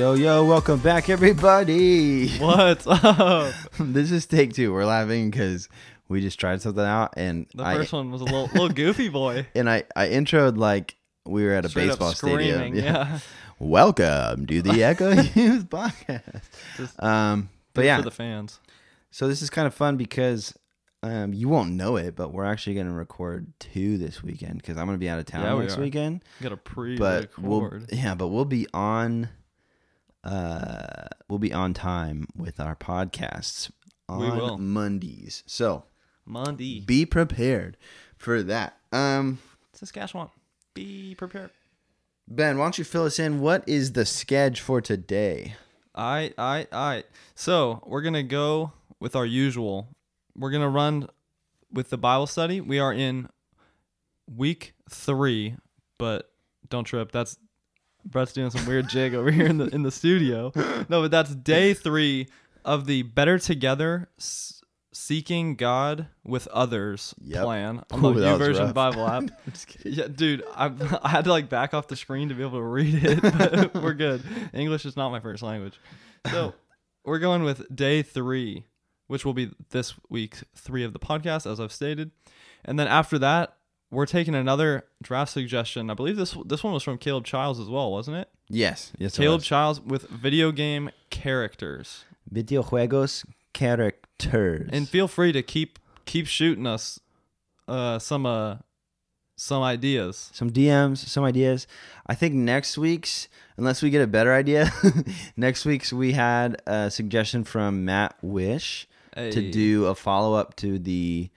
Yo, 0.00 0.14
yo, 0.14 0.42
welcome 0.46 0.78
back, 0.80 1.10
everybody. 1.10 2.30
What's 2.38 2.86
up? 2.86 3.52
this 3.78 4.10
is 4.10 4.24
take 4.24 4.54
two. 4.54 4.72
We're 4.72 4.86
laughing 4.86 5.30
because 5.30 5.68
we 6.08 6.22
just 6.22 6.40
tried 6.40 6.62
something 6.62 6.82
out, 6.82 7.12
and 7.18 7.46
The 7.54 7.64
I 7.64 7.74
first 7.74 7.92
one 7.92 8.10
was 8.10 8.22
a 8.22 8.24
little 8.24 8.44
little 8.46 8.70
goofy 8.70 9.10
boy. 9.10 9.46
and 9.54 9.68
I 9.68 9.82
I 9.94 10.06
introed 10.08 10.56
like 10.56 10.96
we 11.26 11.44
were 11.44 11.52
at 11.52 11.66
a 11.66 11.68
Straight 11.68 11.88
baseball 11.88 12.12
stadium. 12.12 12.58
screaming, 12.60 12.76
yeah. 12.82 13.18
Welcome 13.58 14.46
to 14.46 14.62
the 14.62 14.82
Echo 14.82 15.10
Youth 15.10 15.68
Podcast. 15.68 16.44
Just 16.78 17.02
Um, 17.02 17.50
but 17.74 17.84
yeah, 17.84 17.98
for 17.98 18.04
the 18.04 18.10
fans. 18.10 18.58
so 19.10 19.28
this 19.28 19.42
is 19.42 19.50
kind 19.50 19.66
of 19.66 19.74
fun 19.74 19.98
because 19.98 20.56
um, 21.02 21.34
you 21.34 21.50
won't 21.50 21.72
know 21.72 21.96
it, 21.96 22.16
but 22.16 22.32
we're 22.32 22.46
actually 22.46 22.74
going 22.74 22.86
to 22.86 22.92
record 22.92 23.52
two 23.58 23.98
this 23.98 24.22
weekend 24.22 24.56
because 24.62 24.78
I'm 24.78 24.86
going 24.86 24.96
to 24.96 25.00
be 25.00 25.10
out 25.10 25.18
of 25.18 25.26
town 25.26 25.44
Yeah, 25.44 25.60
next 25.60 25.76
are. 25.76 25.82
weekend. 25.82 26.24
Got 26.40 26.52
a 26.52 26.56
But 26.56 27.28
we'll 27.38 27.60
pre-record. 27.60 27.90
yeah, 27.92 28.14
but 28.14 28.28
we'll 28.28 28.46
be 28.46 28.66
on. 28.72 29.28
Uh, 30.22 31.06
we'll 31.28 31.38
be 31.38 31.52
on 31.52 31.72
time 31.74 32.26
with 32.36 32.60
our 32.60 32.76
podcasts 32.76 33.70
on 34.08 34.20
We 34.20 34.30
will. 34.30 34.58
Mondays. 34.58 35.42
So 35.46 35.84
Monday. 36.26 36.80
be 36.80 37.06
prepared 37.06 37.76
for 38.16 38.42
that. 38.42 38.76
Um, 38.92 39.38
Saskatchewan. 39.72 40.28
Be 40.74 41.14
prepared. 41.14 41.50
Ben, 42.28 42.58
why 42.58 42.64
don't 42.66 42.78
you 42.78 42.84
fill 42.84 43.04
us 43.04 43.18
in? 43.18 43.40
What 43.40 43.68
is 43.68 43.92
the 43.92 44.04
schedule 44.06 44.62
for 44.64 44.80
today? 44.80 45.54
Alright, 45.96 46.34
alright, 46.38 46.72
alright. 46.72 47.06
So 47.34 47.82
we're 47.86 48.02
gonna 48.02 48.22
go 48.22 48.72
with 49.00 49.16
our 49.16 49.26
usual. 49.26 49.88
We're 50.36 50.50
gonna 50.50 50.68
run 50.68 51.08
with 51.72 51.90
the 51.90 51.98
Bible 51.98 52.26
study. 52.26 52.60
We 52.60 52.78
are 52.78 52.92
in 52.92 53.28
week 54.32 54.74
three, 54.88 55.56
but 55.98 56.30
don't 56.68 56.84
trip. 56.84 57.10
That's 57.10 57.36
Brett's 58.04 58.32
doing 58.32 58.50
some 58.50 58.66
weird 58.66 58.88
jig 58.88 59.14
over 59.14 59.30
here 59.30 59.46
in 59.46 59.58
the 59.58 59.66
in 59.66 59.82
the 59.82 59.90
studio. 59.90 60.52
No, 60.88 61.02
but 61.02 61.10
that's 61.10 61.34
day 61.34 61.74
three 61.74 62.28
of 62.64 62.86
the 62.86 63.02
Better 63.02 63.38
Together 63.38 64.08
S- 64.18 64.62
Seeking 64.92 65.54
God 65.56 66.08
with 66.24 66.46
Others 66.48 67.14
Yep. 67.20 67.44
plan 67.44 67.82
on 67.90 68.04
Ooh, 68.04 68.14
the 68.14 68.20
that 68.20 68.26
U 68.26 68.32
was 68.32 68.38
Version 68.48 68.64
rough. 68.66 68.74
Bible 68.74 69.06
app. 69.06 69.24
Yeah, 69.84 70.08
dude, 70.08 70.42
I, 70.54 70.70
I 71.02 71.08
had 71.08 71.24
to 71.24 71.30
like 71.30 71.48
back 71.48 71.74
off 71.74 71.88
the 71.88 71.96
screen 71.96 72.28
to 72.28 72.34
be 72.34 72.42
able 72.42 72.58
to 72.58 72.62
read 72.62 72.94
it, 73.04 73.22
but 73.72 73.74
we're 73.82 73.94
good. 73.94 74.22
English 74.52 74.84
is 74.84 74.96
not 74.96 75.10
my 75.10 75.20
first 75.20 75.42
language. 75.42 75.78
So 76.30 76.54
we're 77.04 77.18
going 77.20 77.44
with 77.44 77.74
day 77.74 78.02
three, 78.02 78.64
which 79.06 79.24
will 79.24 79.32
be 79.32 79.50
this 79.70 79.94
week 80.08 80.38
three 80.56 80.84
of 80.84 80.92
the 80.92 80.98
podcast, 80.98 81.50
as 81.50 81.60
I've 81.60 81.72
stated. 81.72 82.10
And 82.64 82.78
then 82.78 82.88
after 82.88 83.18
that, 83.20 83.54
we're 83.90 84.06
taking 84.06 84.34
another 84.34 84.84
draft 85.02 85.32
suggestion. 85.32 85.90
I 85.90 85.94
believe 85.94 86.16
this 86.16 86.36
this 86.44 86.62
one 86.62 86.72
was 86.72 86.82
from 86.82 86.98
Caleb 86.98 87.24
Childs 87.24 87.58
as 87.58 87.68
well, 87.68 87.90
wasn't 87.90 88.18
it? 88.18 88.28
Yes, 88.48 88.92
yes. 88.98 89.18
it 89.18 89.22
Caleb 89.22 89.40
was. 89.40 89.46
Childs 89.46 89.80
with 89.80 90.08
video 90.08 90.52
game 90.52 90.90
characters. 91.10 92.04
Video 92.30 92.62
juegos 92.62 93.24
characters. 93.52 94.70
And 94.72 94.88
feel 94.88 95.08
free 95.08 95.32
to 95.32 95.42
keep 95.42 95.78
keep 96.04 96.26
shooting 96.26 96.66
us 96.66 97.00
uh 97.68 97.98
some 97.98 98.26
uh 98.26 98.56
some 99.36 99.62
ideas. 99.62 100.30
some 100.34 100.50
DMs, 100.50 100.98
some 100.98 101.24
ideas. 101.24 101.66
I 102.06 102.14
think 102.14 102.34
next 102.34 102.76
week's, 102.76 103.26
unless 103.56 103.80
we 103.80 103.88
get 103.88 104.02
a 104.02 104.06
better 104.06 104.34
idea, 104.34 104.70
next 105.36 105.64
week's 105.64 105.94
we 105.94 106.12
had 106.12 106.60
a 106.66 106.90
suggestion 106.90 107.44
from 107.44 107.86
Matt 107.86 108.16
Wish 108.20 108.86
to 109.14 109.50
do 109.50 109.86
a 109.86 109.94
follow 109.94 110.34
up 110.34 110.56
to 110.56 110.78
the 110.78 111.30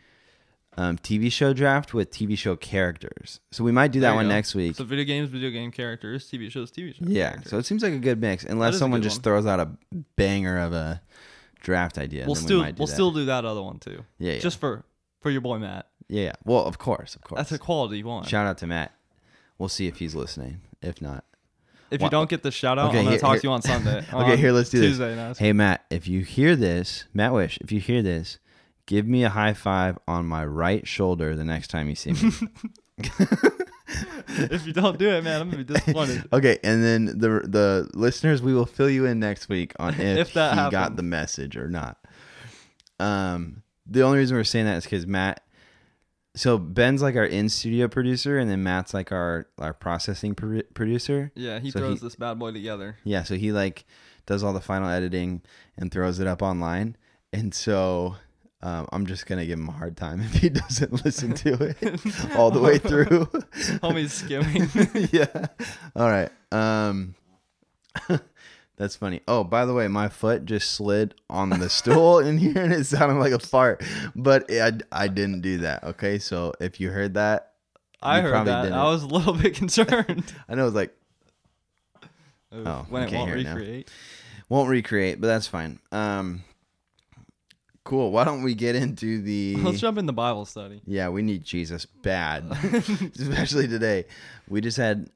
um, 0.77 0.97
TV 0.97 1.31
show 1.31 1.53
draft 1.53 1.93
with 1.93 2.11
TV 2.11 2.37
show 2.37 2.55
characters. 2.55 3.39
So 3.51 3.63
we 3.63 3.71
might 3.71 3.91
do 3.91 3.99
that 4.01 4.15
one 4.15 4.25
go. 4.25 4.29
next 4.29 4.55
week. 4.55 4.75
So 4.75 4.83
video 4.83 5.05
games, 5.05 5.29
video 5.29 5.49
game 5.49 5.71
characters, 5.71 6.29
TV 6.29 6.49
shows, 6.51 6.71
TV 6.71 6.95
shows. 6.95 7.07
yeah, 7.07 7.29
characters. 7.29 7.49
so 7.51 7.57
it 7.59 7.65
seems 7.65 7.83
like 7.83 7.93
a 7.93 7.99
good 7.99 8.19
mix, 8.19 8.43
unless 8.43 8.77
someone 8.79 9.01
just 9.01 9.17
one. 9.17 9.23
throws 9.23 9.45
out 9.45 9.59
a 9.59 9.69
banger 10.15 10.57
of 10.59 10.73
a 10.73 11.01
draft 11.61 11.97
idea. 11.97 12.25
we'll 12.25 12.35
still 12.35 12.57
we 12.59 12.63
might 12.65 12.75
do 12.75 12.79
we'll 12.81 12.87
that. 12.87 12.93
still 12.93 13.11
do 13.11 13.25
that 13.25 13.45
other 13.45 13.61
one 13.61 13.79
too. 13.79 14.03
yeah, 14.19 14.33
yeah, 14.33 14.39
Just 14.39 14.59
for 14.59 14.83
for 15.21 15.29
your 15.31 15.41
boy 15.41 15.57
Matt. 15.59 15.87
yeah, 16.09 16.23
yeah. 16.23 16.31
Well, 16.43 16.65
of 16.65 16.77
course, 16.77 17.15
of 17.15 17.21
course. 17.21 17.37
That's 17.39 17.51
a 17.51 17.59
quality 17.59 18.03
one. 18.03 18.25
Shout 18.25 18.45
out 18.47 18.57
to 18.59 18.67
Matt. 18.67 18.91
We'll 19.57 19.69
see 19.69 19.87
if 19.87 19.97
he's 19.97 20.15
listening. 20.15 20.61
If 20.81 21.01
not, 21.01 21.23
if 21.91 22.01
you 22.01 22.09
don't 22.09 22.29
get 22.29 22.41
the 22.43 22.49
shout 22.51 22.79
out, 22.79 22.89
Okay, 22.89 22.97
I'm 22.97 23.03
gonna 23.05 23.11
here- 23.11 23.19
talk 23.19 23.31
here- 23.33 23.41
to 23.41 23.47
you 23.47 23.51
on 23.53 23.61
Sunday. 23.61 23.97
Okay, 24.13 24.31
on 24.33 24.37
here, 24.37 24.51
let's 24.51 24.69
do 24.71 24.79
this. 24.79 24.89
Tuesday, 24.91 25.15
no, 25.15 25.33
Hey 25.37 25.53
Matt, 25.53 25.85
if 25.91 26.07
you 26.07 26.21
hear 26.21 26.55
this, 26.55 27.05
Matt 27.13 27.33
Wish, 27.33 27.57
if 27.61 27.71
you 27.71 27.79
hear 27.79 28.01
this, 28.01 28.39
give 28.85 29.07
me 29.07 29.23
a 29.23 29.29
high 29.29 29.53
five 29.53 29.97
on 30.07 30.25
my 30.25 30.45
right 30.45 30.87
shoulder 30.87 31.35
the 31.35 31.43
next 31.45 31.69
time 31.69 31.89
you 31.89 31.95
see 31.95 32.11
me. 32.13 32.31
if 34.27 34.65
you 34.65 34.73
don't 34.73 34.97
do 34.97 35.09
it, 35.09 35.23
man, 35.23 35.41
I'm 35.41 35.49
gonna 35.49 35.63
be 35.63 35.73
disappointed. 35.73 36.27
okay, 36.33 36.57
and 36.63 36.83
then 36.83 37.05
the 37.05 37.41
the 37.47 37.89
listeners, 37.93 38.41
we 38.41 38.53
will 38.53 38.65
fill 38.65 38.89
you 38.89 39.05
in 39.05 39.19
next 39.19 39.49
week 39.49 39.73
on 39.79 39.93
if, 39.99 40.27
If 40.29 40.33
that 40.33 40.65
he 40.65 40.71
got 40.71 40.95
the 40.95 41.03
message 41.03 41.57
or 41.57 41.67
not. 41.69 41.97
Um, 42.99 43.63
the 43.85 44.01
only 44.03 44.19
reason 44.19 44.37
we're 44.37 44.43
saying 44.43 44.65
that 44.65 44.77
is 44.77 44.83
because 44.83 45.05
Matt. 45.07 45.41
So 46.35 46.57
Ben's 46.57 47.03
like 47.03 47.15
our 47.15 47.25
in 47.25 47.47
studio 47.47 47.87
producer, 47.87 48.39
and 48.39 48.49
then 48.49 48.63
Matt's 48.63 48.91
like 48.93 49.11
our 49.11 49.47
our 49.59 49.73
processing 49.73 50.33
pro- 50.33 50.63
producer. 50.73 51.31
yeah, 51.35 51.59
he 51.59 51.69
So 51.69 51.79
throws 51.79 51.99
he- 51.99 52.05
this 52.07 52.15
bad 52.15 52.39
boy 52.39 52.51
together. 52.51 52.97
Yeah, 53.03 53.21
so 53.23 53.35
he 53.35 53.51
like 53.51 53.85
does 54.25 54.43
all 54.43 54.53
the 54.53 54.61
final 54.61 54.89
editing 54.89 55.41
and 55.77 55.91
throws 55.91 56.19
it 56.19 56.25
up 56.25 56.41
online. 56.41 56.95
And 57.31 57.53
so 57.53 58.15
um, 58.63 58.87
I'm 58.91 59.05
just 59.05 59.25
gonna 59.27 59.45
give 59.45 59.59
him 59.59 59.69
a 59.69 59.73
hard 59.73 59.95
time 59.95 60.21
if 60.23 60.33
he 60.35 60.49
doesn't 60.49 61.05
listen 61.05 61.33
to 61.35 61.53
it 61.81 62.35
all 62.35 62.49
the 62.49 62.59
way 62.61 62.79
through. 62.79 63.25
Homie's 63.83 64.13
skimming. 64.13 64.69
yeah. 65.11 65.47
All 65.95 66.09
right. 66.09 66.29
Um, 66.51 67.13
that's 68.75 68.95
funny. 68.95 69.21
Oh, 69.27 69.43
by 69.43 69.65
the 69.65 69.73
way, 69.73 69.87
my 69.87 70.09
foot 70.09 70.45
just 70.45 70.71
slid 70.71 71.13
on 71.29 71.49
the 71.51 71.69
stool 71.69 72.19
in 72.19 72.37
here, 72.39 72.57
and 72.57 72.73
it 72.73 72.85
sounded 72.85 73.19
like 73.19 73.31
a 73.33 73.39
fart, 73.39 73.83
but 74.15 74.45
I 74.51 74.71
I 74.91 75.07
didn't 75.09 75.41
do 75.41 75.59
that. 75.59 75.83
Okay, 75.83 76.17
so 76.17 76.53
if 76.59 76.79
you 76.79 76.89
heard 76.89 77.13
that, 77.13 77.51
I 78.01 78.21
heard 78.21 78.47
that. 78.47 78.63
didn't. 78.63 78.77
I 78.77 78.85
was 78.85 79.03
a 79.03 79.07
little 79.07 79.33
bit 79.33 79.53
concerned. 79.55 80.33
I 80.49 80.55
know 80.55 80.65
it's 80.67 80.75
like 80.75 80.93
Oh, 82.51 82.85
when 82.89 83.03
it 83.03 83.09
can't 83.09 83.29
won't 83.29 83.29
hear 83.47 83.57
it 83.59 83.87
now. 83.87 83.93
won't 84.49 84.69
recreate, 84.69 85.19
but 85.19 85.27
that's 85.27 85.47
fine. 85.47 85.79
Um, 85.91 86.43
cool. 87.83 88.11
Why 88.11 88.23
don't 88.23 88.43
we 88.43 88.55
get 88.55 88.75
into 88.75 89.21
the? 89.21 89.55
Let's 89.57 89.79
jump 89.79 89.97
in 89.97 90.05
the 90.05 90.13
Bible 90.13 90.45
study. 90.45 90.81
Yeah, 90.85 91.09
we 91.09 91.21
need 91.21 91.43
Jesus 91.43 91.85
bad, 91.85 92.45
especially 93.19 93.67
today. 93.67 94.05
We 94.47 94.61
just 94.61 94.77
had 94.77 95.09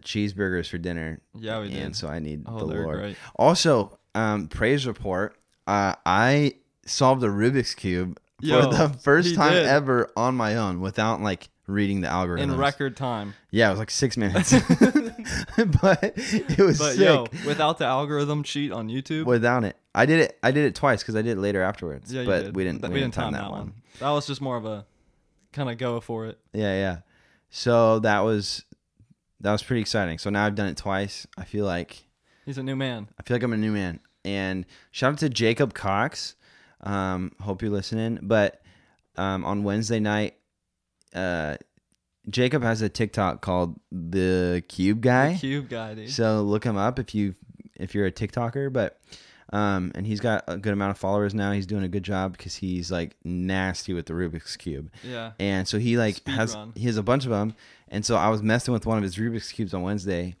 cheeseburgers 0.00 0.68
for 0.68 0.78
dinner, 0.78 1.20
Yeah, 1.34 1.60
we 1.60 1.70
did. 1.70 1.82
and 1.82 1.96
so 1.96 2.08
I 2.08 2.18
need 2.18 2.44
oh, 2.46 2.58
the 2.58 2.64
Lord. 2.66 2.98
great. 2.98 3.16
Also, 3.36 3.98
um, 4.14 4.48
praise 4.48 4.86
report. 4.86 5.36
Uh, 5.66 5.94
I 6.04 6.54
solved 6.84 7.22
a 7.24 7.28
Rubik's 7.28 7.74
cube 7.74 8.18
Yo, 8.40 8.62
for 8.62 8.68
the 8.74 8.88
first 8.98 9.34
time 9.34 9.52
did. 9.54 9.66
ever 9.66 10.10
on 10.16 10.34
my 10.34 10.56
own 10.56 10.80
without 10.80 11.20
like 11.22 11.48
reading 11.66 12.02
the 12.02 12.08
algorithm. 12.08 12.50
In 12.50 12.56
record 12.58 12.96
time. 12.96 13.34
Yeah, 13.50 13.68
it 13.68 13.70
was 13.70 13.78
like 13.78 13.90
six 13.90 14.16
minutes, 14.16 14.52
but 15.82 16.00
it 16.16 16.58
was 16.58 16.78
But 16.78 16.92
sick. 16.92 17.00
yo, 17.00 17.26
without 17.46 17.78
the 17.78 17.84
algorithm 17.84 18.42
cheat 18.42 18.72
on 18.72 18.88
YouTube, 18.88 19.24
Without 19.24 19.64
it, 19.64 19.76
I 19.94 20.06
did 20.06 20.20
it. 20.20 20.38
I 20.42 20.50
did 20.50 20.64
it 20.66 20.74
twice 20.74 21.02
because 21.02 21.16
I 21.16 21.22
did 21.22 21.38
it 21.38 21.40
later 21.40 21.62
afterwards. 21.62 22.12
yeah, 22.12 22.22
you 22.22 22.26
but 22.26 22.42
did. 22.44 22.56
we 22.56 22.64
didn't. 22.64 22.80
But 22.82 22.90
we, 22.92 23.00
didn't 23.00 23.14
time, 23.14 23.32
that 23.32 23.50
one. 23.50 23.74
That 24.00 24.10
was 24.10 24.26
just 24.26 24.40
more 24.40 24.56
of 24.56 24.64
a 24.66 24.84
kind 25.52 25.70
of 25.70 25.78
go 25.78 26.00
for 26.00 26.26
it. 26.26 26.38
Yeah, 26.52 26.74
yeah. 26.74 26.96
So 27.50 27.98
that 28.00 28.20
was 28.20 28.64
that 29.40 29.52
was 29.52 29.62
pretty 29.62 29.80
exciting. 29.80 30.18
So 30.18 30.30
now 30.30 30.44
I've 30.46 30.54
done 30.54 30.68
it 30.68 30.76
twice. 30.76 31.26
I 31.36 31.44
feel 31.44 31.64
like 31.64 32.04
He's 32.44 32.58
a 32.58 32.62
new 32.62 32.76
man. 32.76 33.08
I 33.18 33.22
feel 33.22 33.34
like 33.36 33.42
I'm 33.42 33.52
a 33.52 33.56
new 33.56 33.72
man. 33.72 34.00
And 34.24 34.66
shout 34.90 35.12
out 35.14 35.18
to 35.20 35.28
Jacob 35.28 35.72
Cox. 35.74 36.36
Um, 36.82 37.32
hope 37.40 37.62
you're 37.62 37.70
listening. 37.70 38.18
But 38.22 38.60
um, 39.16 39.44
on 39.44 39.64
Wednesday 39.64 39.98
night, 40.00 40.36
uh, 41.14 41.56
Jacob 42.28 42.62
has 42.62 42.82
a 42.82 42.88
TikTok 42.88 43.40
called 43.40 43.78
the 43.92 44.62
Cube 44.68 45.00
Guy. 45.00 45.34
The 45.34 45.38
cube 45.38 45.68
guy, 45.68 45.94
dude. 45.94 46.10
So 46.10 46.42
look 46.42 46.64
him 46.64 46.76
up 46.76 46.98
if 46.98 47.14
you 47.14 47.34
if 47.78 47.94
you're 47.94 48.06
a 48.06 48.12
TikToker. 48.12 48.72
But 48.72 48.98
um, 49.52 49.92
and 49.94 50.06
he's 50.06 50.20
got 50.20 50.44
a 50.48 50.56
good 50.56 50.72
amount 50.72 50.90
of 50.90 50.98
followers 50.98 51.34
now. 51.34 51.52
He's 51.52 51.66
doing 51.66 51.84
a 51.84 51.88
good 51.88 52.02
job 52.02 52.36
because 52.36 52.56
he's 52.56 52.90
like 52.90 53.16
nasty 53.24 53.92
with 53.92 54.06
the 54.06 54.12
Rubik's 54.12 54.56
cube. 54.56 54.90
yeah. 55.04 55.32
And 55.38 55.68
so 55.68 55.78
he 55.78 55.96
like 55.96 56.16
Speed 56.16 56.34
has 56.34 56.54
run. 56.54 56.72
he 56.74 56.86
has 56.86 56.96
a 56.96 57.02
bunch 57.02 57.24
of 57.24 57.30
them. 57.30 57.54
And 57.88 58.04
so 58.04 58.16
I 58.16 58.28
was 58.28 58.42
messing 58.42 58.74
with 58.74 58.86
one 58.86 58.96
of 58.96 59.04
his 59.04 59.16
Rubik's 59.16 59.52
cubes 59.52 59.72
on 59.72 59.82
Wednesday, 59.82 60.34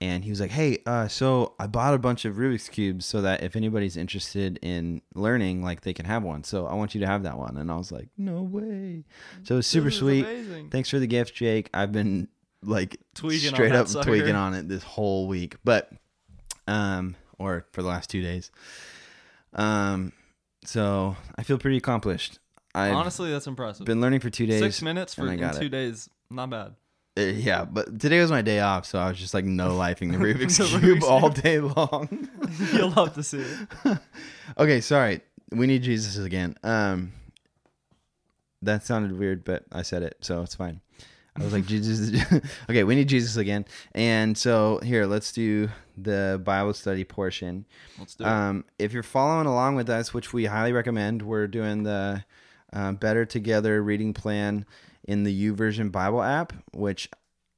and 0.00 0.24
he 0.24 0.30
was 0.30 0.40
like, 0.40 0.50
"Hey, 0.50 0.78
uh, 0.86 1.08
so 1.08 1.54
I 1.58 1.66
bought 1.66 1.94
a 1.94 1.98
bunch 1.98 2.24
of 2.24 2.36
Rubik's 2.36 2.68
cubes 2.68 3.06
so 3.06 3.22
that 3.22 3.42
if 3.42 3.56
anybody's 3.56 3.96
interested 3.96 4.58
in 4.62 5.02
learning, 5.14 5.62
like 5.62 5.82
they 5.82 5.92
can 5.92 6.04
have 6.06 6.22
one. 6.22 6.44
So 6.44 6.66
I 6.66 6.74
want 6.74 6.94
you 6.94 7.00
to 7.00 7.06
have 7.06 7.22
that 7.22 7.38
one." 7.38 7.56
And 7.56 7.70
I 7.70 7.76
was 7.76 7.90
like, 7.92 8.08
"No 8.16 8.42
way!" 8.42 9.04
So 9.44 9.54
it 9.54 9.58
was 9.58 9.66
super 9.66 9.90
sweet. 9.90 10.24
amazing. 10.24 10.70
Thanks 10.70 10.90
for 10.90 10.98
the 10.98 11.06
gift, 11.06 11.34
Jake. 11.34 11.70
I've 11.72 11.92
been 11.92 12.28
like 12.62 12.98
Tweaking 13.14 13.50
straight 13.50 13.72
up 13.72 13.88
sucker. 13.88 14.10
tweaking 14.10 14.34
on 14.34 14.54
it 14.54 14.68
this 14.68 14.82
whole 14.82 15.28
week, 15.28 15.56
but 15.64 15.90
um, 16.66 17.16
or 17.38 17.66
for 17.72 17.82
the 17.82 17.88
last 17.88 18.10
two 18.10 18.22
days. 18.22 18.50
Um, 19.54 20.12
so 20.64 21.16
I 21.36 21.42
feel 21.42 21.58
pretty 21.58 21.76
accomplished. 21.76 22.38
I've 22.74 22.94
Honestly, 22.94 23.30
that's 23.30 23.46
impressive. 23.46 23.86
been 23.86 24.00
learning 24.00 24.20
for 24.20 24.28
two 24.30 24.46
days. 24.46 24.60
Six 24.60 24.82
minutes 24.82 25.14
for 25.14 25.34
two 25.58 25.68
days, 25.68 26.10
not 26.30 26.50
bad. 26.50 26.74
Uh, 27.16 27.22
yeah, 27.22 27.64
but 27.64 27.98
today 27.98 28.20
was 28.20 28.30
my 28.30 28.42
day 28.42 28.60
off, 28.60 28.84
so 28.84 28.98
I 28.98 29.08
was 29.08 29.18
just 29.18 29.32
like 29.32 29.44
no 29.44 29.70
lifing 29.70 30.12
the 30.12 30.18
Rubik's 30.24 30.58
The 30.58 30.78
cube 30.78 31.02
all 31.02 31.30
day 31.30 31.60
long. 31.60 32.28
You'll 32.72 32.90
love 32.90 33.14
to 33.14 33.22
see 33.22 33.40
it. 33.40 33.98
okay, 34.58 34.80
sorry. 34.80 35.20
We 35.50 35.66
need 35.66 35.82
Jesus 35.82 36.22
again. 36.22 36.56
Um, 36.62 37.12
that 38.62 38.84
sounded 38.84 39.18
weird, 39.18 39.44
but 39.44 39.64
I 39.72 39.82
said 39.82 40.02
it, 40.02 40.18
so 40.20 40.42
it's 40.42 40.54
fine. 40.54 40.80
I 41.38 41.44
was 41.44 41.52
like, 41.52 41.66
Jesus. 41.66 42.22
okay, 42.70 42.84
we 42.84 42.94
need 42.94 43.08
Jesus 43.08 43.36
again. 43.36 43.66
And 43.92 44.36
so 44.36 44.80
here, 44.82 45.06
let's 45.06 45.32
do 45.32 45.68
the 45.96 46.40
Bible 46.42 46.72
study 46.72 47.04
portion. 47.04 47.66
Let's 47.98 48.14
do 48.14 48.24
it. 48.24 48.26
Um, 48.26 48.64
if 48.78 48.92
you're 48.92 49.02
following 49.02 49.46
along 49.46 49.76
with 49.76 49.90
us, 49.90 50.14
which 50.14 50.32
we 50.32 50.46
highly 50.46 50.72
recommend, 50.72 51.22
we're 51.22 51.46
doing 51.46 51.82
the 51.82 52.24
uh, 52.72 52.92
Better 52.92 53.26
Together 53.26 53.82
reading 53.82 54.14
plan 54.14 54.64
in 55.06 55.24
the 55.24 55.50
YouVersion 55.50 55.90
Bible 55.92 56.22
app, 56.22 56.52
which 56.72 57.08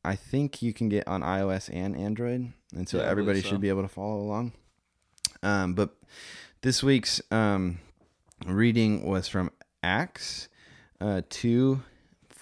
I 0.05 0.17
think 0.17 0.62
you 0.62 0.73
can 0.73 0.89
get 0.89 1.06
on 1.09 1.23
iOS 1.23 1.71
and 1.73 1.97
Android, 1.97 2.53
and 2.75 2.89
so 2.89 2.99
Yeah, 2.99 3.05
everybody 3.09 3.41
so. 3.41 3.49
should 3.49 3.61
be 3.61 3.69
able 3.69 3.83
to 3.83 3.89
follow 3.89 4.21
along. 4.21 4.53
Um, 5.43 5.75
but 5.75 5.95
this 6.62 6.83
week's 6.83 7.21
um, 7.31 7.79
reading 8.47 9.06
was 9.06 9.29
from 9.29 9.50
Acts 9.83 10.49
uh, 11.00 11.23
2 11.29 11.83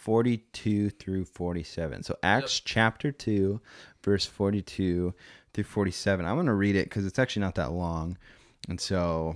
42 0.06 0.90
through 0.90 1.24
47. 1.24 2.04
So, 2.04 2.16
Acts 2.22 2.60
chapter 2.60 3.10
2, 3.10 3.60
verse 4.04 4.24
42 4.24 5.12
through 5.52 5.64
47. 5.64 6.24
I'm 6.24 6.36
going 6.36 6.46
to 6.46 6.54
read 6.54 6.76
it 6.76 6.84
because 6.84 7.04
it's 7.04 7.18
actually 7.18 7.40
not 7.40 7.56
that 7.56 7.72
long. 7.72 8.16
And 8.68 8.80
so, 8.80 9.34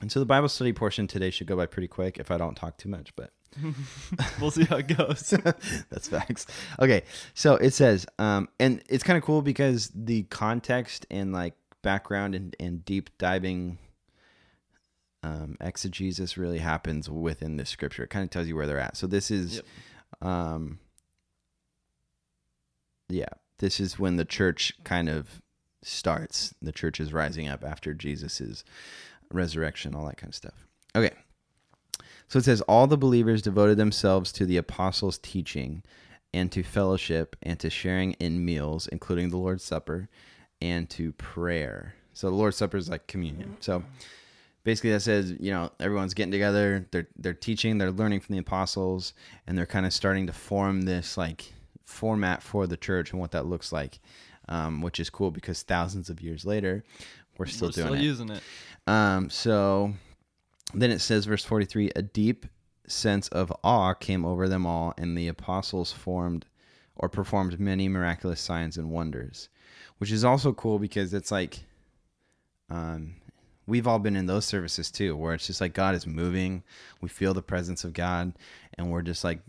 and 0.00 0.12
so 0.12 0.20
the 0.20 0.24
Bible 0.24 0.48
study 0.48 0.72
portion 0.72 1.08
today 1.08 1.30
should 1.30 1.48
go 1.48 1.56
by 1.56 1.66
pretty 1.66 1.88
quick 1.88 2.18
if 2.18 2.30
I 2.30 2.38
don't 2.38 2.54
talk 2.54 2.76
too 2.76 2.88
much, 2.88 3.12
but 3.16 3.32
we'll 4.40 4.50
see 4.50 4.64
how 4.64 4.76
it 4.76 4.88
goes. 4.96 5.30
that's 5.90 6.08
facts. 6.08 6.46
Okay, 6.80 7.02
so 7.34 7.54
it 7.56 7.72
says, 7.72 8.06
um, 8.18 8.48
and 8.60 8.82
it's 8.88 9.04
kind 9.04 9.16
of 9.16 9.22
cool 9.24 9.42
because 9.42 9.90
the 9.94 10.22
context 10.24 11.06
and 11.10 11.32
like 11.32 11.54
background 11.82 12.34
and, 12.34 12.54
and 12.60 12.84
deep 12.84 13.10
diving 13.18 13.78
um, 15.22 15.56
exegesis 15.60 16.36
really 16.36 16.58
happens 16.58 17.08
within 17.10 17.56
this 17.56 17.68
scripture. 17.70 18.04
It 18.04 18.10
kind 18.10 18.24
of 18.24 18.30
tells 18.30 18.46
you 18.48 18.56
where 18.56 18.66
they're 18.66 18.78
at. 18.80 18.96
So 18.96 19.06
this 19.06 19.30
is, 19.30 19.56
Yep. 19.56 19.64
um, 20.28 20.78
yeah, 23.08 23.28
this 23.58 23.80
is 23.80 23.98
when 23.98 24.16
the 24.16 24.24
church 24.24 24.72
kind 24.84 25.08
of 25.08 25.40
starts. 25.82 26.54
The 26.62 26.72
church 26.72 27.00
is 27.00 27.12
rising 27.12 27.48
up 27.48 27.64
after 27.64 27.94
Jesus's 27.94 28.64
resurrection, 29.32 29.94
all 29.94 30.06
that 30.06 30.16
kind 30.18 30.30
of 30.30 30.34
stuff. 30.34 30.66
Okay. 30.94 31.14
So 32.28 32.38
it 32.38 32.44
says, 32.44 32.60
All 32.62 32.86
the 32.86 32.98
believers 32.98 33.42
devoted 33.42 33.76
themselves 33.76 34.32
to 34.32 34.46
the 34.46 34.56
apostles' 34.56 35.18
teaching 35.18 35.82
and 36.34 36.52
to 36.52 36.62
fellowship 36.62 37.36
and 37.42 37.58
to 37.60 37.70
sharing 37.70 38.12
in 38.14 38.44
meals, 38.44 38.86
including 38.88 39.30
the 39.30 39.38
Lord's 39.38 39.64
Supper, 39.64 40.08
and 40.60 40.88
to 40.90 41.12
prayer. 41.12 41.94
So 42.12 42.28
the 42.28 42.36
Lord's 42.36 42.56
Supper 42.56 42.76
is 42.76 42.88
like 42.88 43.06
communion. 43.06 43.56
So 43.60 43.82
basically 44.64 44.90
that 44.90 45.00
says, 45.00 45.34
you 45.40 45.50
know, 45.52 45.70
everyone's 45.80 46.14
getting 46.14 46.32
together, 46.32 46.86
they're 46.90 47.08
they're 47.16 47.32
teaching, 47.34 47.78
they're 47.78 47.90
learning 47.92 48.20
from 48.20 48.34
the 48.34 48.40
apostles, 48.40 49.14
and 49.46 49.56
they're 49.56 49.66
kind 49.66 49.86
of 49.86 49.92
starting 49.92 50.26
to 50.26 50.32
form 50.32 50.82
this 50.82 51.16
like 51.16 51.52
format 51.86 52.42
for 52.42 52.66
the 52.66 52.76
church 52.76 53.12
and 53.12 53.20
what 53.20 53.30
that 53.30 53.46
looks 53.46 53.72
like. 53.72 53.98
Um, 54.50 54.80
which 54.80 54.98
is 54.98 55.10
cool 55.10 55.30
because 55.30 55.62
thousands 55.62 56.08
of 56.08 56.22
years 56.22 56.46
later, 56.46 56.82
we're 57.36 57.44
still 57.44 57.68
We're 57.68 57.72
doing 57.72 57.86
still 57.86 57.94
it. 57.94 58.02
using 58.02 58.30
it. 58.30 58.42
Um, 58.86 59.28
so 59.28 59.92
then 60.74 60.90
it 60.90 61.00
says, 61.00 61.26
verse 61.26 61.44
43 61.44 61.92
a 61.96 62.02
deep 62.02 62.46
sense 62.86 63.28
of 63.28 63.52
awe 63.62 63.94
came 63.94 64.24
over 64.24 64.48
them 64.48 64.66
all, 64.66 64.94
and 64.98 65.16
the 65.16 65.28
apostles 65.28 65.92
formed 65.92 66.46
or 66.96 67.08
performed 67.08 67.60
many 67.60 67.88
miraculous 67.88 68.40
signs 68.40 68.76
and 68.76 68.90
wonders, 68.90 69.48
which 69.98 70.10
is 70.10 70.24
also 70.24 70.52
cool 70.52 70.78
because 70.78 71.14
it's 71.14 71.30
like, 71.30 71.60
um, 72.70 73.14
we've 73.66 73.86
all 73.86 73.98
been 73.98 74.16
in 74.16 74.26
those 74.26 74.44
services 74.44 74.90
too, 74.90 75.16
where 75.16 75.34
it's 75.34 75.46
just 75.46 75.60
like 75.60 75.74
God 75.74 75.94
is 75.94 76.06
moving, 76.06 76.62
we 77.00 77.08
feel 77.08 77.34
the 77.34 77.42
presence 77.42 77.84
of 77.84 77.92
God, 77.92 78.32
and 78.76 78.90
we're 78.90 79.02
just 79.02 79.24
like 79.24 79.40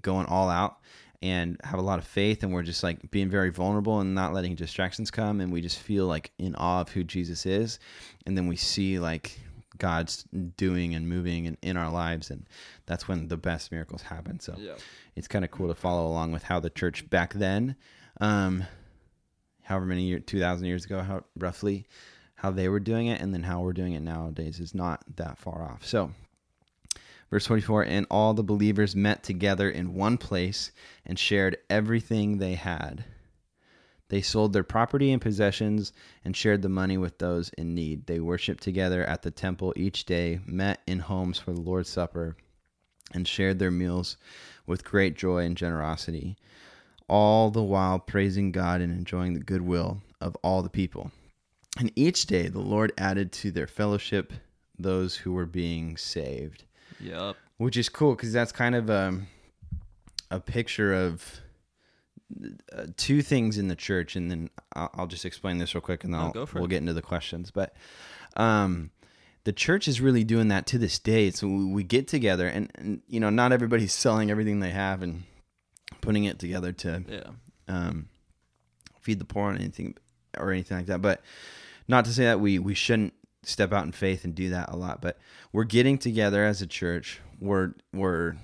going 0.00 0.26
all 0.26 0.48
out 0.48 0.78
and 1.22 1.56
have 1.62 1.78
a 1.78 1.82
lot 1.82 2.00
of 2.00 2.04
faith 2.04 2.42
and 2.42 2.52
we're 2.52 2.64
just 2.64 2.82
like 2.82 3.10
being 3.12 3.30
very 3.30 3.50
vulnerable 3.50 4.00
and 4.00 4.14
not 4.14 4.32
letting 4.32 4.56
distractions 4.56 5.10
come 5.10 5.40
and 5.40 5.52
we 5.52 5.60
just 5.60 5.78
feel 5.78 6.06
like 6.06 6.32
in 6.38 6.54
awe 6.56 6.80
of 6.80 6.88
who 6.88 7.04
Jesus 7.04 7.46
is 7.46 7.78
and 8.26 8.36
then 8.36 8.48
we 8.48 8.56
see 8.56 8.98
like 8.98 9.38
God's 9.78 10.24
doing 10.56 10.94
and 10.94 11.08
moving 11.08 11.44
in, 11.46 11.56
in 11.62 11.76
our 11.76 11.90
lives 11.90 12.30
and 12.30 12.46
that's 12.86 13.08
when 13.08 13.28
the 13.28 13.36
best 13.36 13.72
miracles 13.72 14.02
happen 14.02 14.38
so 14.40 14.54
Yeah. 14.58 14.74
it's 15.16 15.28
kind 15.28 15.44
of 15.44 15.50
cool 15.50 15.68
to 15.68 15.74
follow 15.74 16.06
along 16.06 16.32
with 16.32 16.42
how 16.44 16.60
the 16.60 16.70
church 16.70 17.08
back 17.10 17.34
then 17.34 17.76
um 18.20 18.64
however 19.62 19.86
many 19.86 20.02
year 20.02 20.18
2000 20.18 20.66
years 20.66 20.84
ago 20.84 21.00
how 21.00 21.24
roughly 21.38 21.86
how 22.36 22.50
they 22.50 22.68
were 22.68 22.80
doing 22.80 23.06
it 23.06 23.20
and 23.20 23.32
then 23.32 23.42
how 23.44 23.60
we're 23.60 23.72
doing 23.72 23.92
it 23.94 24.00
nowadays 24.00 24.60
is 24.60 24.74
not 24.74 25.02
that 25.16 25.38
far 25.38 25.62
off 25.62 25.84
so 25.86 26.10
Verse 27.30 27.46
24, 27.46 27.84
and 27.84 28.06
all 28.10 28.34
the 28.34 28.42
believers 28.42 28.94
met 28.94 29.22
together 29.22 29.70
in 29.70 29.94
one 29.94 30.18
place 30.18 30.70
and 31.06 31.18
shared 31.18 31.56
everything 31.70 32.36
they 32.36 32.56
had. 32.56 33.06
They 34.12 34.20
sold 34.20 34.52
their 34.52 34.62
property 34.62 35.10
and 35.10 35.22
possessions 35.22 35.90
and 36.22 36.36
shared 36.36 36.60
the 36.60 36.68
money 36.68 36.98
with 36.98 37.16
those 37.16 37.48
in 37.56 37.74
need. 37.74 38.06
They 38.06 38.20
worshiped 38.20 38.62
together 38.62 39.02
at 39.06 39.22
the 39.22 39.30
temple 39.30 39.72
each 39.74 40.04
day, 40.04 40.40
met 40.44 40.82
in 40.86 40.98
homes 40.98 41.38
for 41.38 41.54
the 41.54 41.62
Lord's 41.62 41.88
Supper, 41.88 42.36
and 43.14 43.26
shared 43.26 43.58
their 43.58 43.70
meals 43.70 44.18
with 44.66 44.84
great 44.84 45.16
joy 45.16 45.46
and 45.46 45.56
generosity, 45.56 46.36
all 47.08 47.50
the 47.50 47.62
while 47.62 47.98
praising 47.98 48.52
God 48.52 48.82
and 48.82 48.92
enjoying 48.92 49.32
the 49.32 49.40
goodwill 49.40 50.02
of 50.20 50.36
all 50.42 50.60
the 50.62 50.68
people. 50.68 51.10
And 51.78 51.90
each 51.96 52.26
day 52.26 52.48
the 52.48 52.60
Lord 52.60 52.92
added 52.98 53.32
to 53.32 53.50
their 53.50 53.66
fellowship 53.66 54.34
those 54.78 55.16
who 55.16 55.32
were 55.32 55.46
being 55.46 55.96
saved 55.96 56.64
Yep. 57.00 57.36
which 57.56 57.78
is 57.78 57.88
cool 57.88 58.14
because 58.14 58.34
that's 58.34 58.52
kind 58.52 58.74
of 58.74 58.90
um, 58.90 59.28
a 60.30 60.38
picture 60.38 60.92
of 60.92 61.40
uh, 62.72 62.86
two 62.96 63.22
things 63.22 63.58
in 63.58 63.68
the 63.68 63.76
church, 63.76 64.16
and 64.16 64.30
then 64.30 64.50
I'll, 64.74 64.90
I'll 64.94 65.06
just 65.06 65.24
explain 65.24 65.58
this 65.58 65.74
real 65.74 65.80
quick, 65.82 66.04
and 66.04 66.12
then 66.12 66.20
No, 66.20 66.26
I'll, 66.26 66.32
go 66.32 66.46
for 66.46 66.56
we'll 66.56 66.66
it. 66.66 66.70
get 66.70 66.78
into 66.78 66.92
the 66.92 67.02
questions. 67.02 67.50
But 67.50 67.74
um, 68.36 68.90
the 69.44 69.52
church 69.52 69.88
is 69.88 70.00
really 70.00 70.24
doing 70.24 70.48
that 70.48 70.66
to 70.68 70.78
this 70.78 70.98
day. 70.98 71.30
So 71.30 71.46
we, 71.48 71.64
we 71.64 71.82
get 71.84 72.08
together, 72.08 72.46
and, 72.48 72.70
and 72.76 73.02
you 73.08 73.20
know, 73.20 73.30
not 73.30 73.52
everybody's 73.52 73.92
selling 73.94 74.30
everything 74.30 74.60
they 74.60 74.70
have 74.70 75.02
and 75.02 75.24
putting 76.00 76.24
it 76.24 76.38
together 76.38 76.72
to 76.72 77.04
Yeah. 77.08 77.30
um, 77.68 78.08
feed 79.00 79.18
the 79.18 79.24
poor 79.24 79.50
or 79.50 79.54
anything 79.54 79.96
or 80.38 80.50
anything 80.52 80.76
like 80.78 80.86
that. 80.86 81.02
But 81.02 81.20
not 81.88 82.04
to 82.06 82.12
say 82.12 82.24
that 82.24 82.40
we 82.40 82.58
we 82.58 82.74
shouldn't 82.74 83.12
step 83.42 83.72
out 83.72 83.84
in 83.84 83.92
faith 83.92 84.24
and 84.24 84.34
do 84.34 84.50
that 84.50 84.68
a 84.70 84.76
lot. 84.76 85.00
But 85.02 85.18
we're 85.52 85.64
getting 85.64 85.98
together 85.98 86.44
as 86.44 86.62
a 86.62 86.66
church. 86.66 87.20
We're 87.40 87.74
we're 87.92 88.36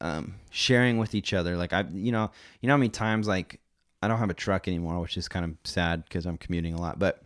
um, 0.00 0.34
sharing 0.50 0.98
with 0.98 1.14
each 1.14 1.32
other. 1.32 1.56
Like 1.56 1.72
I, 1.72 1.84
you 1.92 2.12
know, 2.12 2.30
you 2.60 2.66
know 2.66 2.74
how 2.74 2.78
many 2.78 2.88
times 2.90 3.26
like 3.28 3.60
I 4.02 4.08
don't 4.08 4.18
have 4.18 4.30
a 4.30 4.34
truck 4.34 4.68
anymore, 4.68 5.00
which 5.00 5.16
is 5.16 5.28
kind 5.28 5.44
of 5.44 5.52
sad 5.64 6.04
because 6.04 6.26
I'm 6.26 6.36
commuting 6.36 6.74
a 6.74 6.80
lot. 6.80 6.98
But 6.98 7.22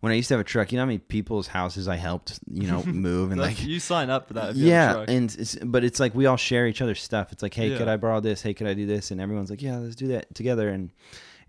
when 0.00 0.12
I 0.12 0.16
used 0.16 0.28
to 0.28 0.34
have 0.34 0.40
a 0.40 0.44
truck, 0.44 0.72
you 0.72 0.76
know 0.76 0.82
how 0.82 0.86
many 0.86 0.98
people's 0.98 1.46
houses 1.46 1.86
I 1.88 1.96
helped, 1.96 2.38
you 2.50 2.66
know, 2.66 2.82
move 2.86 3.30
and 3.30 3.40
That's- 3.40 3.58
like 3.58 3.66
you 3.68 3.78
sign 3.80 4.10
up 4.10 4.28
for 4.28 4.34
that. 4.34 4.50
If 4.50 4.56
you 4.56 4.70
have 4.70 4.72
a 4.72 4.74
yeah, 4.88 4.92
truck. 4.94 5.08
and 5.10 5.36
it's, 5.38 5.54
but 5.56 5.84
it's 5.84 6.00
like 6.00 6.14
we 6.14 6.26
all 6.26 6.36
share 6.36 6.66
each 6.66 6.82
other's 6.82 7.02
stuff. 7.02 7.30
It's 7.32 7.42
like, 7.42 7.54
hey, 7.54 7.68
Yeah. 7.70 7.78
could 7.78 7.88
I 7.88 7.96
borrow 7.96 8.20
this? 8.20 8.42
Hey, 8.42 8.54
could 8.54 8.66
I 8.66 8.74
do 8.74 8.86
this? 8.86 9.10
And 9.10 9.20
everyone's 9.20 9.50
like, 9.50 9.62
yeah, 9.62 9.76
let's 9.78 9.94
do 9.96 10.08
that 10.08 10.34
together. 10.34 10.68
And 10.68 10.90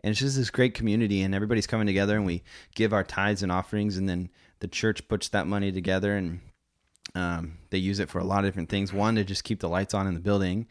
and 0.04 0.12
it's 0.12 0.20
just 0.20 0.36
this 0.38 0.52
great 0.52 0.76
community, 0.76 1.24
and 1.24 1.34
everybody's 1.34 1.66
coming 1.66 1.88
together, 1.88 2.16
and 2.16 2.26
we 2.28 2.44
give 2.76 2.94
our 2.94 3.04
tithes 3.04 3.42
and 3.42 3.52
offerings, 3.52 3.98
and 3.98 4.08
then 4.08 4.30
the 4.60 4.68
church 4.68 5.08
puts 5.08 5.30
that 5.30 5.48
money 5.48 5.72
together, 5.72 6.16
and 6.16 6.42
um, 7.16 7.58
they 7.70 7.78
use 7.78 8.00
it 8.00 8.10
for 8.10 8.20
a 8.20 8.24
lot 8.24 8.40
of 8.40 8.46
different 8.46 8.70
things. 8.70 8.94
One, 8.94 9.16
to 9.16 9.24
just 9.24 9.44
keep 9.44 9.60
the 9.60 9.70
lights 9.70 9.94
on 9.94 10.08
in 10.08 10.14
the 10.14 10.20
building. 10.20 10.68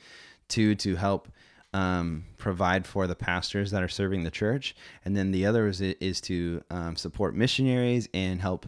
Two, 0.48 0.74
to 0.76 0.96
help 0.96 1.28
um, 1.72 2.24
provide 2.38 2.86
for 2.86 3.06
the 3.06 3.16
pastors 3.16 3.70
that 3.72 3.82
are 3.82 3.88
serving 3.88 4.22
the 4.22 4.30
church, 4.30 4.76
and 5.04 5.16
then 5.16 5.32
the 5.32 5.46
other 5.46 5.66
is 5.66 5.80
is 5.80 6.20
to 6.22 6.62
um, 6.70 6.96
support 6.96 7.34
missionaries 7.34 8.08
and 8.14 8.40
help 8.40 8.66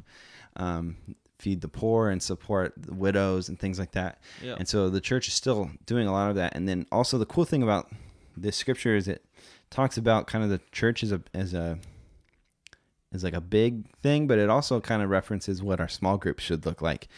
um, 0.57 0.97
feed 1.39 1.61
the 1.61 1.69
poor 1.69 2.09
and 2.09 2.23
support 2.23 2.73
the 2.77 2.95
widows 2.95 3.49
and 3.49 3.59
things 3.59 3.79
like 3.79 3.93
that. 3.93 4.21
Yeah. 4.43 4.57
And 4.59 4.67
so 4.67 4.89
the 4.89 5.01
church 5.01 5.29
is 5.29 5.35
still 5.35 5.71
doing 5.85 6.07
a 6.07 6.13
lot 6.13 6.31
of 6.31 6.37
that. 6.37 6.57
And 6.57 6.69
then 6.69 6.87
also 6.91 7.19
the 7.19 7.27
cool 7.27 7.45
thing 7.45 7.63
about 7.63 7.91
this 8.37 8.57
scripture 8.57 8.97
is 8.97 9.07
it 9.07 9.25
talks 9.71 9.97
about 9.97 10.27
kind 10.27 10.43
of 10.43 10.51
the 10.51 10.61
church 10.73 11.03
as 11.03 11.13
a 11.13 11.21
as 11.35 11.55
a 11.55 11.79
as 13.13 13.23
like 13.23 13.35
a 13.35 13.41
big 13.41 13.91
thing, 13.97 14.27
but 14.27 14.39
it 14.39 14.51
also 14.51 14.81
kind 14.81 15.03
of 15.03 15.11
references 15.11 15.63
what 15.63 15.81
our 15.81 15.89
small 15.89 16.17
group 16.17 16.39
should 16.39 16.67
look 16.67 16.83
like. 16.83 17.09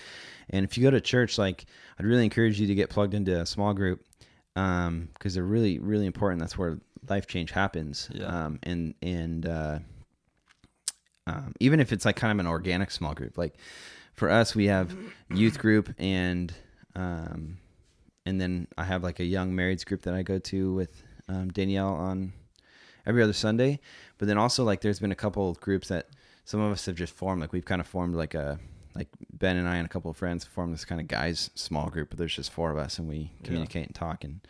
And 0.50 0.64
if 0.64 0.76
you 0.76 0.82
go 0.82 0.90
to 0.90 1.00
church, 1.00 1.38
like 1.38 1.66
I'd 1.98 2.06
really 2.06 2.24
encourage 2.24 2.60
you 2.60 2.66
to 2.66 2.74
get 2.74 2.90
plugged 2.90 3.14
into 3.14 3.40
a 3.40 3.46
small 3.46 3.74
group 3.74 4.04
um, 4.56 5.08
because 5.14 5.34
they're 5.34 5.42
really 5.44 5.78
really 5.78 6.06
important. 6.06 6.40
That's 6.40 6.58
where 6.58 6.78
life 7.08 7.26
change 7.26 7.50
happens. 7.50 8.08
Yeah. 8.12 8.26
Um, 8.26 8.58
and 8.62 8.94
and 9.02 9.46
uh, 9.46 9.78
um, 11.26 11.54
even 11.60 11.80
if 11.80 11.92
it's 11.92 12.04
like 12.04 12.16
kind 12.16 12.32
of 12.32 12.38
an 12.38 12.50
organic 12.50 12.90
small 12.90 13.14
group, 13.14 13.36
like 13.38 13.54
for 14.14 14.30
us, 14.30 14.54
we 14.54 14.66
have 14.66 14.96
youth 15.30 15.58
group 15.58 15.94
and 15.98 16.52
um, 16.96 17.58
and 18.26 18.40
then 18.40 18.66
I 18.76 18.84
have 18.84 19.02
like 19.02 19.20
a 19.20 19.24
young 19.24 19.52
marrieds 19.52 19.86
group 19.86 20.02
that 20.02 20.14
I 20.14 20.22
go 20.22 20.38
to 20.38 20.74
with 20.74 21.02
um, 21.28 21.48
Danielle 21.48 21.94
on 21.94 22.32
every 23.06 23.22
other 23.22 23.32
Sunday. 23.32 23.80
But 24.18 24.28
then 24.28 24.38
also 24.38 24.64
like 24.64 24.80
there's 24.80 25.00
been 25.00 25.12
a 25.12 25.16
couple 25.16 25.48
of 25.48 25.60
groups 25.60 25.88
that 25.88 26.08
some 26.44 26.60
of 26.60 26.72
us 26.72 26.86
have 26.86 26.96
just 26.96 27.14
formed. 27.14 27.40
Like 27.40 27.52
we've 27.52 27.64
kind 27.64 27.80
of 27.80 27.86
formed 27.86 28.14
like 28.14 28.34
a 28.34 28.58
like 28.94 29.08
Ben 29.38 29.56
and 29.56 29.68
I 29.68 29.76
and 29.76 29.86
a 29.86 29.88
couple 29.88 30.10
of 30.10 30.16
friends 30.16 30.44
formed 30.44 30.72
this 30.74 30.84
kind 30.84 31.00
of 31.00 31.08
guys 31.08 31.50
small 31.54 31.88
group. 31.90 32.10
But 32.10 32.18
there's 32.18 32.34
just 32.34 32.50
four 32.52 32.70
of 32.70 32.78
us 32.78 32.98
and 32.98 33.08
we 33.08 33.32
communicate 33.44 33.86
and 33.86 33.94
talk 33.94 34.24
and 34.24 34.40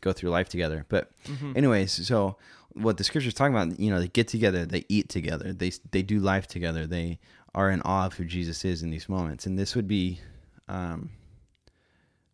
go 0.00 0.12
through 0.12 0.30
life 0.30 0.48
together. 0.48 0.84
But 0.88 1.10
Mhm. 1.26 1.56
anyways, 1.56 2.06
so 2.06 2.36
what 2.74 2.96
the 2.96 3.04
scripture's 3.04 3.34
talking 3.34 3.54
about, 3.54 3.78
you 3.78 3.90
know, 3.90 4.00
they 4.00 4.08
get 4.08 4.28
together, 4.28 4.64
they 4.66 4.84
eat 4.88 5.08
together, 5.08 5.52
they 5.52 5.70
they 5.90 6.02
do 6.02 6.18
life 6.18 6.46
together, 6.46 6.86
they 6.86 7.18
are 7.54 7.70
in 7.70 7.82
awe 7.82 8.06
of 8.06 8.14
who 8.14 8.24
Jesus 8.24 8.64
is 8.64 8.82
in 8.82 8.90
these 8.90 9.08
moments, 9.08 9.44
and 9.46 9.58
this 9.58 9.76
would 9.76 9.86
be, 9.86 10.20
um, 10.68 11.10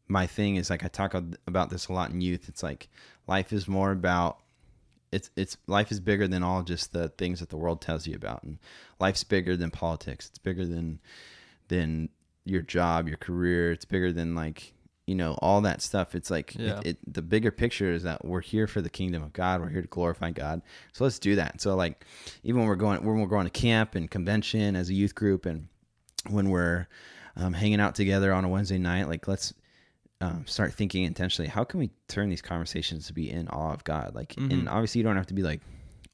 my 0.07 0.27
thing 0.27 0.57
is 0.57 0.71
like 0.71 0.85
I 0.85 0.89
talk 0.89 1.15
about 1.47 1.71
this 1.71 1.89
a 1.89 1.93
lot 1.93 2.11
in 2.11 2.21
youth. 2.21 2.49
It's 2.49 2.63
like 2.63 2.89
life 3.27 3.53
is 3.53 3.69
more 3.69 3.91
about 3.93 4.39
it's 5.13 5.31
it's 5.37 5.57
life 5.67 5.91
is 5.91 6.01
bigger 6.01 6.29
than 6.29 6.43
all 6.43 6.63
just 6.63 6.93
the 6.93 7.09
things 7.11 7.41
that 7.41 7.49
the 7.51 7.57
world 7.57 7.81
tells 7.81 8.07
you 8.07 8.15
about, 8.15 8.43
and 8.43 8.59
life's 9.01 9.25
bigger 9.25 9.57
than 9.57 9.71
politics. 9.71 10.29
It's 10.29 10.39
bigger 10.39 10.65
than 10.65 11.01
than 11.69 12.09
your 12.45 12.63
job, 12.63 13.09
your 13.09 13.17
career. 13.19 13.73
It's 13.73 13.85
bigger 13.85 14.13
than 14.13 14.35
like 14.35 14.73
you 15.07 15.15
know 15.15 15.39
all 15.41 15.61
that 15.63 15.81
stuff. 15.81 16.15
It's 16.15 16.31
like 16.31 16.55
Yeah. 16.55 16.81
it, 16.81 16.87
it, 16.87 17.15
the 17.15 17.23
bigger 17.23 17.51
picture 17.51 17.91
is 17.93 18.03
that 18.03 18.25
we're 18.27 18.43
here 18.43 18.67
for 18.67 18.83
the 18.83 18.91
kingdom 18.91 19.23
of 19.23 19.33
God. 19.33 19.61
We're 19.63 19.71
here 19.71 19.81
to 19.83 19.89
glorify 19.89 20.33
God. 20.33 20.61
So 20.93 21.05
let's 21.05 21.19
do 21.19 21.37
that. 21.37 21.61
So 21.63 21.75
like 21.77 22.05
even 22.43 22.61
when 22.61 22.69
we're 22.69 22.77
going 22.77 23.03
when 23.05 23.19
we're 23.21 23.27
going 23.27 23.47
to 23.47 23.51
camp 23.51 23.95
and 23.95 24.11
convention 24.11 24.77
as 24.77 24.91
a 24.91 24.95
youth 24.95 25.15
group, 25.15 25.47
and 25.47 25.69
when 26.29 26.51
we're 26.51 26.89
um, 27.37 27.53
hanging 27.55 27.81
out 27.81 27.95
together 27.95 28.33
on 28.35 28.45
a 28.45 28.49
Wednesday 28.49 28.77
night, 28.79 29.09
like 29.09 29.27
let's 29.29 29.55
um, 30.21 30.45
start 30.47 30.75
thinking 30.75 31.05
intentionally. 31.05 31.49
How 31.49 31.65
can 31.65 31.79
we 31.81 31.91
turn 32.09 32.29
these 32.29 32.43
conversations 32.43 33.07
to 33.07 33.13
be 33.13 33.31
in 33.31 33.47
awe 33.49 33.73
of 33.73 33.85
God? 33.85 34.15
Like, 34.15 34.35
Mhm. 34.35 34.51
and 34.53 34.69
obviously 34.69 34.99
you 34.99 35.05
don't 35.05 35.17
have 35.17 35.29
to 35.29 35.35
be 35.35 35.43
like 35.45 35.61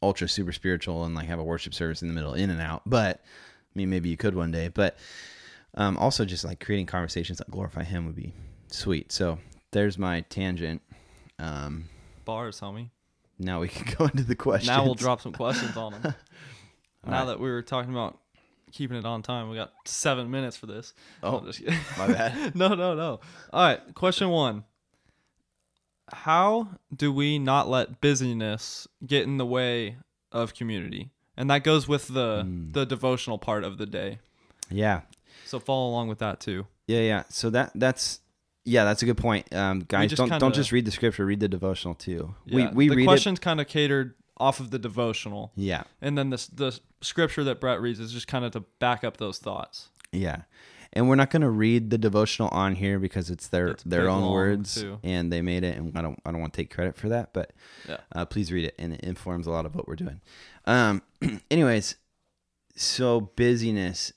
ultra 0.03 0.29
super 0.29 0.53
spiritual 0.53 1.05
and 1.05 1.15
like 1.15 1.27
have 1.27 1.39
a 1.39 1.45
worship 1.45 1.73
service 1.75 2.03
in 2.03 2.09
the 2.09 2.15
middle, 2.15 2.35
in 2.35 2.51
and 2.51 2.61
out. 2.61 2.83
But 2.87 3.23
I 3.25 3.73
mean, 3.75 3.89
maybe 3.91 4.09
you 4.11 4.17
could 4.19 4.35
one 4.37 4.51
day. 4.53 4.69
But 4.69 4.99
um, 5.75 5.97
also 5.97 6.25
just 6.25 6.45
like 6.45 6.65
creating 6.65 6.87
conversations 6.87 7.39
that 7.39 7.51
glorify 7.51 7.85
Him 7.85 8.07
would 8.07 8.17
be 8.17 8.33
sweet. 8.69 9.13
So 9.13 9.39
there's 9.73 9.99
my 9.99 10.21
tangent. 10.23 10.83
Um, 11.39 11.87
Bars, 12.25 12.61
homie. 12.61 12.91
now 13.39 13.61
we 13.61 13.69
can 13.75 13.95
go 13.97 14.05
into 14.07 14.23
the 14.25 14.37
questions. 14.37 14.69
Now 14.69 14.85
we'll 14.85 14.95
drop 14.95 15.21
some 15.21 15.33
questions 15.33 15.77
on 15.77 15.93
them. 15.93 16.03
now 17.07 17.19
right. 17.21 17.25
that 17.27 17.41
we 17.41 17.51
were 17.51 17.63
talking 17.63 17.93
about 17.93 18.19
keeping 18.73 18.97
it 18.97 19.05
on 19.05 19.23
time, 19.23 19.51
we 19.51 19.57
got 19.57 19.73
seven 19.85 20.31
minutes 20.31 20.57
for 20.57 20.67
this. 20.67 20.95
Oh, 21.23 21.41
just 21.45 21.63
my 21.99 22.07
bad. 22.09 22.55
no, 22.57 22.69
no, 22.69 22.95
no. 22.95 23.21
All 23.53 23.65
right. 23.69 23.95
Question 23.95 24.31
one 24.31 24.65
How 26.13 26.69
do 26.95 27.13
we 27.13 27.39
not 27.39 27.69
let 27.69 28.01
busyness 28.01 28.87
get 29.07 29.25
in 29.25 29.37
the 29.39 29.47
way 29.47 29.97
of 30.33 30.55
community? 30.55 31.11
And 31.37 31.51
that 31.51 31.65
goes 31.65 31.89
with 31.89 32.09
the 32.09 32.43
Hmm. 32.45 32.71
the 32.73 32.85
devotional 32.87 33.39
part 33.39 33.65
of 33.65 33.79
the 33.79 33.87
day. 33.87 34.19
Yeah, 34.71 35.03
So 35.47 35.59
follow 35.61 35.89
along 35.91 36.09
with 36.09 36.19
that 36.19 36.41
too. 36.41 36.67
yeah, 36.87 37.01
yeah. 37.01 37.23
So 37.29 37.51
that 37.51 37.73
that's 37.75 38.21
yeah, 38.65 38.85
that's 38.85 39.03
a 39.03 39.07
good 39.07 39.19
point. 39.19 39.55
Um, 39.55 39.81
guys, 39.87 40.13
don't 40.13 40.29
kinda- 40.29 40.39
don't 40.41 40.55
just 40.55 40.73
read 40.73 40.85
the 40.87 40.91
scripture. 40.91 41.27
Read 41.27 41.41
the 41.41 41.49
devotional 41.49 41.95
too. 41.95 42.35
Yeah, 42.47 42.71
we 42.73 42.89
we 42.89 42.97
the 42.97 43.05
questions 43.05 43.39
kind 43.39 43.61
of 43.61 43.67
catered 43.69 44.15
off 44.39 44.59
of 44.61 44.71
the 44.71 44.79
devotional. 44.79 45.53
Yeah, 45.57 45.85
and 46.01 46.17
then 46.19 46.31
the 46.31 46.49
the 46.53 46.81
scripture 47.03 47.45
that 47.45 47.61
Brett 47.61 47.81
reads 47.81 48.01
is 48.01 48.13
just 48.13 48.27
kind 48.27 48.45
of 48.45 48.53
to 48.53 48.61
back 48.81 49.05
up 49.05 49.19
those 49.19 49.39
thoughts. 49.39 49.91
Yeah. 50.13 50.43
And 50.97 51.09
we're 51.09 51.17
not 51.17 51.31
going 51.31 51.43
to 51.43 51.51
read 51.51 51.91
the 51.91 51.99
devotional 51.99 52.49
on 52.51 52.77
here 52.77 53.01
because 53.01 53.29
it's 53.29 53.49
their 53.49 53.67
It's 53.67 53.83
their 53.83 54.09
own 54.09 54.31
words 54.31 54.77
too. 54.81 55.01
and 55.03 55.33
they 55.33 55.43
made 55.43 55.65
it 55.65 55.77
and 55.77 55.99
I 55.99 56.03
don't 56.03 56.21
I 56.25 56.31
don't 56.31 56.41
want 56.41 56.53
to 56.53 56.57
take 56.63 56.73
credit 56.73 56.97
for 56.97 57.09
that, 57.09 57.33
but 57.35 57.53
Yeah. 57.89 57.97
uh, 58.15 58.25
please 58.27 58.53
read 58.53 58.65
it 58.65 58.77
and 58.79 58.93
it 58.95 59.01
informs 59.01 59.49
a 59.49 59.51
lot 59.51 59.67
of 59.67 59.75
what 59.75 59.89
we're 59.89 59.97
doing. 59.97 60.21
Um 60.67 61.03
anyways, 61.51 61.97
so 62.77 63.21
busyness 63.37 64.13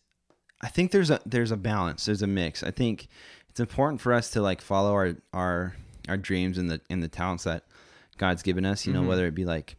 I 0.61 0.67
think 0.69 0.91
there's 0.91 1.09
a 1.09 1.19
there's 1.25 1.51
a 1.51 1.57
balance, 1.57 2.05
there's 2.05 2.21
a 2.21 2.27
mix. 2.27 2.63
I 2.63 2.71
think 2.71 3.07
it's 3.49 3.59
important 3.59 4.01
for 4.01 4.13
us 4.13 4.31
to 4.31 4.41
like 4.41 4.61
follow 4.61 4.93
our 4.93 5.15
our 5.33 5.75
our 6.09 6.17
dreams 6.17 6.57
and 6.57 6.69
the 6.71 6.81
and 6.89 7.01
the 7.03 7.07
talents 7.07 7.43
that 7.43 7.63
God's 8.17 8.41
given 8.41 8.65
us, 8.65 8.87
you 8.87 8.93
know, 8.93 9.03
Mhm. 9.03 9.07
whether 9.07 9.27
it 9.27 9.35
be 9.35 9.45
like 9.45 9.75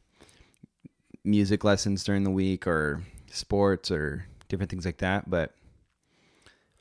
music 1.25 1.65
lessons 1.65 2.05
during 2.05 2.25
the 2.25 2.31
week 2.31 2.67
or 2.67 3.03
sports 3.31 3.91
or 3.91 4.25
different 4.49 4.71
things 4.71 4.85
like 4.87 4.99
that, 4.99 5.29
but 5.29 5.55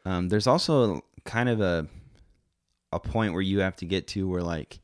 um, 0.05 0.29
there's 0.29 0.47
also 0.47 1.03
kind 1.25 1.49
of 1.49 1.59
a 1.59 1.87
a 2.93 2.99
point 2.99 3.33
where 3.33 3.41
you 3.41 3.59
have 3.59 3.75
to 3.75 3.85
get 3.85 4.07
to 4.07 4.27
where 4.29 4.41
like 4.41 4.79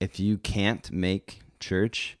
if 0.00 0.18
you 0.18 0.38
can't 0.38 0.90
make 0.90 1.40
church 1.60 2.16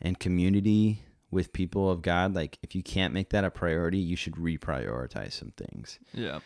and 0.00 0.18
community 0.18 1.02
with 1.32 1.52
people 1.52 1.90
of 1.90 2.02
God, 2.02 2.34
like 2.34 2.58
if 2.62 2.76
you 2.76 2.82
can't 2.82 3.12
make 3.12 3.30
that 3.30 3.42
a 3.42 3.50
priority, 3.50 3.98
you 3.98 4.14
should 4.14 4.34
reprioritize 4.34 5.32
some 5.32 5.52
things. 5.56 5.98
Yeah. 6.14 6.38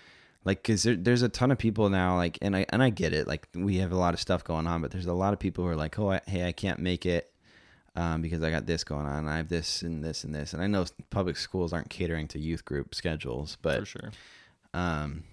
Like, 0.45 0.62
cause 0.62 0.85
there, 0.85 0.95
there's 0.95 1.23
a 1.23 1.28
ton 1.28 1.50
of 1.50 1.59
people 1.59 1.90
now, 1.90 2.16
like, 2.16 2.38
and 2.40 2.57
I 2.57 2.64
and 2.69 2.81
I 2.81 2.90
get 2.90 3.12
it. 3.12 3.26
Like, 3.26 3.49
we 3.52 3.78
have 3.78 3.90
a 3.90 3.97
lot 3.97 4.14
of 4.14 4.21
stuff 4.21 4.45
going 4.45 4.69
on, 4.69 4.81
but 4.81 4.93
there's 4.93 5.07
a 5.07 5.12
lot 5.12 5.33
of 5.33 5.40
people 5.40 5.64
who 5.64 5.71
are 5.71 5.76
like, 5.76 5.99
oh, 5.99 6.12
I, 6.12 6.21
hey, 6.26 6.47
I 6.47 6.52
can't 6.52 6.78
make 6.78 7.05
it 7.05 7.33
um, 7.97 8.23
because 8.23 8.40
I 8.43 8.50
got 8.50 8.64
this 8.64 8.85
going 8.85 9.07
on. 9.07 9.26
I 9.26 9.38
have 9.38 9.49
this 9.49 9.83
and 9.83 10.05
this 10.05 10.23
and 10.23 10.33
this. 10.33 10.52
And 10.52 10.62
I 10.62 10.69
know 10.69 10.87
public 11.11 11.37
schools 11.37 11.73
aren't 11.73 11.90
catering 11.90 12.28
to 12.28 12.38
youth 12.38 12.64
group 12.64 12.95
schedules, 12.95 13.59
but 13.61 13.81
for 13.81 13.87
sure. 13.87 14.11
um, 14.73 15.25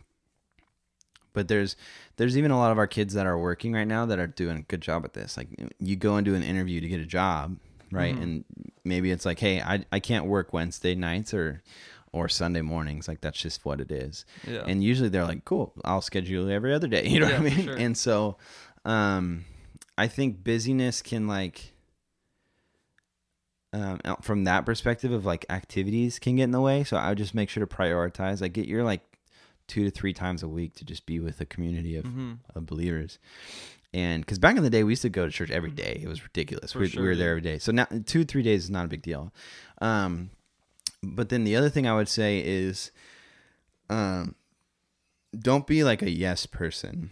but 1.34 1.48
there's 1.48 1.76
there's 2.18 2.38
even 2.38 2.52
a 2.52 2.58
lot 2.58 2.72
of 2.72 2.78
our 2.78 2.88
kids 2.88 3.14
that 3.14 3.28
are 3.28 3.38
working 3.38 3.74
right 3.74 3.88
now 3.88 4.06
that 4.06 4.20
are 4.20 4.28
doing 4.28 4.58
a 4.58 4.62
good 4.62 4.82
job 4.82 5.04
at 5.04 5.14
this. 5.14 5.38
Like 5.38 5.50
you 5.80 5.96
go 5.96 6.16
and 6.16 6.26
do 6.26 6.36
an 6.36 6.44
interview 6.44 6.80
to 6.80 6.88
get 6.88 7.00
a 7.00 7.06
job, 7.06 7.58
right? 7.94 8.16
Mhm. 8.16 8.22
And 8.22 8.46
maybe 8.84 9.12
it's 9.12 9.26
like, 9.26 9.40
hey, 9.40 9.62
I 9.62 9.86
I 9.92 10.00
can't 10.00 10.26
work 10.26 10.52
Wednesday 10.54 10.96
nights 10.96 11.34
or 11.34 11.62
or 12.12 12.30
Sunday 12.30 12.62
mornings. 12.62 13.08
Like 13.08 13.22
that's 13.22 13.40
just 13.40 13.66
what 13.66 13.80
it 13.82 13.92
is. 13.92 14.26
Yeah. 14.48 14.64
And 14.68 14.84
usually 14.84 15.10
they're 15.10 15.26
like, 15.26 15.46
cool, 15.46 15.74
I'll 15.84 16.02
schedule 16.02 16.50
every 16.50 16.74
other 16.74 16.88
day. 16.88 17.08
You 17.08 17.20
know 17.22 17.28
Yeah, 17.30 17.40
what 17.42 17.52
I 17.52 17.56
mean? 17.56 17.66
sure. 17.66 17.76
And 17.76 17.98
so, 17.98 18.38
um, 18.86 19.46
I 19.98 20.08
think 20.08 20.44
busyness 20.44 21.02
can 21.02 21.28
like. 21.28 21.72
Um, 23.76 24.00
from 24.22 24.44
that 24.44 24.68
perspective 24.68 25.12
of 25.12 25.26
like 25.26 25.48
activities 25.50 26.20
can 26.20 26.36
get 26.36 26.44
in 26.44 26.52
the 26.52 26.62
way, 26.62 26.84
so 26.84 26.96
I 26.96 27.10
would 27.10 27.18
just 27.18 27.34
make 27.34 27.50
sure 27.50 27.66
to 27.66 27.76
prioritize. 27.76 28.40
Like 28.40 28.54
get 28.54 28.68
your 28.68 28.84
like 28.84 29.02
two 29.66 29.84
to 29.86 29.90
three 29.90 30.14
times 30.14 30.44
a 30.44 30.48
week 30.48 30.76
to 30.76 30.86
just 30.86 31.08
be 31.08 31.20
with 31.20 31.42
a 31.42 31.46
community 31.46 31.96
of, 31.96 32.06
hmm 32.06 32.34
of 32.54 32.68
believers. 32.68 33.18
And 33.94 34.26
because 34.26 34.40
back 34.40 34.58
in 34.58 34.64
the 34.64 34.70
day, 34.70 34.84
we 34.84 34.94
used 34.94 35.04
to 35.04 35.10
go 35.10 35.26
to 35.26 35.32
church 35.32 35.52
every 35.52 35.70
day. 35.70 36.00
It 36.04 36.08
was 36.08 36.24
ridiculous. 36.24 36.74
We, 36.74 36.88
sure, 36.88 37.04
we 37.04 37.10
were 37.10 37.16
there 37.16 37.32
every 37.32 37.42
day. 37.42 37.60
So 37.60 37.72
now 37.72 37.88
two, 38.06 38.26
three 38.26 38.42
days 38.42 38.64
is 38.64 38.70
not 38.70 38.86
a 38.86 38.88
big 38.88 39.04
deal. 39.04 39.32
Um, 39.82 40.32
but 41.04 41.30
then 41.30 41.44
the 41.44 41.56
other 41.56 41.70
thing 41.70 41.88
I 41.88 41.96
would 41.96 42.10
say 42.10 42.40
is, 42.44 42.92
um, 43.90 44.36
don't 45.38 45.68
be 45.68 45.84
like 45.84 46.02
a 46.02 46.10
yes 46.10 46.46
person. 46.46 47.12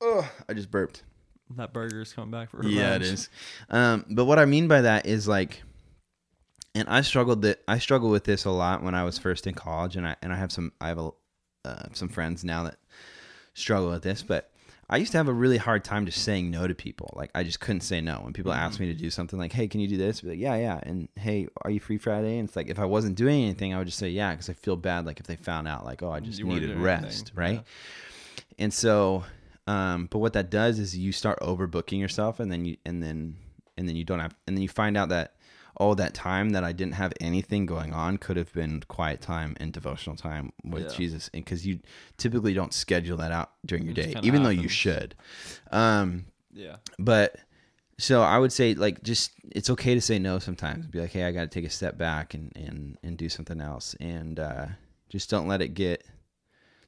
Oh, 0.00 0.30
I 0.48 0.52
just 0.52 0.70
burped. 0.70 1.02
That 1.56 1.72
burger 1.72 2.00
is 2.02 2.12
coming 2.12 2.30
back 2.30 2.50
for 2.50 2.66
Yeah, 2.66 2.96
it 2.96 3.02
revenge. 3.02 3.28
Um, 3.70 4.04
but 4.10 4.24
what 4.24 4.38
I 4.38 4.44
mean 4.44 4.68
by 4.68 4.82
that 4.82 5.06
is 5.06 5.28
like, 5.28 5.62
and 6.74 6.88
I 6.88 7.00
struggled 7.00 7.42
that 7.42 7.62
I 7.66 7.78
struggled 7.78 8.12
with 8.12 8.24
this 8.24 8.44
a 8.44 8.50
lot 8.50 8.82
when 8.82 8.94
I 8.94 9.04
was 9.04 9.18
first 9.18 9.46
in 9.46 9.54
college, 9.54 9.96
and 9.96 10.06
I 10.06 10.16
and 10.20 10.32
I 10.32 10.36
have 10.36 10.52
some 10.52 10.72
I 10.80 10.88
have 10.88 10.98
a, 10.98 11.10
uh, 11.64 11.86
some 11.92 12.08
friends 12.08 12.44
now 12.44 12.64
that 12.64 12.76
struggle 13.54 13.90
with 13.90 14.02
this, 14.02 14.22
but 14.22 14.50
I 14.88 14.98
used 14.98 15.10
to 15.12 15.18
have 15.18 15.26
a 15.28 15.32
really 15.32 15.56
hard 15.56 15.82
time 15.82 16.06
just 16.06 16.22
saying 16.22 16.50
no 16.50 16.66
to 16.68 16.74
people. 16.74 17.12
Like 17.16 17.30
I 17.34 17.42
just 17.42 17.58
couldn't 17.58 17.80
say 17.80 18.00
no 18.00 18.20
when 18.22 18.32
people 18.32 18.52
asked 18.52 18.78
me 18.78 18.86
to 18.86 18.94
do 18.94 19.10
something. 19.10 19.38
Like, 19.38 19.52
hey, 19.52 19.66
can 19.66 19.80
you 19.80 19.88
do 19.88 19.96
this? 19.96 20.18
I'd 20.18 20.22
be 20.22 20.28
like, 20.30 20.38
yeah, 20.38 20.54
yeah. 20.56 20.80
And 20.82 21.08
hey, 21.16 21.48
are 21.62 21.70
you 21.70 21.80
free 21.80 21.98
Friday? 21.98 22.38
And 22.38 22.48
it's 22.48 22.54
like 22.56 22.68
if 22.68 22.78
I 22.78 22.84
wasn't 22.84 23.16
doing 23.16 23.42
anything, 23.44 23.74
I 23.74 23.78
would 23.78 23.86
just 23.88 23.98
say 23.98 24.08
yeah 24.10 24.30
because 24.32 24.48
I 24.48 24.52
feel 24.52 24.76
bad. 24.76 25.04
Like 25.06 25.18
if 25.18 25.26
they 25.26 25.36
found 25.36 25.66
out, 25.66 25.84
like 25.84 26.02
oh, 26.02 26.10
I 26.12 26.20
just 26.20 26.38
You 26.38 26.44
needed 26.46 26.76
rest, 26.78 27.04
anything. 27.04 27.32
right? 27.34 27.64
And 28.58 28.72
so, 28.72 29.24
um, 29.66 30.06
but 30.10 30.18
what 30.18 30.32
that 30.34 30.50
does 30.50 30.78
is 30.78 30.96
you 30.96 31.10
start 31.12 31.40
overbooking 31.40 31.98
yourself, 32.00 32.38
and 32.40 32.50
then 32.52 32.64
you 32.64 32.76
and 32.86 33.02
then 33.02 33.36
and 33.76 33.88
then 33.88 33.96
you 33.96 34.04
don't 34.04 34.20
have, 34.20 34.34
and 34.46 34.56
then 34.56 34.62
you 34.62 34.68
find 34.68 34.96
out 34.96 35.08
that 35.10 35.34
oh, 35.78 35.94
that 35.94 36.14
time 36.14 36.50
that 36.50 36.64
I 36.64 36.72
didn't 36.72 36.94
have 36.94 37.12
anything 37.20 37.66
going 37.66 37.92
on 37.92 38.16
could 38.18 38.36
have 38.36 38.52
been 38.52 38.82
quiet 38.88 39.20
time 39.20 39.56
and 39.60 39.72
devotional 39.72 40.16
time 40.16 40.52
with 40.64 40.84
Yeah. 40.84 40.96
Jesus, 40.96 41.30
and 41.34 41.44
because 41.44 41.66
you 41.66 41.80
typically 42.16 42.54
don't 42.54 42.72
schedule 42.72 43.16
that 43.18 43.32
out 43.32 43.50
during 43.64 43.84
your 43.84 43.94
day, 43.94 44.14
even 44.22 44.42
though 44.42 44.48
you 44.50 44.68
should. 44.68 45.14
Um, 45.70 46.26
Yeah. 46.52 46.76
but 46.98 47.36
so 47.98 48.22
I 48.22 48.38
would 48.38 48.52
say 48.52 48.74
like 48.74 49.02
just 49.02 49.32
it's 49.52 49.70
okay 49.70 49.94
to 49.94 50.00
say 50.00 50.18
no 50.18 50.38
sometimes. 50.38 50.86
Be 50.86 51.00
like, 51.00 51.12
hey, 51.12 51.24
I 51.24 51.32
got 51.32 51.42
to 51.42 51.46
take 51.48 51.64
a 51.64 51.70
step 51.70 51.96
back 51.98 52.34
and 52.34 52.52
and 52.56 52.98
and 53.02 53.16
do 53.16 53.28
something 53.28 53.60
else, 53.60 53.94
and 54.00 54.38
uh, 54.38 54.66
just 55.08 55.30
don't 55.30 55.48
let 55.48 55.62
it 55.62 55.68
get. 55.74 56.04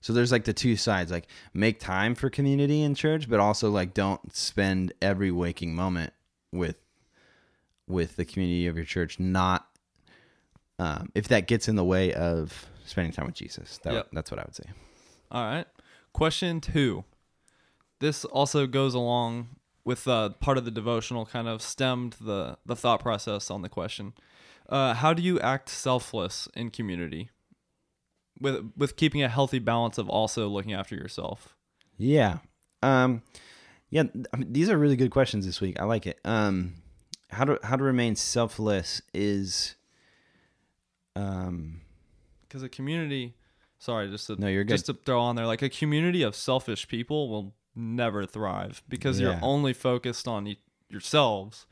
So 0.01 0.13
there's 0.13 0.31
like 0.31 0.45
the 0.45 0.53
two 0.53 0.77
sides, 0.77 1.11
like 1.11 1.27
make 1.53 1.81
time 1.81 2.15
for 2.15 2.31
community 2.31 2.83
in 2.83 2.95
church, 2.95 3.29
but 3.29 3.41
also 3.41 3.71
like 3.71 3.95
don't 3.95 4.35
spend 4.35 4.93
every 5.03 5.31
waking 5.31 5.75
moment 5.75 6.13
with 6.53 6.77
with 7.89 8.17
the 8.17 8.25
community 8.25 8.67
of 8.67 8.77
your 8.77 8.85
church. 8.85 9.19
Not 9.19 9.67
um, 10.79 11.11
if 11.15 11.29
that 11.29 11.47
gets 11.49 11.69
in 11.69 11.77
the 11.77 11.85
way 11.85 12.13
of 12.13 12.67
spending 12.85 13.13
time 13.13 13.27
with 13.27 13.35
Jesus. 13.35 13.79
That, 13.83 13.95
Yep. 13.95 14.09
That's 14.13 14.31
what 14.31 14.41
I 14.41 14.45
would 14.45 14.55
say. 14.55 14.65
All 15.31 15.45
right. 15.45 15.67
Question 16.13 16.61
two. 16.61 17.05
This 18.01 18.25
also 18.25 18.67
goes 18.67 18.95
along 18.95 19.49
with 19.85 20.07
uh, 20.07 20.31
part 20.41 20.59
of 20.59 20.65
the 20.65 20.71
devotional, 20.71 21.27
kind 21.27 21.49
of 21.49 21.63
stemmed 21.63 22.15
the, 22.21 22.59
the 22.65 22.77
thought 22.77 23.01
process 23.01 23.51
on 23.51 23.63
the 23.63 23.69
question. 23.69 24.13
Uh, 24.69 24.95
how 24.95 25.13
do 25.15 25.23
you 25.23 25.41
act 25.41 25.69
selfless 25.69 26.49
in 26.55 26.71
community? 26.71 27.31
With, 28.41 28.71
with 28.77 28.97
keeping 28.97 29.23
a 29.23 29.29
healthy 29.29 29.59
balance 29.59 29.99
of 29.99 30.09
also 30.09 30.49
looking 30.49 30.73
after 30.73 30.95
yourself. 30.95 31.57
Yeah. 31.97 32.39
Um 32.83 33.23
yeah, 33.91 34.05
I 34.33 34.37
mean, 34.37 34.53
these 34.53 34.69
are 34.71 34.79
really 34.79 34.95
good 34.97 35.11
questions 35.11 35.45
this 35.47 35.61
week. 35.61 35.81
I 35.81 35.85
like 35.85 36.07
it. 36.07 36.21
Um 36.25 36.75
how 37.31 37.45
to 37.45 37.59
how 37.63 37.77
to 37.77 37.83
remain 37.85 38.17
selfless 38.17 39.03
is 39.15 39.75
um 41.17 41.81
Because 42.43 42.63
a 42.63 42.69
community, 42.69 43.35
sorry, 43.79 44.09
just 44.11 44.27
to, 44.29 44.37
No, 44.41 44.47
you're 44.49 44.65
good. 44.65 44.75
just 44.75 44.87
to 44.87 44.95
throw 44.95 45.21
on 45.21 45.37
there, 45.37 45.47
like 45.47 45.63
a 45.63 45.69
community 45.69 46.23
of 46.23 46.35
selfish 46.35 46.89
people 46.89 47.29
will 47.29 47.55
never 47.75 48.27
thrive 48.27 48.83
because 48.89 49.21
you're 49.21 49.39
only 49.43 49.73
focused 49.73 50.27
on 50.27 50.45
y- 50.47 50.57
yourselves. 50.89 51.67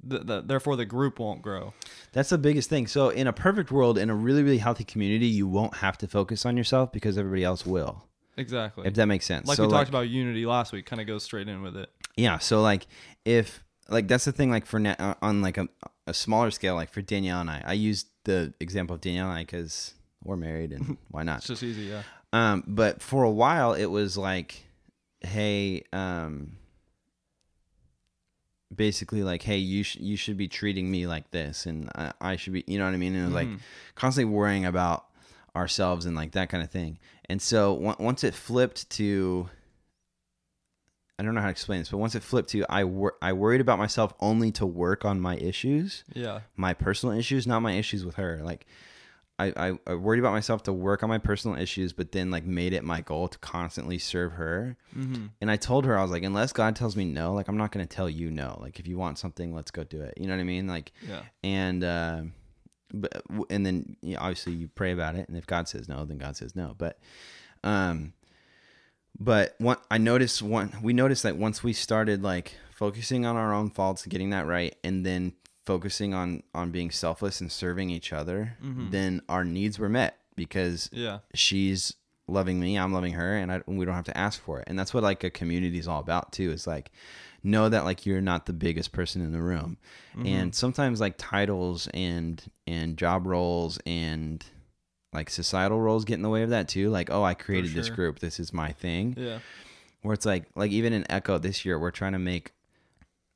The, 0.00 0.20
the, 0.20 0.40
therefore, 0.42 0.76
the 0.76 0.84
group 0.84 1.18
won't 1.18 1.42
grow. 1.42 1.74
that's 2.12 2.28
the 2.28 2.38
biggest 2.38 2.70
thing. 2.70 2.86
So 2.86 3.08
in 3.08 3.26
a 3.26 3.32
perfect 3.32 3.72
world 3.72 3.98
in 3.98 4.10
a 4.10 4.14
really 4.14 4.42
really 4.44 4.58
healthy 4.58 4.84
community, 4.84 5.26
you 5.26 5.46
won't 5.48 5.76
have 5.78 5.98
to 5.98 6.06
focus 6.06 6.46
on 6.46 6.56
yourself 6.56 6.92
because 6.92 7.18
everybody 7.18 7.42
else 7.44 7.66
will. 7.66 8.04
Exactly. 8.36 8.86
If 8.86 8.94
that 8.94 9.06
makes 9.06 9.26
sense. 9.26 9.48
like 9.48 9.56
so 9.56 9.66
we 9.66 9.72
talked 9.72 9.88
about 9.88 10.08
unity 10.08 10.46
last 10.46 10.72
week, 10.72 10.86
kind 10.86 11.00
of 11.00 11.08
goes 11.08 11.24
straight 11.24 11.48
in 11.48 11.60
with 11.62 11.76
it. 11.76 11.90
Yeah, 12.16 12.38
so 12.38 12.62
like 12.62 12.86
if 13.24 13.64
like 13.88 14.08
that's 14.08 14.24
the 14.24 14.32
thing 14.32 14.50
like 14.50 14.66
for 14.66 14.78
na- 14.78 14.96
uh, 14.98 15.14
on 15.22 15.40
like 15.42 15.56
a, 15.58 15.68
a 16.06 16.14
smaller 16.14 16.50
scale 16.50 16.74
like 16.74 16.90
for 16.90 17.02
Danielle 17.02 17.40
and 17.40 17.50
I. 17.50 17.62
I 17.66 17.72
used 17.74 18.06
the 18.24 18.52
example 18.60 18.94
of 18.94 19.00
Danielle 19.00 19.30
and 19.30 19.38
I 19.38 19.44
cuz 19.44 19.94
we're 20.24 20.36
married 20.36 20.72
and 20.72 20.96
why 21.10 21.22
not? 21.22 21.38
It's 21.38 21.46
just 21.48 21.62
easy, 21.62 21.82
yeah. 21.84 22.02
Um, 22.32 22.64
but 22.66 23.00
for 23.00 23.22
a 23.24 23.30
while, 23.30 23.72
it 23.72 23.86
was 23.86 24.18
like, 24.18 24.66
hey, 25.22 25.82
um, 25.92 26.56
basically 28.74 29.22
like, 29.22 29.42
hey, 29.42 29.56
you 29.56 29.82
sh- 29.82 29.96
you 29.96 30.16
should 30.16 30.36
be 30.36 30.48
treating 30.48 30.90
me 30.90 31.06
like 31.06 31.30
this, 31.30 31.64
and 31.66 31.88
I, 31.94 32.12
I 32.20 32.36
should 32.36 32.52
be, 32.52 32.64
you 32.66 32.78
know 32.78 32.84
what 32.84 32.94
I 32.94 32.98
mean? 32.98 33.14
And 33.14 33.22
it 33.22 33.26
was 33.26 33.34
like 33.34 33.48
Mhm. 33.48 33.60
constantly 33.94 34.32
worrying 34.34 34.66
about 34.66 35.06
ourselves 35.56 36.04
and 36.06 36.14
like 36.14 36.32
that 36.32 36.48
kind 36.50 36.62
of 36.62 36.70
thing. 36.70 36.98
And 37.26 37.40
so 37.40 37.86
on- 37.86 37.96
once 37.98 38.22
it 38.24 38.34
flipped 38.34 38.88
to, 38.90 39.48
I 41.18 41.24
don't 41.24 41.34
know 41.34 41.40
how 41.40 41.46
to 41.48 41.50
explain 41.50 41.80
this, 41.80 41.88
but 41.90 41.98
once 41.98 42.14
it 42.14 42.22
flipped 42.22 42.50
to, 42.50 42.64
I 42.68 42.84
wor- 42.84 43.16
I 43.20 43.32
worried 43.32 43.60
about 43.60 43.78
myself 43.78 44.14
only 44.20 44.52
to 44.52 44.64
work 44.66 45.04
on 45.04 45.20
my 45.20 45.36
issues 45.36 46.04
Yeah. 46.14 46.40
my 46.56 46.74
personal 46.74 47.16
issues, 47.18 47.46
not 47.46 47.60
my 47.60 47.72
issues 47.72 48.04
with 48.04 48.14
her. 48.16 48.40
Like 48.42 48.66
I, 49.40 49.52
I, 49.56 49.78
I 49.86 49.94
worried 49.94 50.18
about 50.20 50.32
myself 50.32 50.64
to 50.64 50.72
work 50.72 51.02
on 51.04 51.08
my 51.08 51.18
personal 51.18 51.56
issues, 51.56 51.92
but 51.92 52.10
then 52.12 52.30
like 52.30 52.44
made 52.44 52.72
it 52.72 52.82
my 52.84 53.00
goal 53.00 53.28
to 53.28 53.38
constantly 53.38 53.98
serve 53.98 54.32
her. 54.32 54.76
Mm-hmm. 54.96 55.26
And 55.40 55.50
I 55.50 55.56
told 55.56 55.84
her, 55.86 55.96
I 55.98 56.02
was 56.02 56.10
like, 56.10 56.24
unless 56.24 56.52
God 56.52 56.74
tells 56.76 56.96
me 56.96 57.04
no, 57.04 57.32
like 57.34 57.48
I'm 57.48 57.56
not 57.56 57.70
going 57.72 57.86
to 57.86 57.92
tell 57.96 58.08
you 58.10 58.30
no. 58.30 58.58
Like 58.60 58.78
if 58.80 58.86
you 58.88 58.98
want 58.98 59.18
something, 59.18 59.54
let's 59.54 59.70
go 59.70 59.84
do 59.84 60.00
it. 60.02 60.14
You 60.16 60.26
know 60.26 60.34
what 60.34 60.40
I 60.40 60.44
mean? 60.44 60.66
Like, 60.66 60.92
Yeah. 61.08 61.22
and, 61.44 61.84
uh, 61.84 62.22
but, 62.92 63.22
and 63.50 63.64
then 63.66 63.96
you 64.02 64.14
know, 64.14 64.20
obviously 64.22 64.54
you 64.54 64.68
pray 64.68 64.92
about 64.92 65.14
it. 65.14 65.28
And 65.28 65.36
if 65.36 65.46
God 65.46 65.68
says 65.68 65.88
no, 65.88 66.04
then 66.04 66.18
God 66.18 66.36
says 66.36 66.56
no. 66.56 66.74
But, 66.76 66.98
um, 67.62 68.12
but 69.18 69.54
what 69.58 69.82
I 69.90 69.98
noticed 69.98 70.42
one, 70.42 70.72
we 70.82 70.92
noticed 70.92 71.22
that 71.24 71.36
once 71.36 71.62
we 71.62 71.72
started 71.72 72.22
like 72.22 72.54
focusing 72.72 73.26
on 73.26 73.36
our 73.36 73.52
own 73.52 73.70
faults, 73.70 74.06
getting 74.06 74.30
that 74.30 74.46
right, 74.46 74.76
and 74.84 75.04
then 75.04 75.32
focusing 75.66 76.14
on 76.14 76.42
on 76.54 76.70
being 76.70 76.90
selfless 76.90 77.40
and 77.40 77.50
serving 77.52 77.90
each 77.90 78.12
other, 78.12 78.56
Mhm. 78.62 78.90
then 78.90 79.22
our 79.28 79.44
needs 79.44 79.78
were 79.78 79.88
met 79.88 80.16
because 80.36 80.88
Yeah. 80.92 81.18
she's 81.34 81.94
loving 82.30 82.60
me, 82.60 82.78
I'm 82.78 82.92
loving 82.92 83.14
her, 83.14 83.36
and 83.36 83.50
I, 83.50 83.62
we 83.66 83.84
don't 83.84 83.94
have 83.94 84.04
to 84.04 84.16
ask 84.16 84.40
for 84.40 84.60
it. 84.60 84.64
And 84.68 84.78
that's 84.78 84.92
what 84.94 85.02
like 85.02 85.24
a 85.24 85.30
community 85.30 85.78
is 85.78 85.88
all 85.88 86.00
about 86.00 86.32
too. 86.32 86.50
Is 86.52 86.66
like 86.66 86.90
know 87.42 87.68
that 87.68 87.84
like 87.84 88.04
you're 88.06 88.20
not 88.20 88.46
the 88.46 88.52
biggest 88.52 88.92
person 88.92 89.22
in 89.22 89.32
the 89.32 89.42
room, 89.42 89.78
Mm-hmm. 90.14 90.26
and 90.26 90.54
sometimes 90.54 91.00
like 91.00 91.14
titles 91.18 91.88
and 91.94 92.42
and 92.66 92.96
job 92.96 93.26
roles 93.26 93.78
and 93.86 94.44
like 95.18 95.30
societal 95.30 95.80
roles 95.80 96.04
get 96.04 96.14
in 96.14 96.22
the 96.22 96.28
way 96.36 96.42
of 96.42 96.50
that 96.50 96.66
too. 96.68 96.86
Like 96.98 97.08
oh, 97.10 97.22
I 97.24 97.34
created 97.34 97.72
this 97.74 97.90
group, 97.90 98.18
this 98.20 98.38
is 98.40 98.52
my 98.52 98.70
thing 98.72 99.14
Yeah. 99.16 99.38
where 100.02 100.14
it's 100.14 100.26
like 100.26 100.44
like 100.54 100.70
even 100.70 100.92
in 100.92 101.04
echo 101.10 101.38
this 101.38 101.64
year 101.64 101.76
we're 101.78 101.90
trying 102.00 102.12
to 102.14 102.18
make 102.32 102.52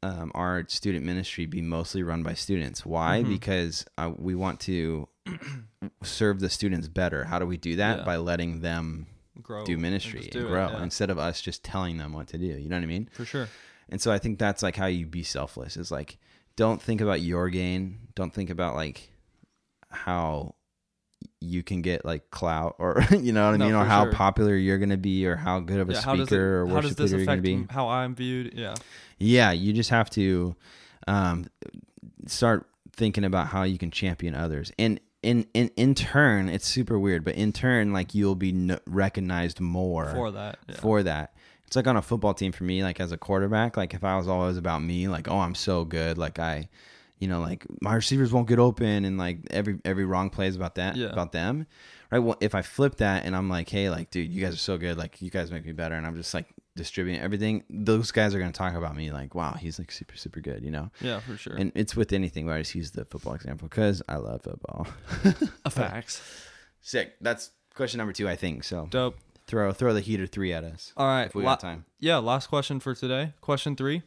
um, 0.04 0.32
our 0.34 0.64
student 0.68 1.04
ministry 1.04 1.46
be 1.46 1.62
mostly 1.62 2.02
run 2.02 2.22
by 2.28 2.34
students 2.34 2.84
why 2.94 3.22
Mhm. 3.22 3.28
because 3.36 3.84
uh, 3.98 4.10
we 4.28 4.34
want 4.34 4.58
to 4.70 5.08
serve 6.02 6.40
the 6.40 6.48
students 6.50 6.88
better 6.88 7.24
how 7.30 7.38
do 7.38 7.46
we 7.46 7.56
do 7.56 7.76
that 7.76 7.98
Yeah. 7.98 8.04
by 8.04 8.16
letting 8.16 8.60
them 8.60 9.06
Grow. 9.42 9.64
do 9.64 9.76
ministry 9.78 10.22
and, 10.22 10.30
do 10.30 10.46
it, 10.46 10.50
grow 10.50 10.68
yeah. 10.70 10.82
instead 10.82 11.10
of 11.10 11.18
us 11.18 11.40
just 11.40 11.62
telling 11.64 11.98
them 11.98 12.12
what 12.12 12.26
to 12.28 12.38
do 12.38 12.46
you 12.46 12.68
know 12.68 12.76
what 12.76 12.82
i 12.82 12.86
mean 12.86 13.08
For 13.12 13.24
sure. 13.24 13.48
and 13.88 14.00
so 14.00 14.10
i 14.10 14.18
think 14.18 14.38
that's 14.38 14.62
like 14.62 14.76
how 14.82 14.86
you 14.86 15.06
be 15.06 15.22
selfless 15.22 15.76
is 15.76 15.90
like 15.98 16.18
don't 16.56 16.80
think 16.82 17.00
about 17.00 17.20
your 17.22 17.48
gain 17.48 17.80
don't 18.16 18.32
think 18.34 18.50
about 18.50 18.74
like 18.74 18.98
how 19.90 20.54
you 21.42 21.62
can 21.62 21.82
get 21.82 22.04
like 22.04 22.30
clout 22.30 22.76
or 22.78 23.04
you 23.10 23.32
know 23.32 23.46
what 23.46 23.54
i 23.54 23.56
No, 23.58 23.66
mean 23.66 23.74
or 23.74 23.84
how 23.84 24.04
sure. 24.04 24.12
popular 24.12 24.54
you're 24.56 24.78
gonna 24.78 24.96
be 24.96 25.26
or 25.26 25.36
how 25.36 25.60
good 25.60 25.80
of 25.80 25.88
a 25.90 25.92
Yeah. 25.92 26.00
Does 26.00 26.20
it, 26.20 26.26
speaker 26.26 26.62
or 26.62 26.68
how 26.68 26.74
does 26.76 26.84
worship 26.84 26.96
this 26.98 27.12
leader 27.12 27.16
you're 27.18 27.26
gonna 27.26 27.32
affect 27.40 27.68
be 27.68 27.74
how 27.74 27.88
I'm 27.88 28.14
viewed? 28.14 28.54
Yeah. 28.54 28.74
yeah, 29.18 29.52
you 29.52 29.72
just 29.72 29.90
have 29.90 30.08
to 30.10 30.54
um, 31.06 31.46
start 32.26 32.66
thinking 32.94 33.24
about 33.24 33.48
how 33.48 33.62
you 33.64 33.78
can 33.78 33.90
champion 33.90 34.34
others, 34.34 34.72
and 34.78 35.00
in 35.22 35.46
in 35.54 35.70
in 35.76 35.94
turn, 35.94 36.48
it's 36.48 36.66
super 36.66 36.98
weird, 36.98 37.24
but 37.24 37.34
in 37.34 37.52
turn, 37.52 37.92
like 37.92 38.14
you'll 38.14 38.34
be 38.34 38.50
n- 38.50 38.78
recognized 38.86 39.60
more 39.60 40.06
For 40.14 40.30
that. 40.32 40.58
Yeah. 40.68 40.74
for 40.76 41.02
that. 41.02 41.34
It's 41.66 41.76
like 41.76 41.86
on 41.86 41.96
a 41.96 42.02
football 42.02 42.34
team 42.34 42.52
for 42.52 42.64
me, 42.64 42.82
like 42.82 43.00
as 43.00 43.12
a 43.12 43.16
quarterback, 43.16 43.76
like 43.76 43.94
if 43.94 44.04
I 44.04 44.16
was 44.16 44.28
always 44.28 44.56
about 44.56 44.82
me, 44.82 45.08
like 45.08 45.28
oh 45.28 45.38
I'm 45.38 45.54
so 45.54 45.84
good, 45.84 46.18
like 46.18 46.38
I, 46.38 46.68
you 47.22 47.28
know, 47.28 47.40
like 47.40 47.64
my 47.80 47.94
receivers 47.94 48.32
won't 48.32 48.48
get 48.48 48.58
open, 48.58 49.04
and 49.04 49.16
like 49.16 49.38
every 49.50 49.78
every 49.84 50.04
wrong 50.04 50.28
play 50.28 50.48
is 50.48 50.56
about 50.56 50.74
that 50.74 50.96
Yeah. 50.96 51.06
about 51.08 51.30
them, 51.32 51.66
right? 52.10 52.18
Well, 52.18 52.36
if 52.40 52.54
I 52.54 52.62
flip 52.62 52.96
that 52.96 53.24
and 53.24 53.36
I'm 53.36 53.48
like, 53.48 53.68
hey, 53.68 53.88
like 53.90 54.10
dude, 54.10 54.30
you 54.32 54.44
guys 54.44 54.54
are 54.54 54.64
so 54.70 54.76
good, 54.76 54.98
like 54.98 55.22
you 55.22 55.30
guys 55.30 55.50
make 55.50 55.64
me 55.64 55.72
better, 55.72 55.94
and 55.94 56.04
I'm 56.06 56.16
just 56.16 56.34
like 56.34 56.46
distributing 56.74 57.20
everything, 57.22 57.62
those 57.70 58.10
guys 58.12 58.34
are 58.34 58.38
gonna 58.40 58.50
talk 58.50 58.74
about 58.74 58.96
me 58.96 59.12
like, 59.12 59.34
wow, 59.34 59.52
he's 59.52 59.78
like 59.78 59.92
super 59.92 60.16
super 60.16 60.40
good, 60.40 60.64
you 60.64 60.70
know. 60.70 60.90
yeah. 61.00 61.20
For 61.20 61.36
sure. 61.36 61.54
And 61.54 61.70
it's 61.74 61.94
with 61.94 62.12
anything, 62.12 62.46
but 62.46 62.52
I 62.54 62.58
just 62.62 62.74
use 62.74 62.90
the 62.90 63.04
football 63.04 63.34
example 63.34 63.68
because 63.68 64.02
I 64.08 64.16
love 64.16 64.42
football. 64.42 64.86
A 65.64 65.70
facts. 65.80 66.20
Sick. 66.80 67.14
That's 67.20 67.50
question 67.74 67.98
number 67.98 68.12
two, 68.12 68.28
I 68.28 68.34
think. 68.36 68.64
So 68.64 68.88
Dope. 68.90 69.16
throw 69.46 69.70
throw 69.72 69.94
the 69.94 70.00
heater 70.00 70.26
three 70.26 70.52
at 70.52 70.64
us 70.64 70.92
All 70.96 71.06
right. 71.06 71.26
if 71.26 71.34
we 71.36 71.44
la- 71.44 71.52
got 71.52 71.60
time. 71.60 71.84
yeah. 72.00 72.16
Last 72.18 72.48
question 72.48 72.80
for 72.80 72.94
today. 72.96 73.34
Question 73.40 73.76
three. 73.76 74.02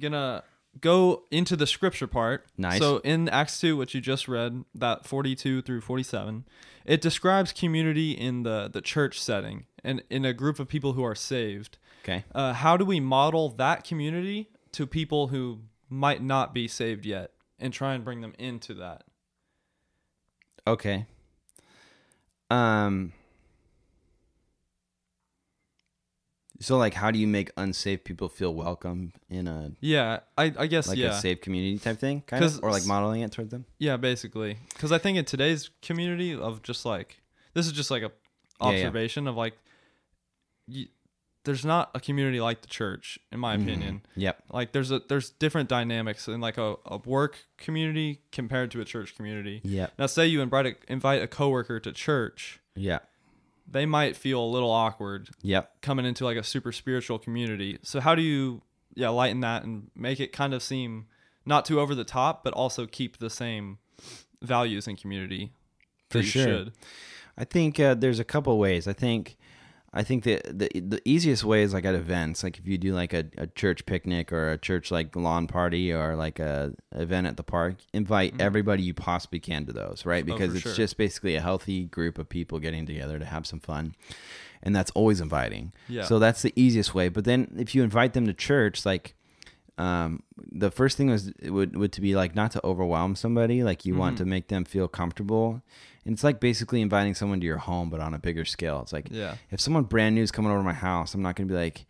Gonna 0.00 0.42
go 0.80 1.24
into 1.30 1.56
the 1.56 1.66
scripture 1.66 2.06
part. 2.06 2.46
Nice. 2.56 2.78
So 2.78 2.98
in 2.98 3.28
Acts 3.28 3.60
2, 3.60 3.76
which 3.76 3.94
you 3.94 4.00
just 4.00 4.28
read, 4.28 4.64
that 4.74 5.06
42 5.06 5.62
through 5.62 5.80
47, 5.80 6.44
it 6.84 7.00
describes 7.00 7.52
community 7.52 8.12
in 8.12 8.42
the, 8.42 8.68
the 8.72 8.80
church 8.80 9.20
setting 9.20 9.66
and 9.82 10.02
in 10.10 10.24
a 10.24 10.32
group 10.32 10.58
of 10.58 10.68
people 10.68 10.94
who 10.94 11.04
are 11.04 11.14
saved. 11.14 11.78
Okay. 12.02 12.24
Uh, 12.34 12.52
how 12.52 12.76
do 12.76 12.84
we 12.84 13.00
model 13.00 13.50
that 13.50 13.84
community 13.84 14.50
to 14.72 14.86
people 14.86 15.28
who 15.28 15.60
might 15.88 16.22
not 16.22 16.52
be 16.52 16.68
saved 16.68 17.06
yet 17.06 17.30
and 17.58 17.72
try 17.72 17.94
and 17.94 18.04
bring 18.04 18.20
them 18.20 18.34
into 18.38 18.74
that? 18.74 19.04
Okay. 20.66 21.06
Um. 22.50 23.12
So, 26.60 26.78
like, 26.78 26.94
how 26.94 27.10
do 27.10 27.18
you 27.18 27.26
make 27.26 27.50
unsafe 27.56 28.04
people 28.04 28.28
feel 28.28 28.54
welcome 28.54 29.12
in 29.28 29.48
a 29.48 29.72
Yeah, 29.80 30.20
I, 30.38 30.52
I 30.56 30.66
guess, 30.68 30.86
like 30.88 30.98
yeah. 30.98 31.08
a 31.16 31.20
safe 31.20 31.40
community 31.40 31.78
type 31.78 31.98
thing, 31.98 32.22
kind 32.26 32.44
of, 32.44 32.60
or 32.62 32.70
like 32.70 32.86
modeling 32.86 33.22
it 33.22 33.32
toward 33.32 33.50
them? 33.50 33.64
Yeah, 33.78 33.96
basically. 33.96 34.58
Because 34.72 34.92
I 34.92 34.98
think 34.98 35.18
in 35.18 35.24
today's 35.24 35.70
community 35.82 36.32
of 36.34 36.62
just 36.62 36.84
like 36.86 37.20
this 37.54 37.66
is 37.66 37.72
just 37.72 37.90
like 37.90 38.02
a 38.02 38.12
Yeah, 38.60 38.70
yeah. 38.70 38.76
observation 38.86 39.26
of 39.26 39.34
like, 39.36 39.54
y 40.68 40.86
there's 41.44 41.64
not 41.64 41.90
a 41.94 42.00
community 42.00 42.40
like 42.40 42.62
the 42.62 42.68
church, 42.68 43.18
in 43.30 43.38
my 43.40 43.56
Mhm. 43.56 43.62
opinion. 43.62 44.02
Yep. 44.16 44.42
Like 44.50 44.72
there's 44.72 44.90
a 44.90 45.00
there's 45.08 45.30
different 45.30 45.68
dynamics 45.68 46.26
in 46.28 46.40
like 46.40 46.56
a, 46.56 46.76
a 46.86 46.98
work 47.04 47.44
community 47.58 48.20
compared 48.32 48.70
to 48.70 48.80
a 48.80 48.84
church 48.84 49.14
community. 49.16 49.60
Yeah. 49.64 49.88
Now, 49.98 50.06
say 50.06 50.26
you 50.26 50.40
invite 50.40 50.66
a, 50.66 50.74
invite 50.88 51.20
a 51.22 51.26
coworker 51.26 51.80
to 51.80 51.92
church, 51.92 52.60
Yep. 52.76 53.06
They 53.70 53.86
might 53.86 54.16
feel 54.16 54.42
a 54.42 54.46
little 54.46 54.70
awkward 54.70 55.30
Yep. 55.42 55.80
coming 55.82 56.04
into 56.06 56.24
like 56.24 56.36
a 56.36 56.42
super 56.44 56.72
spiritual 56.72 57.18
community. 57.18 57.78
So 57.82 58.00
how 58.00 58.14
do 58.14 58.22
you 58.22 58.62
yeah, 58.94 59.08
lighten 59.08 59.40
that 59.40 59.64
and 59.64 59.90
make 59.96 60.20
it 60.20 60.32
kind 60.32 60.54
of 60.54 60.62
seem 60.62 61.06
not 61.44 61.64
too 61.64 61.80
over 61.80 61.94
the 61.94 62.04
top, 62.04 62.44
but 62.44 62.52
also 62.54 62.86
keep 62.86 63.18
the 63.18 63.28
same 63.30 63.78
values 64.40 64.86
and 64.86 64.96
community. 64.98 65.52
For 66.10 66.22
sure. 66.22 66.44
should. 66.44 66.72
I 67.36 67.44
think 67.44 67.80
uh, 67.80 67.94
there's 67.94 68.20
a 68.20 68.24
couple 68.24 68.56
ways. 68.58 68.86
I 68.86 68.92
think 68.92 69.36
I 69.96 70.02
think 70.02 70.24
the, 70.24 70.40
the 70.44 70.68
the 70.80 71.00
easiest 71.04 71.44
way 71.44 71.62
is 71.62 71.72
like 71.72 71.84
at 71.84 71.94
events, 71.94 72.42
like 72.42 72.58
if 72.58 72.66
you 72.66 72.76
do 72.76 72.92
like 72.92 73.12
a, 73.12 73.26
a 73.38 73.46
church 73.46 73.86
picnic 73.86 74.32
or 74.32 74.50
a 74.50 74.58
church 74.58 74.90
like 74.90 75.14
lawn 75.14 75.46
party 75.46 75.92
or 75.92 76.16
like 76.16 76.40
a 76.40 76.72
event 76.92 77.28
at 77.28 77.36
the 77.36 77.44
park, 77.44 77.76
invite 77.92 78.34
everybody 78.40 78.82
you 78.82 78.92
possibly 78.92 79.38
can 79.38 79.64
to 79.66 79.72
those, 79.72 80.04
right? 80.04 80.24
Mm-hmm. 80.24 80.32
Oh, 80.32 80.36
Because 80.36 80.54
it's 80.54 80.64
sure. 80.64 80.74
just 80.74 80.96
basically 80.96 81.36
a 81.36 81.40
healthy 81.40 81.84
group 81.84 82.18
of 82.18 82.28
people 82.28 82.58
getting 82.58 82.86
together 82.86 83.20
to 83.20 83.24
have 83.24 83.46
some 83.46 83.60
fun. 83.60 83.94
And 84.64 84.74
that's 84.74 84.90
always 84.92 85.20
inviting. 85.20 85.72
Yeah. 85.88 86.04
So 86.04 86.18
that's 86.18 86.42
the 86.42 86.52
easiest 86.56 86.92
way. 86.92 87.08
But 87.08 87.24
then 87.24 87.54
if 87.56 87.74
you 87.74 87.84
invite 87.84 88.14
them 88.14 88.26
to 88.26 88.34
church, 88.34 88.84
like 88.84 89.14
um, 89.78 90.22
the 90.52 90.70
first 90.70 90.96
thing 90.96 91.08
was 91.10 91.32
would 91.42 91.76
would 91.76 91.92
to 91.92 92.00
be 92.00 92.14
like 92.14 92.34
not 92.34 92.52
to 92.52 92.64
overwhelm 92.64 93.16
somebody. 93.16 93.62
Like 93.64 93.84
you 93.84 93.94
want 93.96 94.14
Mhm. 94.14 94.18
to 94.18 94.24
make 94.24 94.48
them 94.48 94.64
feel 94.64 94.86
comfortable. 94.88 95.62
And 96.04 96.12
it's 96.12 96.22
like 96.22 96.38
basically 96.38 96.80
inviting 96.80 97.14
someone 97.14 97.40
to 97.40 97.46
your 97.46 97.56
home, 97.58 97.88
but 97.90 97.98
on 98.00 98.12
a 98.14 98.18
bigger 98.18 98.44
scale. 98.44 98.80
It's 98.82 98.92
like 98.92 99.08
Yeah. 99.10 99.36
if 99.50 99.60
someone 99.60 99.84
brand 99.84 100.14
new 100.14 100.22
is 100.22 100.30
coming 100.30 100.50
over 100.50 100.60
to 100.60 100.64
my 100.64 100.72
house, 100.74 101.14
I'm 101.14 101.22
not 101.22 101.34
gonna 101.34 101.48
be 101.48 101.54
like, 101.54 101.86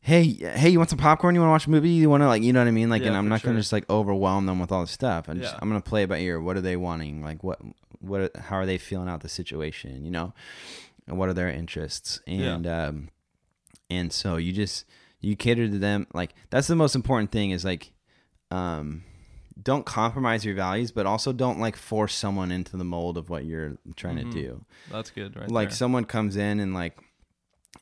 "Hey, 0.00 0.24
hey, 0.32 0.70
you 0.70 0.78
want 0.78 0.90
some 0.90 0.98
popcorn? 0.98 1.34
You 1.34 1.40
want 1.42 1.48
to 1.50 1.52
watch 1.52 1.66
a 1.66 1.70
movie? 1.70 1.90
You 1.90 2.08
want 2.10 2.22
to 2.22 2.26
like, 2.26 2.42
you 2.42 2.52
know 2.52 2.60
what 2.60 2.68
I 2.68 2.72
mean? 2.72 2.88
Like, 2.90 3.02
Yeah, 3.02 3.08
and 3.08 3.16
I'm 3.16 3.28
not 3.28 3.42
gonna 3.42 3.58
just 3.58 3.72
like 3.72 3.88
overwhelm 3.90 4.46
them 4.46 4.58
with 4.58 4.72
all 4.72 4.80
this 4.80 4.90
stuff. 4.90 5.28
I'm 5.28 5.38
just 5.40 5.54
I'm 5.60 5.68
gonna 5.68 5.80
play 5.80 6.04
it 6.04 6.08
by 6.08 6.18
ear. 6.18 6.40
What 6.40 6.56
are 6.56 6.60
they 6.62 6.76
wanting? 6.76 7.22
Like, 7.22 7.44
what 7.44 7.60
what 8.00 8.34
how 8.36 8.56
are 8.56 8.66
they 8.66 8.78
feeling 8.78 9.08
out 9.08 9.20
the 9.20 9.28
situation? 9.28 10.04
You 10.04 10.10
know, 10.10 10.32
and 11.06 11.18
what 11.18 11.28
are 11.28 11.34
their 11.34 11.50
interests? 11.50 12.20
Yeah. 12.26 12.54
And 12.54 12.66
um, 12.66 13.08
and 13.90 14.12
so 14.12 14.36
you 14.36 14.52
just 14.52 14.84
you 15.20 15.36
cater 15.36 15.68
to 15.68 15.78
them. 15.78 16.06
Like 16.14 16.34
that's 16.50 16.66
the 16.68 16.76
most 16.76 16.94
important 16.94 17.30
thing 17.32 17.50
is 17.50 17.64
like, 17.64 17.92
um. 18.50 19.04
Don't 19.60 19.84
compromise 19.84 20.44
your 20.44 20.54
values, 20.54 20.92
but 20.92 21.04
also 21.04 21.32
don't 21.32 21.58
like 21.58 21.74
force 21.76 22.14
someone 22.14 22.52
into 22.52 22.76
the 22.76 22.84
mold 22.84 23.18
of 23.18 23.28
what 23.28 23.44
you're 23.44 23.76
trying 23.96 24.16
Mhm. 24.18 24.30
to 24.32 24.42
do 24.42 24.64
That's 24.88 25.10
good, 25.10 25.34
right? 25.36 25.50
like 25.50 25.70
there. 25.70 25.76
someone 25.76 26.04
comes 26.04 26.36
in 26.36 26.60
and 26.60 26.74
like 26.74 26.96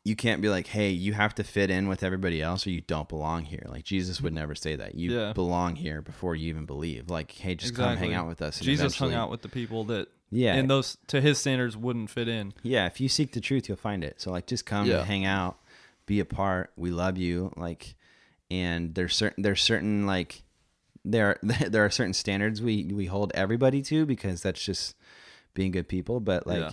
you 0.02 0.16
can't 0.16 0.40
be 0.40 0.48
like 0.48 0.68
hey 0.68 0.88
you 0.88 1.12
have 1.12 1.34
to 1.34 1.44
fit 1.44 1.68
in 1.70 1.86
with 1.86 2.02
everybody 2.02 2.40
else 2.40 2.66
or 2.66 2.70
you 2.70 2.80
don't 2.80 3.08
belong 3.10 3.44
here 3.44 3.64
like 3.68 3.84
jesus 3.84 4.20
would 4.22 4.32
never 4.32 4.54
say 4.54 4.74
that 4.74 4.94
you 4.94 5.12
Yeah. 5.18 5.32
belong 5.34 5.76
here 5.76 6.00
before 6.00 6.34
you 6.34 6.48
even 6.48 6.64
believe 6.64 7.10
like 7.10 7.30
hey 7.32 7.54
just 7.54 7.74
come 7.74 7.96
hang 7.98 8.14
out 8.14 8.26
with 8.26 8.40
us 8.40 8.58
Jesus 8.58 8.96
hung 8.96 9.12
out 9.14 9.30
with 9.30 9.42
the 9.42 9.48
people 9.48 9.84
that 9.84 10.08
yeah 10.30 10.54
and 10.54 10.70
those 10.70 10.96
to 11.08 11.20
his 11.20 11.38
standards 11.38 11.76
wouldn't 11.76 12.08
fit 12.08 12.26
in. 12.26 12.54
yeah 12.62 12.86
if 12.86 13.00
you 13.02 13.08
seek 13.08 13.32
the 13.32 13.40
truth 13.40 13.68
you'll 13.68 13.76
find 13.76 14.02
it 14.02 14.18
so 14.20 14.30
like 14.30 14.46
just 14.46 14.64
come 14.64 14.86
Yeah. 14.86 14.98
and 15.00 15.06
hang 15.06 15.24
out 15.26 15.58
be 16.06 16.20
a 16.20 16.24
part 16.24 16.70
we 16.76 16.90
love 16.90 17.18
you 17.18 17.52
like 17.56 17.94
and 18.50 18.94
there's 18.94 19.14
certain 19.14 19.42
there's 19.42 19.62
certain 19.62 20.06
like 20.06 20.42
there 21.04 21.38
there 21.42 21.84
are 21.84 21.90
certain 21.90 22.14
standards 22.14 22.62
we 22.62 22.84
we 22.92 23.06
hold 23.06 23.32
everybody 23.34 23.82
to 23.82 24.06
because 24.06 24.40
that's 24.42 24.62
just 24.62 24.94
being 25.54 25.70
good 25.72 25.88
people 25.88 26.20
but 26.20 26.46
like 26.46 26.58
Yeah. 26.60 26.70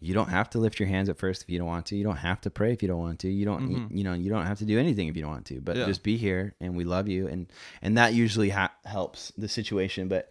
you 0.00 0.12
don't 0.14 0.28
have 0.30 0.50
to 0.50 0.58
lift 0.58 0.78
your 0.78 0.88
hands 0.88 1.08
at 1.08 1.16
first 1.18 1.42
if 1.42 1.50
you 1.50 1.58
don't 1.58 1.66
want 1.66 1.86
to 1.86 1.96
you 1.96 2.04
don't 2.04 2.16
have 2.16 2.40
to 2.42 2.50
pray 2.50 2.72
if 2.72 2.82
you 2.82 2.88
don't 2.88 3.00
want 3.00 3.18
to 3.20 3.28
you 3.28 3.44
don't 3.44 3.68
Mhm. 3.68 3.96
you, 3.96 4.04
know 4.04 4.12
you 4.14 4.28
don't 4.30 4.44
have 4.46 4.58
to 4.58 4.64
do 4.64 4.78
anything 4.78 5.08
if 5.08 5.16
you 5.16 5.22
don't 5.22 5.30
want 5.32 5.46
to 5.46 5.60
but 5.60 5.76
Yeah. 5.76 5.86
just 5.86 6.02
be 6.02 6.16
here 6.16 6.54
and 6.60 6.76
we 6.76 6.84
love 6.84 7.08
you 7.08 7.26
and 7.26 7.46
and 7.82 7.96
that 7.96 8.12
usually 8.14 8.50
ha- 8.50 8.74
helps 8.84 9.32
the 9.38 9.48
situation 9.48 10.08
but 10.08 10.30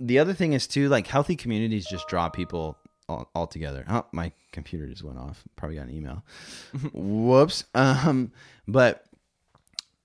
the 0.00 0.18
other 0.18 0.34
thing 0.34 0.52
is 0.52 0.66
too 0.66 0.88
like 0.88 1.06
healthy 1.06 1.36
communities 1.36 1.86
just 1.86 2.08
draw 2.08 2.28
people 2.28 2.76
all, 3.12 3.30
all 3.34 3.46
together. 3.46 3.84
Oh 3.88 4.06
my 4.12 4.32
computer 4.52 4.86
just 4.86 5.02
went 5.04 5.18
off. 5.18 5.42
Probably 5.56 5.76
got 5.76 5.86
an 5.88 5.94
email. 5.94 6.24
Whoops. 6.92 7.64
Um 7.74 8.32
but 8.66 9.04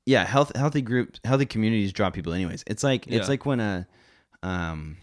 yeah 0.06 0.26
health 0.26 0.56
healthy 0.56 0.82
groups 0.82 1.20
healthy 1.26 1.46
communities 1.46 1.92
draw 1.94 2.10
people 2.10 2.34
anyways. 2.34 2.64
It's 2.68 2.84
like 2.84 3.08
Yeah. 3.08 3.18
it's 3.20 3.30
like 3.30 3.46
when 3.46 3.60
a 3.60 3.88
um 4.44 4.98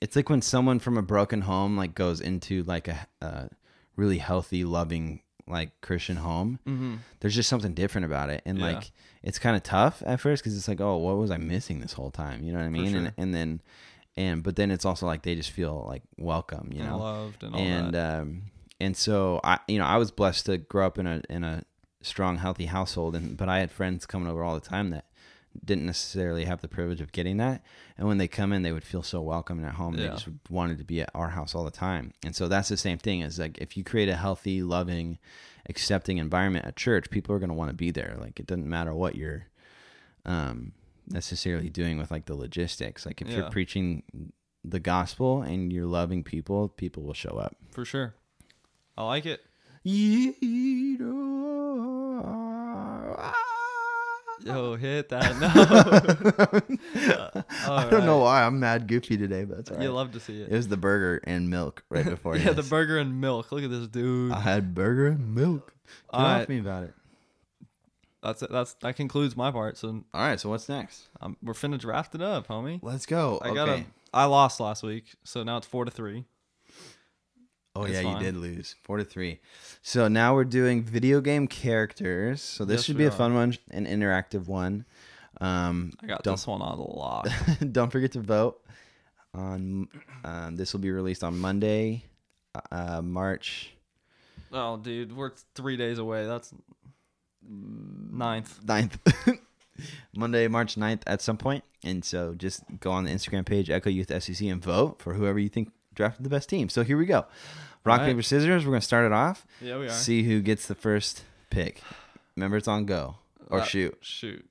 it's 0.00 0.16
like 0.16 0.28
when 0.28 0.42
someone 0.42 0.78
from 0.78 0.98
a 0.98 1.02
broken 1.02 1.40
home 1.42 1.76
like 1.76 1.94
goes 1.94 2.20
into 2.20 2.62
like 2.64 2.88
a, 2.88 3.06
a 3.20 3.48
really 3.96 4.18
healthy 4.18 4.64
loving 4.64 5.20
like 5.46 5.78
christian 5.80 6.16
home. 6.16 6.58
Mm-hmm. 6.66 6.94
there's 7.20 7.34
just 7.34 7.48
something 7.48 7.74
different 7.74 8.04
about 8.06 8.30
it. 8.30 8.42
And 8.46 8.58
Yeah. 8.58 8.64
like 8.74 8.92
it's 9.22 9.38
kind 9.38 9.56
of 9.56 9.62
tough 9.62 10.02
at 10.06 10.20
first 10.20 10.42
because 10.42 10.56
it's 10.56 10.68
like 10.68 10.80
oh 10.80 10.96
what 10.98 11.16
was 11.16 11.30
i 11.30 11.36
missing 11.38 11.80
this 11.80 11.92
whole 11.94 12.10
time? 12.10 12.42
You 12.44 12.52
know 12.52 12.58
what 12.58 12.66
i 12.66 12.70
mean? 12.70 12.90
Sure. 12.90 12.98
and, 12.98 13.12
and 13.16 13.34
then 13.34 13.60
and 14.16 14.42
but 14.42 14.56
then 14.56 14.70
it's 14.70 14.84
also 14.84 15.06
like 15.06 15.22
they 15.22 15.34
just 15.34 15.50
feel 15.50 15.84
like 15.88 16.02
welcome 16.18 16.70
you 16.72 16.80
and 16.80 16.90
know? 16.90 16.98
loved 16.98 17.42
and 17.42 17.54
all 17.54 17.60
and 17.60 17.94
that. 17.94 18.20
um 18.20 18.42
and 18.80 18.96
so 18.96 19.40
i 19.44 19.58
you 19.68 19.78
know 19.78 19.84
i 19.84 19.96
was 19.96 20.10
blessed 20.10 20.46
to 20.46 20.58
grow 20.58 20.86
up 20.86 20.98
in 20.98 21.06
a 21.06 21.22
in 21.28 21.44
a 21.44 21.64
strong 22.02 22.36
healthy 22.36 22.66
household 22.66 23.16
and 23.16 23.36
but 23.36 23.48
i 23.48 23.58
had 23.58 23.70
friends 23.70 24.06
coming 24.06 24.28
over 24.28 24.42
all 24.44 24.54
the 24.54 24.60
time 24.68 24.90
that 24.90 25.06
didn't 25.64 25.86
necessarily 25.86 26.44
have 26.44 26.60
the 26.60 26.68
privilege 26.68 27.00
of 27.00 27.12
getting 27.12 27.36
that. 27.36 27.62
And 27.96 28.08
when 28.08 28.18
they 28.18 28.28
come 28.28 28.52
in 28.52 28.62
they 28.62 28.72
would 28.72 28.84
feel 28.84 29.02
so 29.02 29.20
welcome 29.20 29.58
and 29.58 29.66
at 29.68 29.74
home. 29.74 29.94
Yeah. 29.94 30.02
they 30.02 30.08
just 30.08 30.28
wanted 30.50 30.78
to 30.78 30.84
be 30.84 31.00
at 31.00 31.10
our 31.14 31.28
house 31.30 31.54
all 31.54 31.64
the 31.64 31.70
time. 31.70 32.12
And 32.24 32.34
so 32.34 32.48
that's 32.48 32.68
the 32.68 32.76
same 32.76 32.98
thing 32.98 33.20
is 33.20 33.38
like 33.38 33.58
if 33.58 33.76
you 33.76 33.84
create 33.84 34.08
a 34.08 34.16
healthy 34.16 34.62
loving 34.62 35.18
accepting 35.68 36.18
environment 36.18 36.66
at 36.66 36.76
church 36.76 37.08
people 37.10 37.34
are 37.34 37.38
going 37.38 37.48
to 37.50 37.54
want 37.54 37.70
to 37.70 37.76
be 37.76 37.90
there. 37.90 38.16
Like 38.18 38.40
it 38.40 38.46
doesn't 38.46 38.68
matter 38.68 38.94
what 38.94 39.14
you're 39.14 39.46
um 40.26 40.72
necessarily 41.08 41.68
doing 41.70 41.98
with 41.98 42.10
like 42.10 42.26
the 42.26 42.34
logistics 42.34 43.04
like 43.06 43.20
if 43.20 43.28
Yeah. 43.28 43.36
you're 43.38 43.50
preaching 43.50 44.02
the 44.64 44.80
gospel 44.80 45.42
and 45.42 45.72
you're 45.72 45.86
loving 45.86 46.22
people 46.24 46.68
people 46.68 47.02
will 47.02 47.14
show 47.14 47.36
up 47.38 47.56
For 47.70 47.84
sure. 47.84 48.14
I 48.96 49.04
like 49.04 49.26
it. 49.26 49.40
Oh, 51.44 52.22
ah. 53.18 53.34
Yo, 54.44 54.76
hit 54.76 55.08
that. 55.10 55.34
No. 56.94 57.42
I 57.74 57.88
don't 57.90 58.04
know 58.06 58.18
why 58.18 58.44
I'm 58.44 58.60
mad 58.60 58.86
goofy 58.88 59.16
today, 59.16 59.44
but 59.44 59.56
that's 59.58 59.70
all 59.70 59.76
right. 59.78 59.82
You 59.84 59.92
love 59.92 60.12
to 60.12 60.20
see 60.20 60.40
it 60.42 60.50
it. 60.52 60.54
was 60.56 60.68
the 60.68 60.76
burger 60.76 61.20
and 61.24 61.48
milk 61.50 61.82
right 61.88 62.04
before. 62.08 62.36
yeah, 62.36 62.52
the 62.52 62.62
burger 62.62 62.98
and 62.98 63.20
milk. 63.20 63.50
Look 63.52 63.64
at 63.64 63.70
this 63.70 63.86
dude. 63.88 64.32
I 64.32 64.40
had 64.40 64.74
burger 64.74 65.08
and 65.08 65.34
milk. 65.34 65.72
Get 65.86 65.92
All 66.18 66.22
right. 66.24 66.48
me 66.48 66.58
about 66.58 66.84
it. 66.84 66.94
That's 68.24 68.42
it. 68.42 68.50
That's 68.50 68.74
that 68.74 68.96
concludes 68.96 69.36
my 69.36 69.50
part. 69.50 69.76
So 69.76 69.88
All 69.88 70.20
right, 70.20 70.40
so 70.40 70.48
what's 70.48 70.68
next? 70.68 71.08
um, 71.20 71.36
we're 71.42 71.52
finna 71.52 71.78
draft 71.78 72.14
it 72.14 72.22
up, 72.22 72.48
homie. 72.48 72.80
Let's 72.82 73.06
go. 73.06 73.38
I 73.42 73.48
okay. 73.48 73.54
got 73.54 73.64
to 73.66 73.84
I 74.12 74.24
lost 74.24 74.60
last 74.60 74.82
week, 74.82 75.04
so 75.24 75.42
now 75.42 75.58
it's 75.58 75.66
four 75.66 75.84
to 75.84 75.90
three. 75.90 76.24
Oh 77.76 77.82
It's 77.84 77.94
yeah, 77.94 78.12
you 78.12 78.18
did 78.20 78.36
lose 78.36 78.76
four 78.82 78.98
to 78.98 79.04
three. 79.04 79.40
So 79.82 80.08
now 80.08 80.34
we're 80.34 80.44
doing 80.44 80.82
video 80.82 81.20
game 81.20 81.46
characters. 81.48 82.40
So 82.40 82.64
this 82.64 82.78
Yes, 82.78 82.84
should 82.84 82.96
be 82.96 83.04
a 83.04 83.08
are. 83.08 83.10
fun 83.10 83.34
one, 83.34 83.58
an 83.70 83.84
interactive 83.86 84.46
one. 84.46 84.86
Um, 85.40 85.92
I 86.00 86.06
got 86.06 86.22
Don't- 86.22 86.34
this 86.34 86.46
one 86.46 86.62
on 86.62 86.78
the 86.78 86.84
lock. 86.84 87.28
don't 87.72 87.90
forget 87.90 88.12
to 88.12 88.20
vote. 88.20 88.60
On 89.34 89.88
um, 90.24 90.54
this 90.56 90.72
will 90.72 90.80
be 90.80 90.92
released 90.92 91.24
on 91.24 91.36
Monday, 91.38 92.04
uh, 92.70 93.02
March 93.02 93.74
oh, 94.54 94.76
dude, 94.76 95.14
we're 95.14 95.32
three 95.54 95.76
days 95.76 95.98
away. 95.98 96.26
That's 96.26 96.52
ninth. 97.48 98.60
9th. 98.64 99.38
Monday, 100.16 100.46
March 100.48 100.76
9th 100.76 101.02
at 101.06 101.20
some 101.20 101.36
point. 101.36 101.64
And 101.82 102.04
so 102.04 102.34
just 102.34 102.62
go 102.80 102.90
on 102.92 103.04
the 103.04 103.10
Instagram 103.10 103.44
page, 103.44 103.68
Echo 103.70 103.90
Youth 103.90 104.10
SEC, 104.22 104.46
and 104.48 104.62
vote 104.62 105.00
for 105.00 105.14
whoever 105.14 105.38
you 105.38 105.48
think 105.48 105.70
drafted 105.94 106.24
the 106.24 106.30
best 106.30 106.48
team. 106.48 106.68
So 106.68 106.82
here 106.84 106.96
we 106.96 107.06
go. 107.06 107.26
Rock, 107.84 108.00
right. 108.00 108.06
paper, 108.06 108.22
scissors. 108.22 108.64
We're 108.64 108.70
going 108.70 108.80
to 108.80 108.86
start 108.86 109.04
it 109.04 109.12
off. 109.12 109.46
Yeah, 109.60 109.78
we 109.78 109.86
are. 109.86 109.90
See 109.90 110.22
who 110.22 110.40
gets 110.40 110.66
the 110.66 110.74
first 110.74 111.24
pick. 111.50 111.82
Remember, 112.36 112.56
it's 112.56 112.68
on 112.68 112.86
go 112.86 113.16
or 113.50 113.60
Uh, 113.60 113.64
shoot. 113.64 113.98
Shoot. 114.00 114.48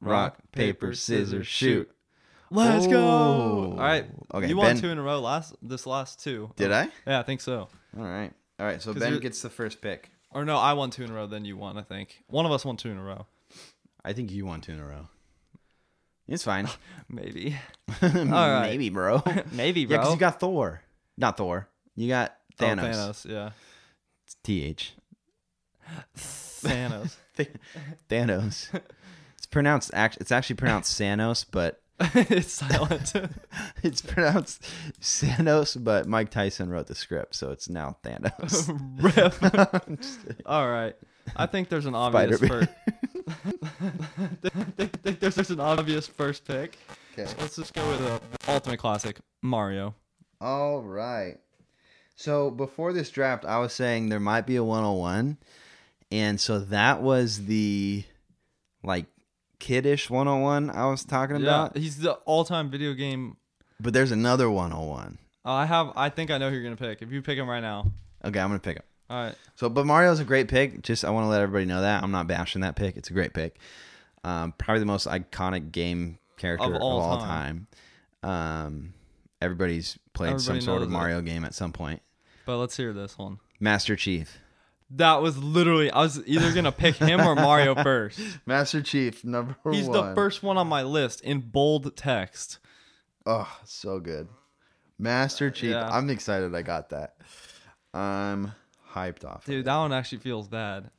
Rock, 0.00 0.38
paper, 0.50 0.94
scissors, 0.94 1.46
shoot. 1.46 1.88
Let's 2.50 2.86
go. 2.86 2.98
Oh. 3.00 3.70
All 3.72 3.76
right. 3.78 4.06
Okay, 4.34 4.48
You 4.48 4.56
won 4.56 4.66
Ben- 4.74 4.80
two 4.80 4.90
in 4.90 4.98
a 4.98 5.02
row 5.02 5.20
last 5.20 5.54
this 5.62 5.86
last 5.86 6.22
two. 6.22 6.50
Did 6.56 6.72
I? 6.72 6.88
Yeah, 7.06 7.20
I 7.20 7.22
think 7.22 7.40
so. 7.40 7.68
All 7.96 8.04
right. 8.04 8.30
All 8.58 8.66
right. 8.66 8.82
So 8.82 8.92
Ben 8.92 9.18
gets 9.20 9.40
the 9.40 9.48
first 9.48 9.80
pick. 9.80 10.10
Or 10.34 10.44
no, 10.44 10.56
I 10.56 10.72
won 10.72 10.90
two 10.90 11.04
in 11.04 11.10
a 11.10 11.14
row. 11.14 11.26
Then 11.26 11.44
you 11.44 11.56
won. 11.56 11.76
I 11.78 11.82
think 11.82 12.22
one 12.26 12.46
of 12.46 12.52
us 12.52 12.64
won 12.64 12.76
two 12.76 12.90
in 12.90 12.96
a 12.98 13.02
row. 13.02 13.26
I 14.04 14.12
think 14.12 14.30
you 14.32 14.46
won 14.46 14.60
two 14.60 14.72
in 14.72 14.80
a 14.80 14.86
row. 14.86 15.08
It's 16.28 16.44
fine. 16.44 16.68
Maybe. 17.08 17.56
right. 18.02 18.62
Maybe, 18.62 18.88
bro. 18.88 19.22
Maybe, 19.52 19.84
bro. 19.86 19.96
Yeah, 19.96 20.00
because 20.00 20.14
you 20.14 20.20
got 20.20 20.40
Thor. 20.40 20.82
Not 21.18 21.36
Thor. 21.36 21.68
You 21.94 22.08
got 22.08 22.34
Oh, 22.60 22.64
Thanos. 22.64 22.94
Thanos. 22.94 23.30
Yeah. 23.30 23.50
It's 24.24 24.36
TH. 24.42 24.92
Thanos. 26.16 27.16
Thanos. 28.08 28.80
It's 29.36 29.46
pronounced 29.46 29.90
act. 29.94 30.18
It's 30.20 30.32
actually 30.32 30.56
pronounced 30.56 30.98
Sanos, 30.98 31.44
but 31.50 31.81
it's 32.14 32.52
silent. 32.52 33.12
it's 33.82 34.02
pronounced 34.02 34.64
Sanos. 35.00 35.82
But 35.82 36.06
Mike 36.06 36.30
Tyson 36.30 36.70
wrote 36.70 36.86
the 36.86 36.94
script, 36.94 37.34
so 37.34 37.50
it's 37.50 37.68
now 37.68 37.96
Thanos. 38.02 38.68
Rip. 39.02 39.86
I'm 39.88 39.96
just 39.96 40.22
kidding. 40.22 40.42
All 40.46 40.68
right. 40.68 40.94
I 41.36 41.46
think 41.46 41.68
there's 41.68 41.86
an 41.86 41.94
obvious 41.94 42.40
first. 42.40 42.70
think, 44.76 45.02
think 45.02 45.20
there's, 45.20 45.36
there's 45.36 45.50
an 45.50 45.60
obvious 45.60 46.06
first 46.06 46.44
pick. 46.44 46.76
Okay. 47.12 47.30
Let's 47.38 47.56
just 47.56 47.74
go 47.74 47.88
with 47.88 48.00
the 48.00 48.20
ultimate 48.48 48.78
classic, 48.78 49.18
Mario. 49.40 49.94
All 50.40 50.82
right. 50.82 51.36
So 52.16 52.50
before 52.50 52.92
this 52.92 53.10
draft, 53.10 53.44
I 53.44 53.58
was 53.58 53.72
saying 53.72 54.08
there 54.08 54.20
might 54.20 54.46
be 54.46 54.56
a 54.56 54.64
101. 54.64 55.38
And 56.10 56.40
so 56.40 56.58
that 56.58 57.02
was 57.02 57.46
the 57.46 58.04
like 58.82 59.06
kiddish 59.62 60.10
101 60.10 60.70
I 60.70 60.86
was 60.86 61.04
talking 61.04 61.36
Yeah, 61.36 61.42
about. 61.66 61.76
he's 61.78 61.98
the 61.98 62.14
all-time 62.26 62.68
video 62.70 62.92
game. 62.94 63.36
But 63.80 63.92
there's 63.94 64.10
another 64.10 64.50
101. 64.50 65.18
Uh, 65.44 65.50
I 65.50 65.66
have. 65.66 65.92
I 65.96 66.08
think 66.08 66.30
I 66.30 66.38
know 66.38 66.48
who 66.50 66.54
you're 66.56 66.64
gonna 66.64 66.76
pick. 66.76 67.00
If 67.02 67.10
you 67.12 67.22
pick 67.22 67.38
him 67.38 67.48
right 67.48 67.60
now. 67.60 67.92
Okay, 68.24 68.38
I'm 68.40 68.48
gonna 68.48 68.58
pick 68.58 68.76
him. 68.76 68.82
All 69.08 69.24
right. 69.24 69.34
So, 69.56 69.68
but 69.68 69.86
Mario's 69.86 70.20
a 70.20 70.24
great 70.24 70.48
pick. 70.48 70.82
Just 70.82 71.04
I 71.04 71.10
want 71.10 71.24
to 71.24 71.28
let 71.28 71.40
everybody 71.42 71.64
know 71.66 71.80
that 71.80 72.02
I'm 72.02 72.10
not 72.10 72.26
bashing 72.26 72.60
that 72.62 72.76
pick. 72.76 72.96
It's 72.96 73.10
a 73.10 73.12
great 73.12 73.34
pick. 73.34 73.58
Um, 74.24 74.52
probably 74.58 74.80
the 74.80 74.86
most 74.86 75.06
iconic 75.06 75.72
game 75.72 76.18
character 76.38 76.66
Of 76.66 76.74
of 76.74 76.80
all 76.82 77.00
all, 77.00 77.18
time. 77.18 77.66
time. 78.22 78.30
Um, 78.30 78.94
everybody's 79.40 79.98
played 80.12 80.40
some 80.40 80.60
sort 80.60 80.82
of 80.82 80.88
knows 80.88 80.94
it. 80.94 80.98
Mario 80.98 81.20
game 81.22 81.44
at 81.44 81.54
some 81.54 81.72
point. 81.72 82.02
But 82.46 82.58
let's 82.58 82.76
hear 82.76 82.92
this 82.92 83.18
one. 83.18 83.38
Master 83.60 83.96
Chief. 83.96 84.38
That 84.96 85.22
was 85.22 85.38
literally. 85.38 85.90
I 85.90 86.00
was 86.02 86.22
either 86.26 86.52
gonna 86.52 86.72
pick 86.72 86.96
him 86.96 87.20
or 87.20 87.34
Mario 87.34 87.74
first. 87.82 88.20
Master 88.46 88.82
Chief 88.82 89.24
number 89.24 89.56
one. 89.62 89.74
He's 89.74 89.88
the 89.88 90.14
first 90.14 90.42
one 90.42 90.58
on 90.58 90.68
my 90.68 90.82
list 90.82 91.22
in 91.22 91.40
bold 91.40 91.96
text. 91.96 92.58
Oh, 93.24 93.48
so 93.64 94.00
good. 94.00 94.28
Master 94.98 95.50
Chief. 95.50 95.70
Yeah. 95.70 95.88
I'm 95.88 96.10
excited 96.10 96.54
I 96.54 96.62
got 96.62 96.90
that. 96.90 97.16
I'm 97.94 98.52
hyped 98.92 99.24
off. 99.24 99.44
Dude, 99.44 99.60
it. 99.60 99.64
that 99.64 99.76
one 99.78 99.92
actually 99.92 100.18
feels 100.18 100.48
bad. 100.48 100.90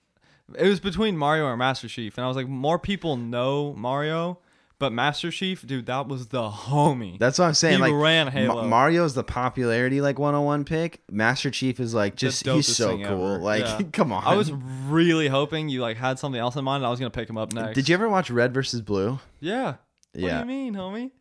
It 0.57 0.67
was 0.67 0.79
between 0.79 1.17
Mario 1.17 1.45
or 1.45 1.55
Master 1.55 1.87
Chief, 1.87 2.17
and 2.17 2.25
I 2.25 2.27
was 2.27 2.35
like, 2.35 2.47
more 2.47 2.77
people 2.77 3.15
know 3.15 3.73
Mario, 3.73 4.39
but 4.83 4.91
Master 4.91 5.31
Chief, 5.31 5.65
dude, 5.65 5.85
that 5.85 6.09
was 6.09 6.27
the 6.27 6.49
homie. 6.49 7.17
That's 7.17 7.39
what 7.39 7.45
I'm 7.45 7.53
saying. 7.53 7.75
He 7.77 7.81
like 7.81 7.93
ran 7.93 8.47
Ma- 8.47 8.63
Mario's 8.65 9.13
the 9.13 9.23
popularity 9.23 10.01
like 10.01 10.19
101 10.19 10.65
pick. 10.65 10.99
Master 11.09 11.49
Chief 11.49 11.79
is 11.79 11.93
like 11.93 12.17
just 12.17 12.45
he's 12.45 12.67
so 12.75 12.97
cool. 12.97 13.05
ever. 13.05 13.37
Like 13.37 13.61
Yeah. 13.61 13.81
come 13.93 14.11
on. 14.11 14.25
I 14.25 14.35
was 14.35 14.51
really 14.51 15.29
hoping 15.29 15.69
you 15.69 15.79
like 15.79 15.95
had 15.95 16.19
something 16.19 16.37
else 16.41 16.57
in 16.57 16.65
mind. 16.65 16.81
And 16.81 16.87
I 16.87 16.89
was 16.89 16.99
gonna 16.99 17.11
pick 17.11 17.29
him 17.29 17.37
up 17.37 17.53
next. 17.53 17.75
Did 17.75 17.87
you 17.87 17.93
ever 17.93 18.09
watch 18.09 18.29
Red 18.29 18.53
versus 18.53 18.81
Blue? 18.81 19.19
Yeah. 19.39 19.65
What 19.67 19.77
do 20.15 20.21
Yeah. 20.21 20.39
you 20.41 20.45
mean, 20.45 20.73
homie? 20.73 21.11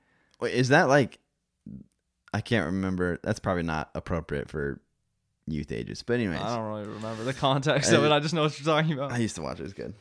Wait, 0.41 0.55
is 0.55 0.71
that 0.71 0.89
like 0.89 1.21
I 2.35 2.41
can't 2.41 2.67
remember. 2.67 3.21
That's 3.23 3.39
probably 3.39 3.63
not 3.63 3.91
appropriate 3.95 4.49
for 4.49 4.81
youth 5.47 5.71
ages. 5.71 6.03
But 6.03 6.15
anyways, 6.15 6.41
I 6.41 6.57
don't 6.57 6.67
really 6.67 6.89
remember 6.89 7.23
the 7.23 7.33
context 7.33 7.93
of 7.93 8.03
it. 8.03 8.11
I 8.11 8.19
just 8.19 8.35
know 8.35 8.43
what 8.43 8.59
you're 8.59 8.67
talking 8.67 8.93
about. 8.95 9.13
I 9.13 9.19
used 9.19 9.37
to 9.37 9.43
watch 9.43 9.61
it. 9.61 9.65
It's 9.65 9.73
good. 9.73 9.95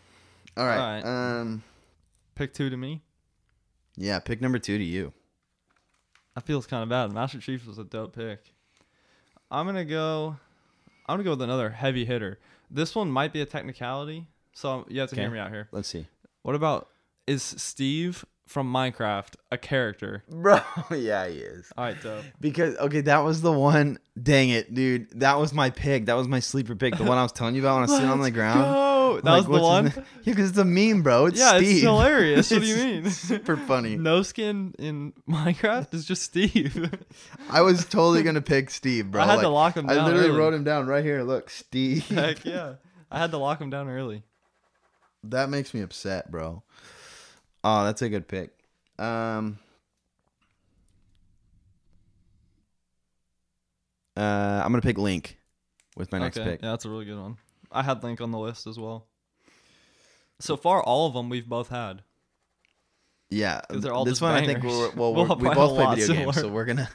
All 0.58 0.66
right. 0.66 0.80
All 0.80 0.94
right. 1.04 1.40
Um 1.42 1.62
Pick 2.34 2.56
two 2.56 2.72
to 2.72 2.78
me. 2.78 3.04
Yeah, 4.02 4.20
pick 4.20 4.42
number 4.42 4.58
2 4.60 4.78
to 4.78 4.84
you. 4.84 5.14
That 6.36 6.46
feels 6.46 6.66
kind 6.66 6.84
of 6.84 6.90
bad. 6.90 7.12
Master 7.12 7.40
Chief 7.40 7.66
was 7.68 7.78
a 7.78 7.84
dope 7.84 8.16
pick. 8.16 8.54
I'm 9.50 9.66
gonna 9.66 9.86
go. 9.86 10.38
I'm 11.08 11.16
gonna 11.16 11.24
go 11.24 11.32
with 11.32 11.42
another 11.42 11.70
heavy 11.70 12.06
hitter. 12.06 12.40
This 12.70 12.96
one 12.96 13.12
might 13.12 13.34
be 13.34 13.42
a 13.42 13.46
technicality, 13.46 14.28
so 14.54 14.86
you 14.88 15.02
have 15.02 15.10
to 15.10 15.16
hear 15.18 15.30
me 15.30 15.40
out 15.40 15.50
here. 15.52 15.68
Let's 15.74 15.90
see. 15.90 16.08
What 16.44 16.56
about 16.56 16.88
is 17.28 17.44
Steve 17.44 18.24
from 18.48 18.72
Minecraft 18.72 19.36
a 19.52 19.58
character? 19.58 20.24
Bro, 20.30 20.62
yeah, 20.92 21.28
he 21.28 21.40
is. 21.40 21.70
All 21.78 21.84
right, 21.84 22.02
dope. 22.02 22.24
Because 22.40 22.78
okay, 22.78 23.02
that 23.02 23.20
was 23.20 23.42
the 23.42 23.52
one. 23.52 24.00
Dang 24.22 24.50
it, 24.50 24.74
dude. 24.74 25.20
That 25.20 25.38
was 25.38 25.54
my 25.54 25.70
pick. 25.70 26.06
That 26.06 26.16
was 26.16 26.30
my 26.30 26.40
sleeper 26.40 26.76
pick. 26.78 26.96
The 26.96 27.04
one 27.04 27.18
I 27.18 27.24
was 27.24 27.34
telling 27.34 27.56
you 27.56 27.62
about 27.62 27.74
when 27.76 27.84
I 27.84 27.88
was 27.88 27.92
sitting 27.92 28.10
on 28.10 28.22
the 28.22 28.32
ground. 28.40 28.62
go. 28.62 28.91
That 29.18 29.26
Like, 29.26 29.48
was 29.48 29.60
the 29.60 29.64
one. 29.64 29.86
Yeah, 30.24 30.34
because 30.34 30.50
it's 30.50 30.58
a 30.58 30.66
meme, 30.66 31.02
bro. 31.04 31.26
It's 31.28 31.40
Yeah, 31.40 31.58
Steve. 31.58 31.70
it's 31.72 31.82
hilarious. 31.82 32.52
What 32.52 32.62
do 32.62 32.68
you 32.68 32.76
mean? 33.02 33.10
Super 33.10 33.58
funny. 33.58 33.98
No 33.98 34.22
skin 34.24 34.74
in 34.80 35.14
Minecraft 35.30 35.94
is 35.94 36.06
just 36.06 36.22
Steve. 36.24 36.92
I 37.50 37.62
was 37.62 37.86
totally 37.86 38.24
gonna 38.24 38.42
pick 38.42 38.70
Steve, 38.70 39.12
bro. 39.12 39.22
I 39.22 39.26
had 39.26 39.42
to 39.42 39.50
lock 39.50 39.76
him 39.78 39.88
down. 39.88 39.98
I 40.00 40.06
literally 40.06 40.30
early. 40.30 40.38
wrote 40.38 40.54
him 40.54 40.64
down 40.64 40.88
right 40.88 41.04
here. 41.04 41.24
Look, 41.24 41.50
Steve. 41.50 42.08
Heck 42.08 42.46
yeah. 42.46 42.76
I 43.12 43.20
had 43.20 43.32
to 43.32 43.38
lock 43.38 43.60
him 43.60 43.70
down 43.70 43.90
early. 43.90 44.24
That 45.24 45.50
makes 45.50 45.74
me 45.74 45.82
upset, 45.82 46.32
bro. 46.32 46.64
Oh, 47.64 47.84
that's 47.86 48.02
a 48.02 48.10
good 48.10 48.28
pick. 48.28 48.52
Um. 49.00 49.60
Uh, 54.18 54.62
I'm 54.64 54.72
gonna 54.72 54.82
pick 54.82 54.98
Link 54.98 55.38
with 55.96 56.12
my 56.12 56.20
next 56.20 56.38
okay. 56.38 56.52
pick. 56.52 56.62
Yeah, 56.62 56.72
that's 56.72 56.86
a 56.86 56.90
really 56.90 57.06
good 57.06 57.20
one. 57.20 57.38
I 57.72 57.84
had 57.84 58.04
Link 58.04 58.22
on 58.22 58.32
the 58.32 58.40
list 58.40 58.68
as 58.68 58.78
well. 58.78 59.08
So 60.40 60.58
far, 60.58 60.82
all 60.82 61.08
of 61.08 61.14
them 61.14 61.30
we've 61.30 61.48
both 61.48 61.70
had. 61.70 62.04
Yeah, 63.30 63.62
they're 63.70 63.94
all 63.94 64.04
this 64.04 64.20
one 64.20 64.36
I 64.36 64.46
think 64.46 64.62
we're, 64.64 64.92
well, 64.92 65.14
We'll 65.14 65.28
we're, 65.40 65.50
we 65.50 65.56
both 65.56 65.76
play 65.76 65.96
video 65.96 66.26
games, 66.26 66.36
so 66.36 66.50
we're 66.50 66.66
gonna 66.66 66.90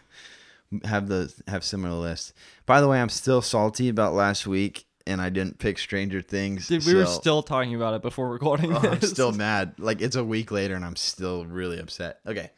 have 0.85 1.09
the 1.09 1.33
have 1.49 1.65
similar 1.65 1.95
lists. 1.95 2.35
By 2.67 2.81
the 2.81 2.89
way, 2.89 3.01
I'm 3.01 3.09
still 3.09 3.41
salty 3.41 3.89
about 3.89 4.13
last 4.13 4.47
week, 4.47 4.85
and 5.07 5.21
I 5.21 5.31
didn't 5.31 5.59
pick 5.59 5.79
Stranger 5.79 6.21
Things. 6.21 6.69
Dude, 6.69 6.85
we 6.85 6.95
were 6.95 7.07
still 7.07 7.43
talking 7.43 7.75
about 7.75 7.95
it 7.95 8.03
before 8.03 8.29
recording 8.29 8.73
Oh, 8.77 8.81
this. 8.81 8.91
I'm 8.93 9.01
still 9.09 9.33
mad. 9.33 9.75
Like 9.79 10.03
it's 10.03 10.17
a 10.17 10.25
week 10.25 10.51
later, 10.51 10.75
and 10.75 10.85
I'm 10.85 10.97
still 10.97 11.47
really 11.47 11.79
upset. 11.79 12.21
Okay. 12.27 12.51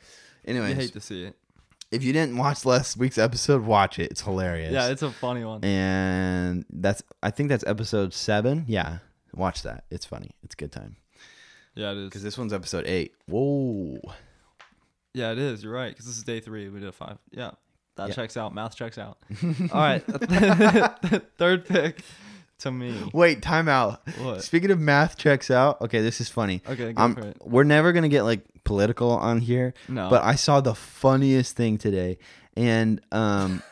You 0.45 0.55
Anyways, 0.55 0.77
hate 0.77 0.93
to 0.95 1.01
see 1.01 1.25
it. 1.25 1.37
If 1.91 2.03
you 2.05 2.13
didn't 2.13 2.37
watch 2.37 2.65
last 2.65 2.97
week's 2.97 3.19
episode, 3.19 3.65
watch 3.65 3.99
it. 3.99 4.11
It's 4.11 4.21
hilarious. 4.23 4.73
Yeah, 4.73 4.89
it's 4.89 5.03
a 5.03 5.11
funny 5.11 5.45
one. 5.45 5.65
and 5.65 6.65
that's 6.71 7.03
I 7.23 7.31
think 7.31 7.49
that's 7.49 7.65
episode 7.67 8.13
seven. 8.15 8.65
Yeah, 8.69 8.99
watch 9.35 9.63
that. 9.63 9.85
It's 9.91 10.05
funny. 10.05 10.31
It's 10.43 10.55
a 10.55 10.57
good 10.57 10.73
time 10.73 10.97
Yeah, 11.75 11.93
it 11.93 11.99
is. 11.99 12.05
because 12.09 12.23
this 12.23 12.37
one's 12.39 12.53
episode 12.53 12.87
eight. 12.87 13.15
Whoa. 13.27 13.99
Yeah, 15.15 15.33
it 15.33 15.39
is. 15.39 15.65
You're 15.65 15.73
right. 15.73 15.89
Because 15.91 16.07
this 16.07 16.17
is 16.17 16.23
day 16.25 16.41
three. 16.41 16.69
We 16.69 16.81
did 16.81 16.89
a 16.89 16.93
five. 16.93 17.19
Yeah, 17.31 17.53
that 17.97 18.09
Yeah. 18.11 18.15
checks 18.15 18.37
out. 18.37 18.55
Math 18.55 18.77
checks 18.77 18.99
out. 18.99 19.19
All 19.73 19.81
right. 19.81 20.01
Third 21.39 21.65
pick 21.67 22.03
to 22.61 22.71
me. 22.71 23.11
Wait, 23.13 23.43
time 23.43 23.69
out. 23.69 24.01
What? 24.19 24.43
Speaking 24.43 24.71
of 24.71 24.81
math 24.81 25.17
checks 25.17 25.51
out. 25.51 25.81
Okay, 25.83 26.01
this 26.01 26.21
is 26.21 26.29
funny. 26.29 26.63
Okay, 26.69 26.93
go 26.93 27.15
for 27.15 27.21
it. 27.21 27.37
we're 27.45 27.65
never 27.65 27.93
gonna 27.93 28.09
get 28.09 28.23
like 28.23 28.41
political 28.65 29.11
on 29.11 29.41
here, 29.41 29.75
No. 29.89 30.11
but 30.11 30.23
I 30.25 30.35
saw 30.35 30.61
the 30.61 30.75
funniest 30.75 31.57
thing 31.57 31.79
today, 31.79 32.19
and 32.57 33.01
um, 33.13 33.63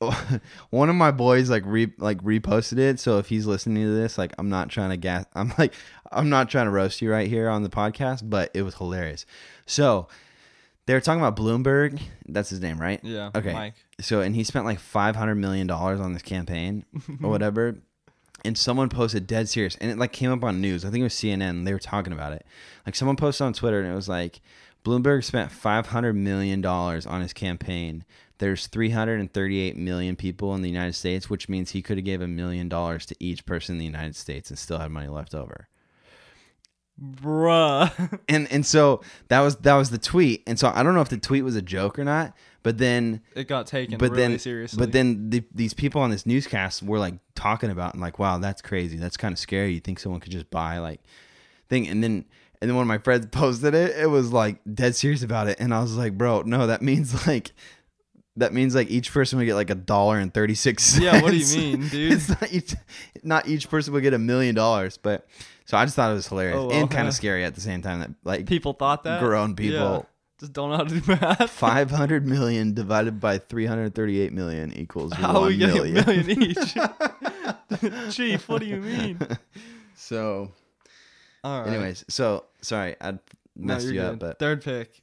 one 0.70 0.88
of 0.88 0.96
my 0.96 1.10
boys 1.10 1.48
like 1.50 1.62
re 1.66 1.92
like 1.98 2.18
reposted 2.22 2.78
it. 2.78 2.98
So 3.00 3.18
if 3.18 3.28
he's 3.28 3.46
listening 3.46 3.84
to 3.84 3.94
this, 3.94 4.18
like 4.18 4.32
I'm 4.38 4.48
not 4.48 4.68
trying 4.68 4.90
to 4.90 4.96
gas. 4.96 5.24
I'm 5.34 5.52
like 5.58 5.74
I'm 6.10 6.28
not 6.28 6.48
trying 6.50 6.66
to 6.66 6.70
roast 6.72 7.02
you 7.02 7.10
right 7.10 7.28
here 7.28 7.48
on 7.48 7.62
the 7.62 7.70
podcast, 7.70 8.28
but 8.28 8.50
it 8.54 8.62
was 8.62 8.74
hilarious. 8.76 9.26
So 9.66 10.08
they 10.86 10.94
were 10.94 11.00
talking 11.00 11.20
about 11.20 11.36
Bloomberg. 11.36 12.00
That's 12.26 12.50
his 12.50 12.60
name, 12.60 12.78
right? 12.80 12.98
yeah. 13.04 13.30
Okay. 13.34 13.52
Mike. 13.52 13.74
So 14.00 14.20
and 14.20 14.34
he 14.34 14.42
spent 14.42 14.64
like 14.64 14.80
five 14.80 15.14
hundred 15.16 15.36
million 15.36 15.66
dollars 15.66 16.00
on 16.00 16.12
this 16.12 16.22
campaign 16.22 16.84
or 17.22 17.30
whatever. 17.30 17.76
And 18.44 18.58
someone 18.58 18.88
posted 18.88 19.26
dead 19.26 19.48
serious, 19.48 19.76
and 19.76 19.90
it 19.90 19.98
like 19.98 20.12
came 20.12 20.32
up 20.32 20.42
on 20.42 20.60
news. 20.60 20.84
I 20.84 20.90
think 20.90 21.00
it 21.00 21.04
was 21.04 21.14
CNN. 21.14 21.64
They 21.64 21.72
were 21.72 21.78
talking 21.78 22.12
about 22.12 22.32
it. 22.32 22.44
Like 22.84 22.96
someone 22.96 23.16
posted 23.16 23.46
on 23.46 23.52
Twitter, 23.52 23.80
and 23.80 23.90
it 23.90 23.94
was 23.94 24.08
like 24.08 24.40
Bloomberg 24.84 25.24
spent 25.24 25.52
five 25.52 25.86
hundred 25.86 26.14
million 26.14 26.60
dollars 26.60 27.06
on 27.06 27.20
his 27.20 27.32
campaign. 27.32 28.04
There's 28.38 28.66
338 28.66 29.76
million 29.76 30.16
people 30.16 30.52
in 30.56 30.62
the 30.62 30.68
United 30.68 30.94
States, 30.94 31.30
which 31.30 31.48
means 31.48 31.70
he 31.70 31.80
could 31.80 31.96
have 31.96 32.04
gave 32.04 32.20
a 32.20 32.26
million 32.26 32.68
dollars 32.68 33.06
to 33.06 33.16
each 33.20 33.46
person 33.46 33.76
in 33.76 33.78
the 33.78 33.84
United 33.84 34.16
States 34.16 34.50
and 34.50 34.58
still 34.58 34.78
had 34.78 34.90
money 34.90 35.06
left 35.06 35.32
over. 35.32 35.68
Bruh. 37.00 38.18
And 38.28 38.50
and 38.50 38.66
so 38.66 39.02
that 39.28 39.40
was 39.40 39.56
that 39.58 39.74
was 39.74 39.90
the 39.90 39.98
tweet. 39.98 40.42
And 40.46 40.58
so 40.58 40.72
I 40.74 40.82
don't 40.82 40.94
know 40.94 41.00
if 41.00 41.08
the 41.08 41.18
tweet 41.18 41.44
was 41.44 41.54
a 41.54 41.62
joke 41.62 41.98
or 41.98 42.04
not, 42.04 42.34
but 42.62 42.78
then 42.78 43.20
it 43.34 43.48
got 43.48 43.66
taken 43.66 43.98
but 43.98 44.10
really 44.10 44.22
then 44.22 44.38
seriously. 44.38 44.78
but 44.78 44.92
then 44.92 45.30
the, 45.30 45.42
these 45.54 45.74
people 45.74 46.00
on 46.00 46.10
this 46.10 46.24
newscast 46.26 46.82
were 46.82 46.98
like 46.98 47.14
talking 47.34 47.70
about 47.70 47.92
and 47.94 48.00
like 48.02 48.18
wow 48.18 48.38
that's 48.38 48.62
crazy 48.62 48.96
that's 48.96 49.16
kind 49.16 49.32
of 49.32 49.38
scary 49.38 49.72
you 49.72 49.80
think 49.80 49.98
someone 49.98 50.20
could 50.20 50.32
just 50.32 50.50
buy 50.50 50.78
like 50.78 51.00
thing 51.68 51.88
and 51.88 52.02
then 52.04 52.24
and 52.60 52.70
then 52.70 52.76
when 52.76 52.86
my 52.86 52.98
friends 52.98 53.26
posted 53.32 53.74
it 53.74 53.96
it 53.96 54.06
was 54.06 54.32
like 54.32 54.58
dead 54.74 54.94
serious 54.94 55.22
about 55.22 55.48
it 55.48 55.58
and 55.60 55.72
i 55.74 55.80
was 55.80 55.96
like 55.96 56.16
bro 56.16 56.42
no 56.42 56.66
that 56.66 56.82
means 56.82 57.26
like 57.26 57.52
that 58.36 58.54
means 58.54 58.74
like 58.74 58.90
each 58.90 59.12
person 59.12 59.38
would 59.38 59.44
get 59.44 59.54
like 59.56 59.68
a 59.70 59.74
dollar 59.74 60.18
and 60.18 60.32
36 60.32 60.82
cents 60.82 61.02
Yeah, 61.04 61.20
what 61.20 61.32
do 61.32 61.36
you 61.36 61.56
mean, 61.76 61.88
dude? 61.90 62.12
it's 62.12 62.28
not 62.28 62.52
each 62.52 62.74
not 63.22 63.46
each 63.48 63.68
person 63.68 63.92
would 63.92 64.02
get 64.02 64.14
a 64.14 64.18
million 64.18 64.54
dollars 64.54 64.96
but 64.96 65.26
so 65.66 65.76
i 65.76 65.84
just 65.84 65.96
thought 65.96 66.10
it 66.10 66.14
was 66.14 66.28
hilarious 66.28 66.56
Oh, 66.58 66.68
well, 66.68 66.80
and 66.80 66.90
kind 66.90 67.06
of 67.08 67.14
scary 67.14 67.44
at 67.44 67.54
the 67.54 67.60
same 67.60 67.82
time 67.82 68.00
that 68.00 68.10
like 68.24 68.46
people 68.46 68.72
thought 68.72 69.04
that. 69.04 69.20
grown 69.20 69.54
people. 69.56 69.78
Yeah. 69.78 70.02
Just 70.42 70.54
don't 70.54 70.70
know 70.70 70.76
how 70.78 70.82
to 70.82 71.00
do 71.00 71.06
math. 71.06 71.50
500 71.52 72.26
million 72.26 72.74
divided 72.74 73.20
by 73.20 73.38
338 73.38 74.32
million 74.32 74.72
equals 74.76 75.12
How 75.12 75.28
are 75.36 75.40
1 75.42 75.46
we 75.50 75.56
million. 75.58 75.96
a 75.98 76.04
million 76.04 76.42
each? 76.42 76.56
Chief, 78.16 78.48
what 78.48 78.60
do 78.60 78.66
you 78.66 78.78
mean? 78.78 79.20
So, 79.94 80.50
All 81.44 81.60
right. 81.60 81.68
anyways, 81.72 82.04
so 82.08 82.46
sorry, 82.60 82.96
I 83.00 83.12
No, 83.12 83.18
messed 83.54 83.84
you're 83.84 83.94
you 83.94 84.00
good. 84.00 84.12
up, 84.14 84.18
but 84.18 84.38
third 84.40 84.64
pick. 84.64 85.00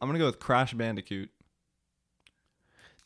I'm 0.00 0.08
gonna 0.08 0.18
go 0.18 0.24
with 0.24 0.38
Crash 0.40 0.72
Bandicoot. 0.72 1.28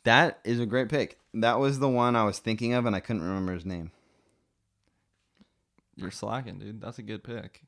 that 0.05 0.39
is 0.45 0.61
a 0.61 0.65
great 0.65 0.87
pick. 0.87 1.19
That 1.33 1.59
was 1.59 1.79
the 1.79 1.89
one 1.89 2.15
I 2.15 2.23
was 2.23 2.39
thinking 2.39 2.71
of, 2.75 2.85
and 2.85 2.95
I 2.95 3.01
couldn't 3.01 3.23
remember 3.23 3.53
his 3.53 3.65
name. 3.65 3.91
You're 5.97 6.11
slacking, 6.11 6.59
dude. 6.59 6.79
That's 6.79 6.97
a 6.99 7.03
good 7.03 7.25
pick. 7.25 7.63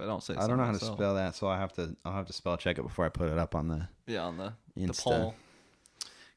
I 0.00 0.06
don't 0.06 0.22
say. 0.22 0.34
I 0.34 0.46
don't 0.46 0.56
know 0.58 0.64
how 0.64 0.72
to 0.72 0.78
spell 0.78 1.14
that, 1.14 1.34
so 1.34 1.48
I 1.48 1.58
have 1.58 1.72
to. 1.74 1.96
I'll 2.04 2.12
have 2.12 2.26
to 2.26 2.32
spell 2.32 2.56
check 2.56 2.78
it 2.78 2.82
before 2.82 3.04
I 3.04 3.08
put 3.08 3.28
it 3.30 3.38
up 3.38 3.54
on 3.54 3.68
the 3.68 3.88
Yeah, 4.06 4.24
on 4.24 4.36
the 4.36 4.52
the 4.76 4.92
poll. 4.92 5.34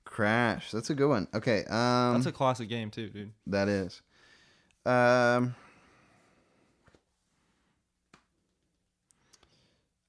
Crash. 0.04 0.72
That's 0.72 0.90
a 0.90 0.96
good 0.96 1.08
one. 1.08 1.28
Okay, 1.34 1.64
um, 1.70 2.14
That's 2.16 2.26
a 2.26 2.32
classic 2.32 2.68
game 2.70 2.92
too, 2.92 3.10
dude. 3.10 3.32
that 3.48 3.68
is. 3.70 4.02
Um, 4.86 5.56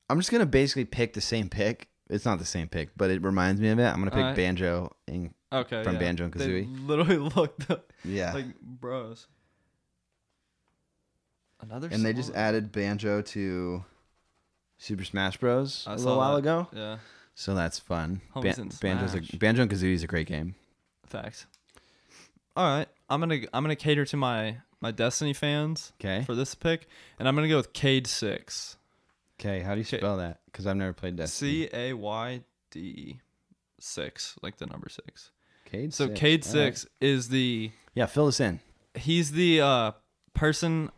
I'm 0.09 0.19
just 0.19 0.31
gonna 0.31 0.47
basically 0.47 0.85
pick 0.85 1.13
the 1.15 1.21
same 1.21 1.49
pick. 1.49 1.89
It's 2.11 2.25
not 2.25 2.39
the 2.39 2.45
same 2.45 2.69
pick, 2.69 2.91
but 2.97 3.11
it 3.11 3.23
reminds 3.23 3.61
me 3.61 3.69
of 3.69 3.79
it. 3.79 3.85
I'm 3.85 3.99
gonna 3.99 4.11
pick 4.11 4.19
Alright. 4.21 4.37
Banjo. 4.37 4.95
And, 5.09 5.33
Okay. 5.53 5.83
From 5.85 5.95
yeah. 5.95 6.01
Banjo 6.01 6.25
and 6.25 6.33
They 6.35 6.47
Kazooie. 6.65 6.87
literally 6.87 7.17
looked 7.37 7.71
up 7.71 7.93
yeah, 8.05 8.33
like 8.33 8.59
bros. 8.61 9.27
Another. 11.63 11.89
and 11.91 12.05
they 12.05 12.13
just 12.13 12.29
song. 12.29 12.37
added 12.37 12.73
Banjo 12.73 13.23
to 13.23 13.85
Super 14.79 15.05
Smash 15.05 15.37
Bros. 15.39 15.85
I 15.87 15.95
a 15.95 15.99
saw 15.99 16.05
little 16.05 16.19
while 16.19 16.33
that. 16.35 16.39
ago, 16.39 16.69
Yeah. 16.73 16.99
so 17.35 17.55
that's 17.55 17.79
fun. 17.79 18.21
Homies 18.35 18.59
in 18.59 18.69
Banjo's 18.69 19.13
Smash. 19.13 19.33
a, 19.33 19.37
Banjo 19.39 19.63
and 19.63 19.71
Kazooie 19.71 19.95
is 19.95 20.03
a 20.03 20.07
great 20.09 20.27
game. 20.27 20.55
Facts. 21.07 21.47
All 22.57 22.65
right, 22.77 22.89
I'm 23.09 23.21
gonna 23.21 23.41
I'm 23.53 23.63
gonna 23.65 23.77
cater 23.77 24.05
to 24.07 24.17
my 24.17 24.59
my 24.81 24.91
Destiny 24.91 25.33
fans 25.33 25.93
Okay, 26.01 26.25
for 26.25 26.35
this 26.35 26.55
pick, 26.55 26.87
and 27.19 27.27
I'm 27.29 27.35
gonna 27.35 27.49
go 27.49 27.57
with 27.57 27.73
Cayde 27.73 28.07
Six. 28.07 28.77
okay. 29.41 29.61
How 29.61 29.73
do 29.75 29.79
you 29.79 29.85
spell 29.85 30.17
that? 30.19 30.41
Because 30.47 30.67
I've 30.67 30.77
never 30.77 30.93
played 30.93 31.17
Destiny. 31.17 31.65
C 31.65 31.69
A 31.73 31.93
Y 31.95 32.41
D 32.71 33.21
six, 33.79 34.37
like 34.43 34.57
the 34.59 34.67
number 34.67 34.89
six. 34.89 35.31
Cayde. 35.65 35.95
So 35.95 36.09
six. 36.09 36.21
Cayde 36.21 36.47
All 36.47 36.53
right. 36.53 36.77
Six 36.77 36.87
is 37.01 37.29
the 37.31 37.71
Yeah, 37.95 38.07
fill 38.07 38.27
us 38.27 38.41
in. 38.41 38.61
he's 38.95 39.33
the 39.33 39.61
uh 39.63 39.93
person. 40.35 40.91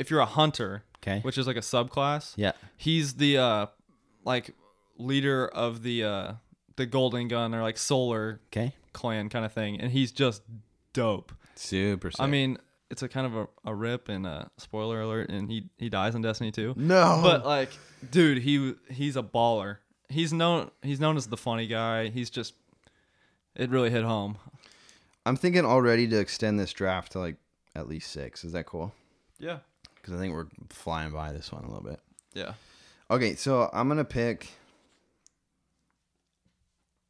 If 0.00 0.10
you're 0.10 0.20
a 0.20 0.26
hunter, 0.26 0.84
Okay. 0.98 1.20
which 1.20 1.38
is 1.38 1.46
like 1.46 1.56
a 1.56 1.60
subclass, 1.60 2.34
Yeah. 2.36 2.52
he's 2.76 3.14
the 3.14 3.38
uh 3.38 3.66
like 4.24 4.54
leader 4.98 5.46
of 5.48 5.82
the 5.82 6.04
uh 6.04 6.32
the 6.76 6.86
Golden 6.86 7.28
Gun 7.28 7.54
or 7.54 7.62
like 7.62 7.78
Solar 7.78 8.40
Okay. 8.48 8.74
clan 8.92 9.28
kind 9.28 9.44
of 9.44 9.52
thing, 9.52 9.80
and 9.80 9.92
he's 9.92 10.12
just 10.12 10.42
dope. 10.92 11.32
Super. 11.54 12.10
Sick. 12.10 12.20
I 12.20 12.26
mean, 12.26 12.58
it's 12.90 13.02
a 13.02 13.08
kind 13.08 13.26
of 13.26 13.36
a, 13.36 13.48
a 13.70 13.74
rip 13.74 14.08
and 14.08 14.26
a 14.26 14.50
spoiler 14.56 15.00
alert, 15.02 15.28
and 15.30 15.50
he 15.50 15.68
he 15.78 15.88
dies 15.88 16.14
in 16.14 16.22
Destiny 16.22 16.50
2. 16.50 16.74
no. 16.76 17.20
But 17.22 17.44
like, 17.46 17.70
dude, 18.10 18.38
he 18.38 18.74
he's 18.90 19.16
a 19.16 19.22
baller. 19.22 19.76
He's 20.08 20.32
known 20.32 20.70
he's 20.82 20.98
known 21.00 21.16
as 21.16 21.26
the 21.28 21.36
funny 21.36 21.66
guy. 21.66 22.08
He's 22.08 22.30
just 22.30 22.54
it 23.54 23.70
really 23.70 23.90
hit 23.90 24.04
home. 24.04 24.38
I'm 25.26 25.36
thinking 25.36 25.64
already 25.66 26.08
to 26.08 26.18
extend 26.18 26.58
this 26.58 26.72
draft 26.72 27.12
to 27.12 27.18
like 27.20 27.36
at 27.76 27.88
least 27.88 28.10
six. 28.10 28.42
Is 28.44 28.52
that 28.52 28.64
cool? 28.66 28.92
Yeah. 29.38 29.58
Because 30.00 30.14
I 30.14 30.18
think 30.18 30.34
we're 30.34 30.46
flying 30.70 31.12
by 31.12 31.32
this 31.32 31.52
one 31.52 31.64
a 31.64 31.68
little 31.68 31.82
bit. 31.82 32.00
Yeah. 32.34 32.54
Okay, 33.10 33.34
so 33.34 33.68
I'm 33.72 33.88
gonna 33.88 34.04
pick. 34.04 34.48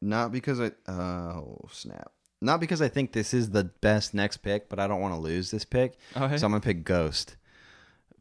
Not 0.00 0.32
because 0.32 0.60
I 0.60 0.72
oh 0.90 1.58
snap. 1.70 2.12
Not 2.40 2.58
because 2.60 2.80
I 2.80 2.88
think 2.88 3.12
this 3.12 3.34
is 3.34 3.50
the 3.50 3.64
best 3.64 4.14
next 4.14 4.38
pick, 4.38 4.68
but 4.68 4.78
I 4.78 4.86
don't 4.86 5.00
want 5.00 5.14
to 5.14 5.20
lose 5.20 5.50
this 5.50 5.64
pick. 5.64 5.98
Okay. 6.16 6.38
So 6.38 6.46
I'm 6.46 6.52
gonna 6.52 6.60
pick 6.60 6.84
Ghost 6.84 7.36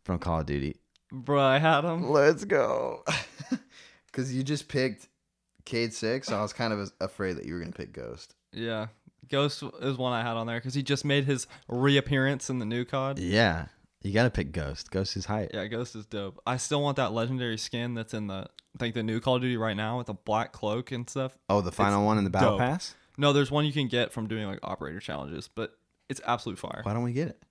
from 0.04 0.20
Call 0.20 0.42
of 0.42 0.46
Duty. 0.46 0.76
Bro, 1.12 1.42
I 1.42 1.58
had 1.58 1.86
him. 1.86 2.10
Let's 2.10 2.46
go. 2.46 3.04
Because 4.12 4.34
you 4.34 4.42
just 4.44 4.68
picked 4.68 5.08
Cayde 5.66 5.94
Six, 5.94 6.28
so 6.28 6.38
I 6.38 6.42
was 6.42 6.52
kind 6.52 6.74
of 6.74 6.92
afraid 7.00 7.38
that 7.38 7.46
you 7.46 7.54
were 7.54 7.60
gonna 7.60 7.72
pick 7.72 7.94
Ghost. 7.94 8.34
Yeah. 8.52 8.88
Ghost 9.30 9.64
is 9.82 9.98
one 9.98 10.14
I 10.14 10.24
had 10.24 10.36
on 10.36 10.48
there 10.48 10.58
because 10.58 10.74
he 10.74 10.82
just 10.82 11.06
made 11.06 11.26
his 11.26 11.46
reappearance 11.68 12.50
in 12.50 12.58
the 12.58 12.66
new 12.66 12.86
COD. 12.86 13.20
Yeah, 13.20 13.68
you 14.02 14.14
gotta 14.14 14.30
pick 14.30 14.52
Ghost. 14.52 14.92
Ghost 14.92 15.16
is 15.18 15.26
hype. 15.26 15.52
Yeah, 15.54 15.66
Ghost 15.68 15.96
is 15.96 16.06
dope. 16.06 16.40
I 16.48 16.58
still 16.58 16.82
want 16.82 16.98
that 16.98 17.12
legendary 17.14 17.58
skin 17.58 17.94
that's 17.94 18.14
in 18.14 18.28
the 18.28 18.48
I 18.76 18.78
think 18.78 18.96
the 18.96 19.04
new 19.04 19.20
Call 19.20 19.36
of 19.38 19.42
Duty 19.42 19.58
right 19.58 19.76
now 19.76 19.98
with 19.98 20.08
the 20.08 20.14
black 20.14 20.52
cloak 20.54 20.92
and 20.92 21.10
stuff. 21.10 21.38
Oh, 21.50 21.62
the 21.62 21.72
final 21.72 22.06
one 22.06 22.18
in 22.18 22.24
the 22.24 22.30
battle 22.30 22.52
dope. 22.52 22.60
pass. 22.60 22.96
No, 23.18 23.34
there's 23.34 23.52
one 23.52 23.66
you 23.66 23.74
can 23.74 23.88
get 23.88 24.14
from 24.14 24.28
doing 24.28 24.46
like 24.48 24.60
operator 24.64 25.00
challenges, 25.00 25.50
but 25.54 25.78
it's 26.08 26.22
absolute 26.26 26.58
fire 26.58 26.80
Why 26.84 26.94
don't 26.94 27.04
we 27.04 27.14
get 27.14 27.28
it? 27.30 27.44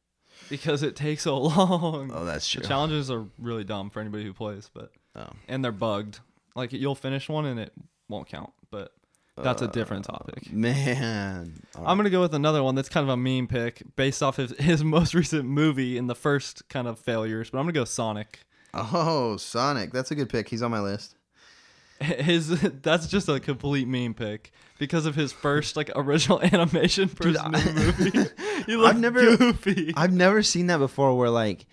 because 0.49 0.83
it 0.85 0.95
takes 0.97 1.23
so 1.25 1.37
long. 1.43 2.11
Oh, 2.15 2.25
that's 2.25 2.49
true. 2.49 2.63
the 2.63 2.69
challenges 2.69 3.11
are 3.11 3.27
really 3.39 3.65
dumb 3.65 3.91
for 3.91 4.01
anybody 4.01 4.25
who 4.25 4.33
plays, 4.33 4.71
but 4.73 4.91
Oh. 5.17 5.29
and 5.49 5.65
they're 5.65 5.73
bugged. 5.73 6.21
Like 6.55 6.73
you'll 6.73 6.95
finish 6.95 7.29
one 7.29 7.45
and 7.45 7.59
it 7.61 7.73
won't 8.09 8.29
count, 8.29 8.51
that's 9.43 9.63
a 9.63 9.67
uh, 9.67 9.69
different 9.69 10.05
topic. 10.05 10.53
Man, 10.53 11.61
All 11.77 11.87
I'm 11.87 11.97
gonna 11.97 12.11
go 12.11 12.21
with 12.21 12.35
another 12.35 12.63
one 12.63 12.75
that's 12.75 12.89
kind 12.89 13.05
of 13.05 13.11
a 13.11 13.17
meme 13.17 13.47
pick 13.47 13.83
based 13.97 14.23
off 14.23 14.37
his, 14.37 14.51
his 14.59 14.83
most 14.85 15.15
recent 15.15 15.45
movie 15.47 15.99
and 15.99 16.09
the 16.09 16.15
first 16.15 16.69
kind 16.69 16.87
of 16.89 16.99
failures, 16.99 17.51
but 17.51 17.59
I'm 17.59 17.65
gonna 17.65 17.73
go 17.73 17.85
Sonic. 17.85 18.41
Oh, 18.75 19.37
Sonic. 19.39 19.93
That's 19.93 20.11
a 20.11 20.15
good 20.15 20.29
pick. 20.29 20.49
He's 20.49 20.63
on 20.63 20.71
my 20.71 20.81
list. 20.81 21.15
His 22.01 22.49
that's 22.61 23.09
just 23.09 23.29
a 23.29 23.41
complete 23.41 23.89
meme 23.89 24.15
pick 24.15 24.53
because 24.79 25.05
of 25.05 25.17
his 25.17 25.33
first 25.33 25.77
like 25.77 25.91
original 25.97 26.41
animation 26.43 27.09
for 27.09 27.25
Dude, 27.25 27.37
I- 27.39 27.51
movie. 27.73 28.29
He 28.67 28.77
looked 28.77 28.99
never- 29.01 29.37
goofy. 29.37 29.93
I've 29.97 30.13
never 30.13 30.45
seen 30.45 30.69
that 30.69 30.79
before 30.79 31.17
where 31.17 31.29
like 31.31 31.67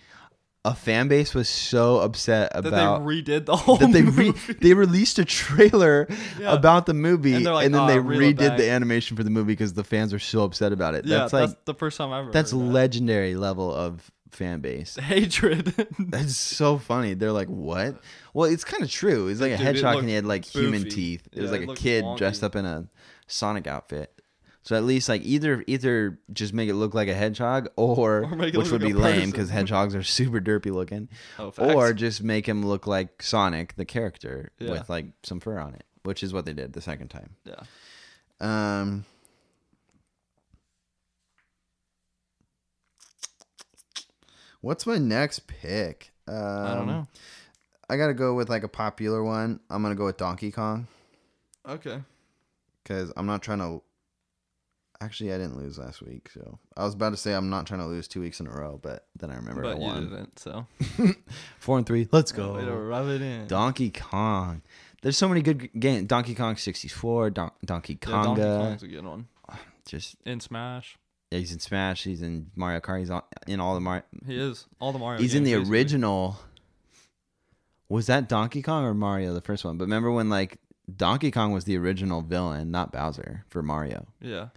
a 0.66 0.76
fan 0.76 1.08
base 1.08 1.34
was 1.34 1.48
so 1.48 2.00
upset 2.00 2.52
that 2.54 2.66
about 2.66 3.00
they 3.00 3.06
redid 3.22 3.46
the 3.46 3.56
whole 3.56 3.78
that 3.78 3.92
they 3.94 4.02
re- 4.02 4.32
they 4.62 4.74
released 4.74 5.20
a 5.20 5.26
trailer 5.26 6.08
Yeah. 6.40 6.54
about 6.54 6.86
the 6.88 6.94
movie 6.94 7.34
And 7.36 7.48
and, 7.48 7.74
then 7.74 7.82
"Aw, 7.82 7.88
they 7.88 7.98
redid 7.98 8.58
the 8.58 8.70
animation 8.70 9.16
for 9.16 9.24
the 9.24 9.30
movie 9.30 9.54
because 9.54 9.74
the 9.74 9.84
fans 9.84 10.12
were 10.12 10.20
so 10.20 10.44
upset 10.44 10.74
about 10.74 10.96
it. 10.96 11.06
yeah, 11.06 11.20
that's 11.20 11.32
that's, 11.32 11.56
the 11.66 11.74
first 11.74 11.98
time 11.98 12.12
ever. 12.12 12.32
that's 12.32 12.52
heard 12.52 12.60
that. 12.60 12.66
legendary 12.66 13.36
level 13.36 13.74
of 13.74 14.12
fan 14.32 14.60
base. 14.60 14.96
hatred. 15.02 15.74
That's 15.98 16.36
so 16.36 16.78
funny. 16.78 17.14
They're 17.14 17.32
like, 17.32 17.48
"What?" 17.48 18.02
Well, 18.34 18.52
it's 18.52 18.66
kind 18.66 18.84
of 18.84 18.90
true. 18.92 19.28
It's 19.30 19.40
like 19.40 19.52
a 19.52 19.58
Dude, 19.58 19.62
it 19.62 19.66
hedgehog 19.76 20.00
and 20.00 20.10
he 20.10 20.16
had 20.16 20.26
like 20.26 20.44
human 20.44 20.90
teeth. 20.90 21.26
It 21.32 21.42
was 21.42 21.52
like 21.52 21.62
it 21.62 21.70
a 21.70 21.74
kid 21.76 22.04
wonky. 22.04 22.18
dressed 22.18 22.44
up 22.44 22.56
in 22.58 22.66
a 22.66 22.88
Sonic 23.28 23.66
outfit. 23.68 24.12
So 24.66 24.76
at 24.76 24.84
least 24.84 25.08
like 25.08 25.22
either 25.24 25.64
either 25.68 26.20
just 26.34 26.52
make 26.54 26.68
it 26.70 26.74
look 26.74 26.94
like 26.96 27.08
a 27.08 27.14
hedgehog 27.14 27.70
or, 27.76 28.24
Or 28.24 28.28
which 28.36 28.72
would 28.72 28.82
like 28.82 28.82
be 28.82 28.94
lame 28.94 29.30
because 29.30 29.50
hedgehogs 29.52 29.94
are 29.94 30.02
super 30.04 30.42
derpy 30.42 30.72
looking, 30.74 31.08
oh, 31.38 31.54
or 31.58 31.94
just 31.94 32.24
make 32.24 32.48
him 32.48 32.66
look 32.66 32.88
like 32.88 33.22
Sonic 33.22 33.76
the 33.76 33.86
character 33.86 34.52
Yeah. 34.60 34.72
with 34.72 34.90
like 34.90 35.06
some 35.24 35.40
fur 35.40 35.60
on 35.60 35.76
it, 35.76 35.84
which 36.04 36.24
is 36.24 36.34
what 36.34 36.46
they 36.46 36.54
did 36.54 36.74
the 36.74 36.82
second 36.82 37.10
time. 37.10 37.36
yeah. 37.46 37.62
Um. 38.42 39.06
What's 44.62 44.88
my 44.88 44.98
next 44.98 45.48
pick? 45.48 46.12
Um, 46.28 46.36
I 46.36 46.74
don't 46.74 46.88
know. 46.88 47.08
I 47.90 47.98
gotta 47.98 48.14
go 48.16 48.34
with 48.34 48.50
like 48.50 48.64
a 48.64 48.68
popular 48.68 49.24
one. 49.24 49.60
I'm 49.70 49.82
gonna 49.84 49.96
go 49.96 50.06
with 50.06 50.18
Donkey 50.18 50.52
Kong 50.52 50.88
Okay. 51.68 52.02
because 52.84 53.12
I'm 53.16 53.26
not 53.28 53.42
trying 53.44 53.60
to. 53.60 53.82
Actually, 55.02 55.34
I 55.34 55.38
didn't 55.38 55.58
lose 55.58 55.78
last 55.78 56.02
week, 56.02 56.30
so 56.34 56.58
I 56.78 56.84
was 56.86 56.94
about 56.94 57.10
to 57.12 57.18
say 57.18 57.34
I'm 57.34 57.50
not 57.50 57.68
trying 57.68 57.82
to 57.82 57.86
lose 57.86 58.08
two 58.08 58.22
weeks 58.22 58.40
in 58.40 58.48
a 58.48 58.52
row, 58.52 58.80
but 58.82 59.06
then 59.18 59.30
I 59.30 59.36
remembered 59.36 59.66
I 59.66 59.74
But 59.74 59.78
you 59.82 59.84
won. 59.88 60.10
didn't, 60.10 60.40
so 60.40 60.66
Four 61.60 61.78
and 61.78 61.86
three. 61.86 62.08
Let's 62.12 62.32
Way 62.34 62.62
to 62.62 62.66
go. 62.66 62.76
rub 62.76 63.08
it 63.10 63.22
in. 63.22 63.48
Donkey 63.48 63.90
Kong. 63.92 64.62
There's 65.02 65.18
so 65.18 65.28
many 65.28 65.42
good 65.42 65.70
games. 65.80 66.08
Donkey 66.08 66.34
Kong 66.34 66.56
64, 66.56 67.30
Don- 67.32 67.52
Donkey 67.64 68.00
Yeah, 68.02 68.12
Donkey 68.24 68.42
Kong's 68.42 68.84
a 68.84 68.88
good 68.88 69.06
one. 69.06 69.28
just 69.86 70.16
In 70.26 70.40
Smash, 70.40 70.98
yeah, 71.30 71.40
he's 71.40 71.52
in 71.52 71.60
Smash. 71.60 72.04
He's 72.06 72.22
in 72.22 72.50
Mario 72.56 72.80
Kart. 72.80 73.00
He's 73.00 73.10
on, 73.12 73.22
in 73.48 73.60
all 73.60 73.76
the 73.76 73.82
Mario. 73.82 74.04
he 74.26 74.36
is 74.38 74.66
all 74.80 74.92
the 74.94 75.00
Mario. 75.00 75.22
He's 75.22 75.36
in 75.36 75.44
games, 75.44 75.52
the 75.54 75.60
basically. 75.60 75.78
original. 75.78 76.40
Was 77.90 78.08
that 78.08 78.28
Donkey 78.28 78.62
Kong 78.62 78.84
or 78.84 78.94
Mario, 78.94 79.34
the 79.34 79.42
first 79.42 79.64
one? 79.64 79.78
But 79.78 79.84
remember 79.86 80.12
when 80.12 80.30
like 80.30 80.58
Donkey 80.96 81.30
Kong 81.32 81.52
was 81.52 81.66
the 81.66 81.78
original 81.78 82.22
villain, 82.22 82.72
not 82.72 82.92
Bowser 82.92 83.46
for 83.50 83.62
Mario, 83.62 84.08
Yeah. 84.22 84.48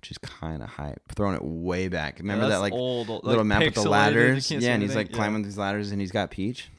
Which 0.00 0.10
is 0.10 0.16
kind 0.16 0.62
of 0.62 0.68
hype. 0.70 1.02
Throwing 1.14 1.36
it 1.36 1.42
way 1.44 1.88
back. 1.88 2.14
Yeah, 2.16 2.22
Remember 2.22 2.48
that 2.48 2.60
like 2.60 2.72
old, 2.72 3.10
old- 3.10 3.22
little 3.22 3.42
like 3.44 3.46
map 3.46 3.62
with 3.62 3.74
the 3.74 3.82
ladders? 3.88 4.50
Yeah, 4.50 4.72
and 4.72 4.82
he's 4.82 4.96
like 4.96 5.12
climbing 5.12 5.42
these 5.42 5.58
ladders, 5.58 5.90
and 5.92 6.00
he's 6.00 6.10
got 6.10 6.30
Peach. 6.30 6.70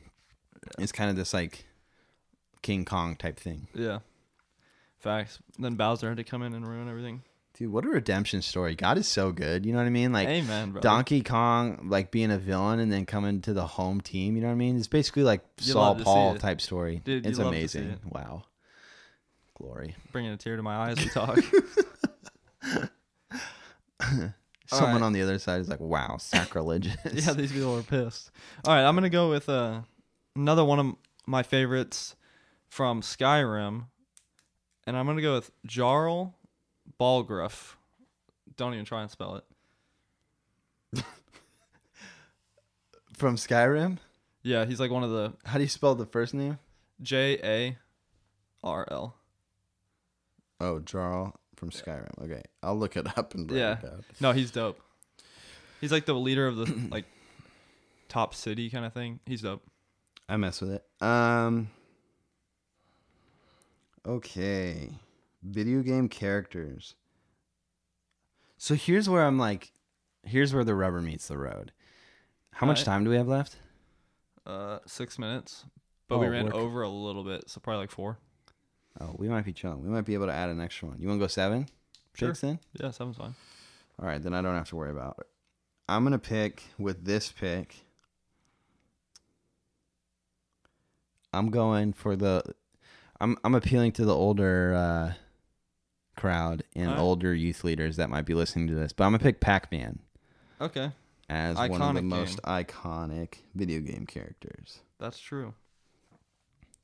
It's 0.79 0.91
kind 0.91 1.11
of 1.11 1.15
this 1.15 1.31
like 1.31 1.65
King 2.63 2.83
Kong 2.83 3.15
type 3.15 3.39
thing. 3.39 3.67
Yeah. 3.75 3.99
Facts. 4.97 5.37
Then 5.59 5.75
Bowser 5.75 6.09
had 6.09 6.17
to 6.17 6.23
come 6.23 6.41
in 6.41 6.53
and 6.55 6.67
ruin 6.67 6.89
everything. 6.89 7.21
Dude, 7.53 7.71
what 7.71 7.85
a 7.85 7.89
redemption 7.89 8.41
story! 8.41 8.75
God 8.75 8.97
is 8.97 9.07
so 9.07 9.31
good. 9.31 9.67
You 9.67 9.73
know 9.73 9.77
what 9.77 9.85
I 9.85 9.91
mean? 9.91 10.11
Like 10.11 10.27
Amen. 10.27 10.75
Donkey 10.81 11.21
Kong, 11.21 11.89
like 11.89 12.09
being 12.09 12.31
a 12.31 12.39
villain 12.39 12.79
and 12.79 12.91
then 12.91 13.05
coming 13.05 13.41
to 13.41 13.53
the 13.53 13.67
home 13.67 14.01
team. 14.01 14.35
You 14.35 14.41
know 14.41 14.47
what 14.47 14.53
I 14.53 14.57
mean? 14.57 14.77
It's 14.77 14.87
basically 14.87 15.23
like 15.23 15.41
You 15.59 15.73
Saul 15.73 15.83
love 15.89 15.97
to 15.97 16.03
see 16.03 16.05
Paul 16.05 16.35
type 16.37 16.59
story. 16.59 17.01
Dude, 17.03 17.27
it's 17.27 17.37
love 17.37 17.53
to 17.53 17.67
see 17.67 17.77
amazing. 17.79 17.91
it. 17.91 17.99
Wow, 18.11 18.45
glory. 19.53 19.95
Bringing 20.11 20.31
a 20.31 20.37
tear 20.37 20.55
to 20.55 20.63
my 20.63 20.75
eye 20.75 20.89
as 20.91 20.97
we 20.97 21.09
talk. 21.09 21.37
Someone 24.67 24.95
right. 24.95 25.01
on 25.01 25.13
the 25.13 25.21
other 25.21 25.37
side 25.37 25.59
is 25.59 25.67
like, 25.67 25.81
"Wow, 25.81 26.17
sacrilegious." 26.17 26.95
yeah, 27.13 27.33
these 27.33 27.51
people 27.51 27.77
are 27.77 27.83
pissed. 27.83 28.31
All 28.65 28.73
right, 28.73 28.83
I'm 28.83 28.95
gonna 28.95 29.09
go 29.09 29.29
with 29.29 29.49
uh, 29.49 29.81
another 30.35 30.63
one 30.63 30.79
of 30.79 30.95
my 31.25 31.43
favorites 31.43 32.15
from 32.69 33.01
Skyrim, 33.01 33.87
and 34.87 34.97
I'm 34.97 35.05
gonna 35.05 35.21
go 35.21 35.33
with 35.33 35.51
Jarl 35.65 36.35
Balgruuf. 36.99 37.75
Don't 38.55 38.73
even 38.73 38.85
try 38.85 39.01
and 39.01 39.11
spell 39.11 39.41
it. 40.95 41.03
From 43.13 43.35
Skyrim. 43.35 43.97
Yeah, 44.43 44.65
he's 44.65 44.79
like 44.79 44.91
one 44.91 45.03
of 45.03 45.11
the 45.11 45.33
How 45.45 45.57
do 45.57 45.63
you 45.63 45.69
spell 45.69 45.95
the 45.95 46.05
first 46.05 46.33
name? 46.33 46.59
J 47.01 47.39
A 47.43 47.77
R 48.63 48.87
L. 48.89 49.15
Oh, 50.59 50.79
Jarl 50.79 51.40
from 51.61 51.69
Skyrim. 51.69 52.09
Okay, 52.23 52.41
I'll 52.63 52.75
look 52.77 52.97
it 52.97 53.05
up 53.19 53.35
and 53.35 53.49
write 53.51 53.57
Yeah. 53.59 53.73
it 53.73 53.81
down. 53.83 54.03
No, 54.19 54.31
he's 54.31 54.49
dope. 54.49 54.81
He's 55.79 55.91
like 55.91 56.05
the 56.07 56.15
leader 56.15 56.47
of 56.47 56.55
the 56.55 56.65
like 56.91 57.05
top 58.09 58.33
city 58.33 58.69
kind 58.71 58.83
of 58.83 58.93
thing. 58.93 59.19
He's 59.27 59.41
dope. 59.43 59.61
I 60.27 60.37
mess 60.37 60.59
with 60.59 60.71
it. 60.71 60.83
Um, 61.05 61.69
Okay. 64.07 64.89
Video 65.43 65.81
game 65.81 66.09
characters. 66.09 66.95
So 68.57 68.75
here's 68.75 69.07
where 69.09 69.23
I'm 69.25 69.37
like, 69.37 69.71
here's 70.23 70.53
where 70.53 70.63
the 70.63 70.75
rubber 70.75 71.01
meets 71.01 71.27
the 71.27 71.37
road. 71.37 71.71
How 72.53 72.65
much 72.67 72.79
Alright. 72.79 72.85
time 72.85 73.03
do 73.03 73.09
we 73.09 73.15
have 73.17 73.27
left? 73.27 73.57
Uh, 74.45 74.79
six 74.87 75.17
minutes, 75.19 75.65
but 76.07 76.17
we 76.19 76.25
Oh, 76.27 76.29
ran 76.29 76.45
work. 76.45 76.55
over 76.55 76.81
a 76.81 76.89
little 76.89 77.23
bit, 77.23 77.49
so 77.49 77.59
probably 77.59 77.81
like 77.81 77.91
four. 77.91 78.17
Oh, 78.99 79.15
we 79.17 79.29
might 79.29 79.45
be 79.45 79.53
chilling. 79.53 79.81
We 79.83 79.89
might 79.89 80.05
be 80.05 80.13
able 80.13 80.27
to 80.27 80.33
add 80.33 80.49
an 80.49 80.59
extra 80.59 80.89
one. 80.89 80.97
You 80.99 81.07
want 81.07 81.19
to 81.19 81.23
go 81.23 81.27
seven? 81.27 81.67
Sure. 82.13 82.29
Picks 82.29 82.43
in? 82.43 82.59
Yeah, 82.79 82.91
seven's 82.91 83.17
fine. 83.17 83.33
All 83.99 84.05
right, 84.07 84.21
then 84.21 84.33
I 84.33 84.41
don't 84.41 84.55
have 84.55 84.67
to 84.69 84.75
worry 84.75 84.91
about 84.91 85.15
it. 85.19 85.27
I'm 85.87 86.03
gonna 86.03 86.19
pick 86.19 86.63
with 86.77 87.05
this 87.05 87.31
pick. 87.31 87.85
I'm 91.33 91.49
going 91.49 91.93
for 91.93 92.15
the. 92.15 92.43
I'm 93.19 93.37
I'm 93.43 93.55
appealing 93.55 93.91
to 93.93 94.05
the 94.05 94.15
older 94.15 94.73
uh, 94.75 95.13
crowd 96.17 96.63
and 96.75 96.87
Alright. 96.87 96.99
older 96.99 97.33
youth 97.33 97.63
leaders 97.63 97.95
that 97.97 98.09
might 98.09 98.25
be 98.25 98.33
listening 98.33 98.67
to 98.67 98.75
this, 98.75 98.91
but 98.93 99.03
I'm 99.05 99.11
gonna 99.11 99.23
pick 99.23 99.39
Pac-Man 99.39 99.99
Okay, 100.59 100.91
as 101.29 101.55
one 101.57 101.81
of 101.81 101.95
the 101.95 102.01
Iconic 102.01 102.03
most 102.05 102.41
iconic 102.43 103.35
video 103.55 103.79
game 103.79 104.05
characters. 104.05 104.79
that's 104.99 105.19
true. 105.19 105.53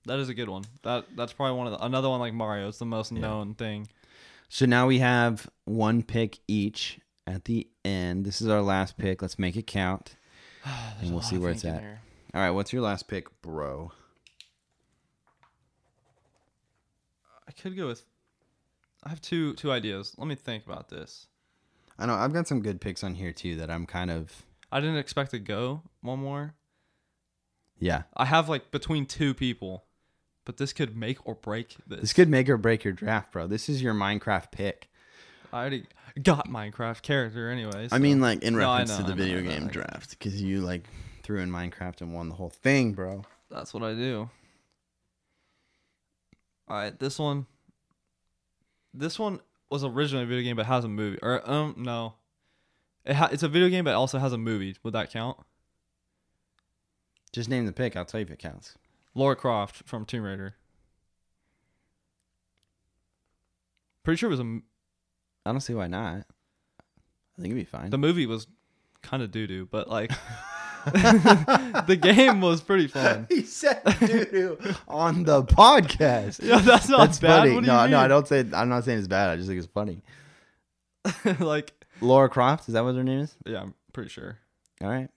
That 0.07 0.19
is 0.19 0.29
a 0.29 0.33
good 0.33 0.49
one. 0.49 0.63
That 0.83 1.05
that's 1.15 1.33
probably 1.33 1.57
one 1.57 1.67
of 1.67 1.73
the 1.79 1.85
another 1.85 2.09
one 2.09 2.19
like 2.19 2.33
Mario. 2.33 2.67
It's 2.67 2.79
the 2.79 2.85
most 2.85 3.11
Yeah. 3.11 3.19
known 3.19 3.53
thing. 3.55 3.87
So 4.49 4.65
now 4.65 4.87
we 4.87 4.99
have 4.99 5.49
one 5.65 6.03
pick 6.03 6.39
each 6.47 6.99
at 7.25 7.45
the 7.45 7.67
end. 7.83 8.25
This 8.25 8.41
is 8.41 8.47
our 8.47 8.61
last 8.61 8.97
pick. 8.97 9.21
Let's 9.21 9.37
make 9.37 9.55
it 9.57 9.67
count. 9.67 10.15
There's 10.99 11.09
a 11.09 11.13
we'll 11.13 11.21
see 11.21 11.37
where 11.37 11.51
it's 11.51 11.65
at. 11.65 11.81
here. 11.81 12.01
All 12.33 12.41
right, 12.41 12.51
what's 12.51 12.71
your 12.73 12.81
last 12.81 13.07
pick, 13.07 13.41
bro? 13.41 13.91
I 17.47 17.51
could 17.51 17.75
go 17.75 17.87
with. 17.87 18.03
I 19.03 19.09
have 19.09 19.21
two 19.21 19.53
two 19.55 19.71
ideas. 19.71 20.13
Let 20.17 20.27
me 20.27 20.35
think 20.35 20.65
about 20.65 20.89
this. 20.89 21.27
I 21.99 22.05
know 22.05 22.13
I've 22.15 22.33
got 22.33 22.47
some 22.47 22.61
good 22.61 22.79
picks 22.81 23.03
on 23.03 23.15
here 23.15 23.31
too 23.31 23.55
that 23.57 23.69
I'm 23.71 23.85
kind 23.85 24.11
of 24.11 24.45
I 24.71 24.79
didn't 24.79 24.97
expect 24.97 25.31
to 25.31 25.39
go 25.39 25.81
one 26.01 26.19
more. 26.19 26.53
yeah. 27.79 28.03
I 28.15 28.25
have 28.25 28.49
like 28.49 28.69
between 28.71 29.05
two 29.05 29.33
people, 29.33 29.85
but 30.47 30.55
this 30.55 30.71
could 30.71 30.95
make 30.95 31.27
or 31.27 31.35
break 31.35 31.75
this. 31.85 31.99
This 31.99 32.13
could 32.13 32.29
make 32.29 32.47
or 32.47 32.55
break 32.55 32.85
your 32.85 32.93
draft, 32.93 33.33
bro. 33.33 33.47
This 33.47 33.67
is 33.67 33.81
your 33.81 33.93
Minecraft 33.93 34.49
pick. 34.49 34.89
I 35.51 35.59
already 35.59 35.83
got 36.23 36.47
Minecraft 36.47 37.01
character 37.01 37.49
anyway. 37.49 37.89
I 37.91 37.99
mean, 37.99 38.21
like 38.21 38.41
in 38.43 38.53
No, 38.55 38.59
reference 38.59 38.91
know, 38.91 38.97
to 38.97 39.03
the 39.03 39.11
I 39.11 39.15
video 39.25 39.41
know, 39.41 39.49
game 39.49 39.63
I 39.63 39.65
know. 39.65 39.71
draft, 39.71 40.11
because 40.11 40.41
you 40.41 40.61
like 40.61 40.83
threw 41.21 41.39
in 41.41 41.51
Minecraft 41.51 41.99
and 41.99 42.13
won 42.13 42.29
the 42.29 42.35
whole 42.35 42.49
thing, 42.49 42.93
bro. 42.93 43.25
that's 43.51 43.73
what 43.73 43.83
I 43.83 43.93
do. 43.93 44.29
All 46.69 46.77
right, 46.77 46.97
this 46.97 47.19
one. 47.19 47.45
This 48.93 49.19
one 49.19 49.41
was 49.69 49.83
originally 49.83 50.23
a 50.23 50.27
video 50.27 50.43
game, 50.43 50.55
but 50.55 50.65
has 50.65 50.85
a 50.85 50.87
movie. 50.89 51.19
Or 51.21 51.41
um, 51.49 51.75
no, 51.77 52.13
it 53.05 53.15
ha- 53.15 53.29
it's 53.31 53.43
a 53.43 53.49
video 53.49 53.67
game, 53.69 53.83
but 53.83 53.91
it 53.91 53.95
also 53.95 54.17
has 54.17 54.31
a 54.33 54.37
movie. 54.37 54.77
Would 54.83 54.93
that 54.93 55.11
count? 55.11 55.37
Just 57.33 57.49
name 57.49 57.65
the 57.65 57.73
pick. 57.73 57.95
I'll 57.97 58.05
tell 58.05 58.21
you 58.21 58.25
if 58.25 58.31
it 58.31 58.39
counts. 58.39 58.75
Laura 59.17 59.35
Croft 59.35 59.81
from 59.87 60.05
Tomb 60.05 60.23
Raider. 60.23 60.55
Pretty 64.03 64.17
sure 64.17 64.27
it 64.27 64.31
was 64.31 64.39
a. 64.39 64.43
m- 64.43 64.63
I 65.45 65.51
don't 65.51 65.59
see 65.61 65.73
why 65.73 65.87
not. 65.87 66.17
I 66.19 67.41
think 67.41 67.47
it'd 67.53 67.55
be 67.57 67.63
fine. 67.65 67.89
The 67.89 67.97
movie 67.97 68.25
was 68.25 68.47
kind 69.01 69.21
of 69.23 69.31
doo 69.31 69.47
doo, 69.47 69.67
but 69.69 69.89
like 69.89 70.11
the 70.85 71.97
game 72.01 72.39
was 72.41 72.61
pretty 72.61 72.87
fun. 72.87 73.25
he 73.29 73.41
said 73.43 73.81
doo 73.99 74.25
doo 74.25 74.57
on 74.87 75.23
the 75.23 75.43
podcast. 75.43 76.41
Yeah, 76.41 76.59
that's 76.59 76.87
not 76.87 76.99
That's 76.99 77.19
bad. 77.19 77.39
funny. 77.39 77.55
What 77.55 77.61
do 77.61 77.67
no, 77.67 77.87
no, 77.87 77.99
I 77.99 78.07
don't 78.07 78.27
say. 78.27 78.45
I'm 78.53 78.69
not 78.69 78.83
saying 78.85 78.99
it's 78.99 79.07
bad. 79.07 79.29
I 79.31 79.35
just 79.35 79.47
think 79.47 79.57
it's 79.59 79.67
funny. 79.67 80.01
like, 81.39 81.73
Laura 82.01 82.29
Croft, 82.29 82.67
is 82.69 82.73
that 82.73 82.83
what 82.83 82.95
her 82.95 83.03
name 83.03 83.21
is? 83.21 83.35
yeah, 83.45 83.61
I'm 83.61 83.73
pretty 83.93 84.09
sure. 84.09 84.37
All 84.81 84.89
right. 84.89 85.09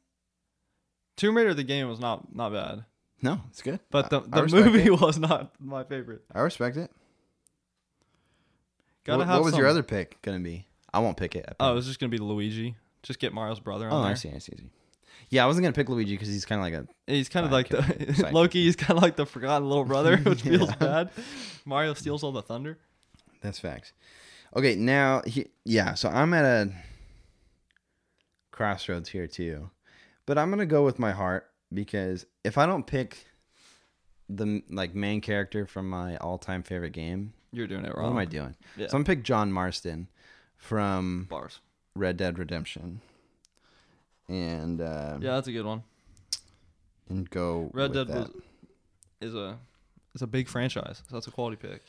Tomb 1.16 1.36
Raider 1.36 1.53
the 1.55 1.64
game 1.64 1.88
was 1.88 2.01
not 2.01 2.34
not 2.34 2.53
bad, 2.53 2.84
No, 3.22 3.40
it's 3.50 3.62
good. 3.62 3.80
but 3.90 4.10
the 4.10 4.20
I- 4.20 4.24
I 4.24 4.36
the 4.36 4.42
respect 4.44 4.66
movie 4.66 4.84
it. 4.84 4.90
was 5.00 5.18
not 5.18 5.52
my 5.60 5.84
favorite. 5.84 6.22
I 6.34 6.40
respect 6.40 6.76
it. 6.76 6.90
Gotta 9.04 9.18
what, 9.18 9.26
have 9.26 9.36
what 9.40 9.44
was 9.44 9.56
your 9.56 9.66
other 9.66 9.82
pick 9.82 10.20
gonna 10.22 10.40
be? 10.40 10.66
I 10.92 10.98
won't 11.00 11.16
pick 11.16 11.34
it. 11.36 11.54
Oh, 11.60 11.72
it 11.72 11.74
was 11.74 11.86
just 11.86 12.00
gonna 12.00 12.10
be 12.10 12.18
Luigi. 12.18 12.76
Just 13.02 13.18
get 13.18 13.32
Mario's 13.32 13.60
brother 13.60 13.86
on 13.88 13.92
Oh, 13.92 14.02
there. 14.02 14.12
I 14.12 14.14
see, 14.14 14.28
I 14.28 14.38
see, 14.38 14.52
I 14.54 14.60
see. 14.60 14.70
Yeah, 15.30 15.44
I 15.44 15.46
wasn't 15.46 15.64
gonna 15.64 15.72
pick 15.74 15.88
Luigi 15.88 16.14
because 16.14 16.28
he's 16.28 16.44
kind 16.44 16.60
of 16.60 16.64
like 16.64 16.74
a. 16.74 16.86
He's 17.12 17.28
kind 17.28 17.46
of 17.46 17.52
like 17.52 17.68
the. 17.68 18.30
Loki. 18.32 18.64
He's 18.64 18.76
kind 18.76 18.96
of 18.96 19.02
like 19.02 19.16
the 19.16 19.26
forgotten 19.26 19.68
little 19.68 19.84
brother, 19.84 20.16
which 20.24 20.42
feels 20.42 20.74
bad. 20.76 21.10
Mario 21.64 21.94
steals 21.94 22.22
all 22.22 22.32
the 22.32 22.42
thunder. 22.42 22.78
That's 23.40 23.58
facts. 23.58 23.92
Okay, 24.56 24.74
now 24.74 25.22
he, 25.26 25.46
yeah, 25.64 25.94
so 25.94 26.08
I'm 26.08 26.34
at 26.34 26.44
a 26.44 26.72
crossroads 28.50 29.08
here 29.08 29.26
too, 29.26 29.70
but 30.26 30.36
I'm 30.38 30.50
gonna 30.50 30.66
go 30.66 30.84
with 30.84 30.98
my 30.98 31.12
heart 31.12 31.49
because 31.72 32.26
if 32.44 32.58
I 32.58 32.66
don't 32.66 32.86
pick 32.86 33.26
the 34.28 34.62
like 34.70 34.94
main 34.94 35.20
character 35.20 35.66
from 35.66 35.88
my 35.90 36.16
all-time 36.18 36.62
favorite 36.62 36.92
game, 36.92 37.32
You're 37.52 37.66
doing 37.66 37.84
it 37.84 37.94
wrong. 37.94 38.04
what 38.06 38.10
am 38.12 38.18
I 38.18 38.24
doing? 38.24 38.54
Yeah. 38.76 38.86
So 38.88 38.96
I'm 38.96 39.02
gonna 39.02 39.16
pick 39.16 39.24
John 39.24 39.52
Marston 39.52 40.08
from 40.56 41.26
Bars. 41.30 41.60
Red 41.94 42.16
Dead 42.16 42.38
Redemption, 42.38 43.00
and 44.28 44.80
uh, 44.80 45.18
Yeah, 45.20 45.34
that's 45.34 45.48
a 45.48 45.52
good 45.52 45.64
one. 45.66 45.82
and 47.08 47.28
go 47.30 47.70
Red 47.72 47.92
Dead 47.92 48.08
was, 48.08 48.30
is 49.20 49.34
a 49.34 49.58
is 50.14 50.22
a 50.22 50.26
big 50.26 50.48
franchise, 50.48 51.02
so 51.08 51.16
that's 51.16 51.26
a 51.26 51.30
quality 51.30 51.56
pick. 51.56 51.82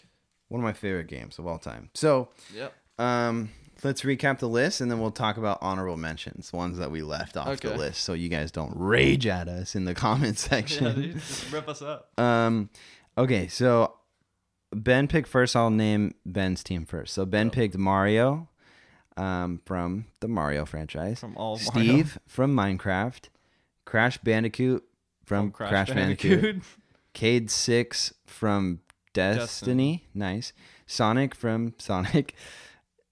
one 0.48 0.60
of 0.62 0.64
my 0.64 0.74
favorite 0.74 1.08
games 1.08 1.38
of 1.40 1.48
all 1.48 1.58
time. 1.60 1.90
So 1.94 2.30
Yep. 2.56 2.74
Um, 3.00 3.50
let's 3.84 4.02
recap 4.04 4.40
the 4.40 4.48
list 4.50 4.82
and 4.82 4.90
then 4.92 5.00
we'll 5.00 5.12
talk 5.12 5.38
about 5.38 5.58
honorable 5.62 5.98
mentions, 5.98 6.52
ones 6.54 6.78
that 6.78 6.92
we 6.92 7.02
left 7.02 7.36
off 7.38 7.60
the 7.60 7.76
list, 7.78 8.04
so 8.04 8.14
you 8.14 8.30
guys 8.30 8.52
don't 8.52 8.74
rage 8.76 9.26
at 9.28 9.48
us 9.48 9.76
in 9.76 9.86
the 9.86 9.94
comment 10.06 10.36
Yeah, 10.44 10.50
section. 10.50 10.96
dude, 10.96 11.14
just 11.16 11.52
rip 11.52 11.68
us 11.68 11.82
up. 11.82 12.18
um, 12.20 12.70
okay, 13.18 13.48
so 13.48 13.96
Ben 14.74 15.08
picked 15.08 15.28
first. 15.28 15.56
I'll 15.56 15.70
name 15.70 16.14
Ben's 16.26 16.64
team 16.64 16.86
first. 16.86 17.14
So 17.14 17.26
Ben 17.26 17.48
Yep. 17.48 17.54
picked 17.54 17.78
Mario, 17.78 18.48
um, 19.18 19.62
from 19.66 20.06
the 20.22 20.28
Mario 20.28 20.66
franchise. 20.66 21.20
From 21.20 21.36
all 21.36 21.60
Mario. 21.74 21.92
Steve 21.94 22.20
from 22.28 22.56
Minecraft, 22.56 23.26
Crash 23.86 24.18
Bandicoot 24.20 24.84
from, 25.26 25.52
Crash, 25.52 25.90
Bandicoot, 25.90 26.62
Cayde 27.14 27.52
Six 27.52 28.14
from 28.26 28.80
Destiny. 29.14 29.40
Destiny. 29.42 30.08
Nice. 30.14 30.54
Sonic 30.88 31.36
from 31.36 31.74
Sonic. 31.78 32.34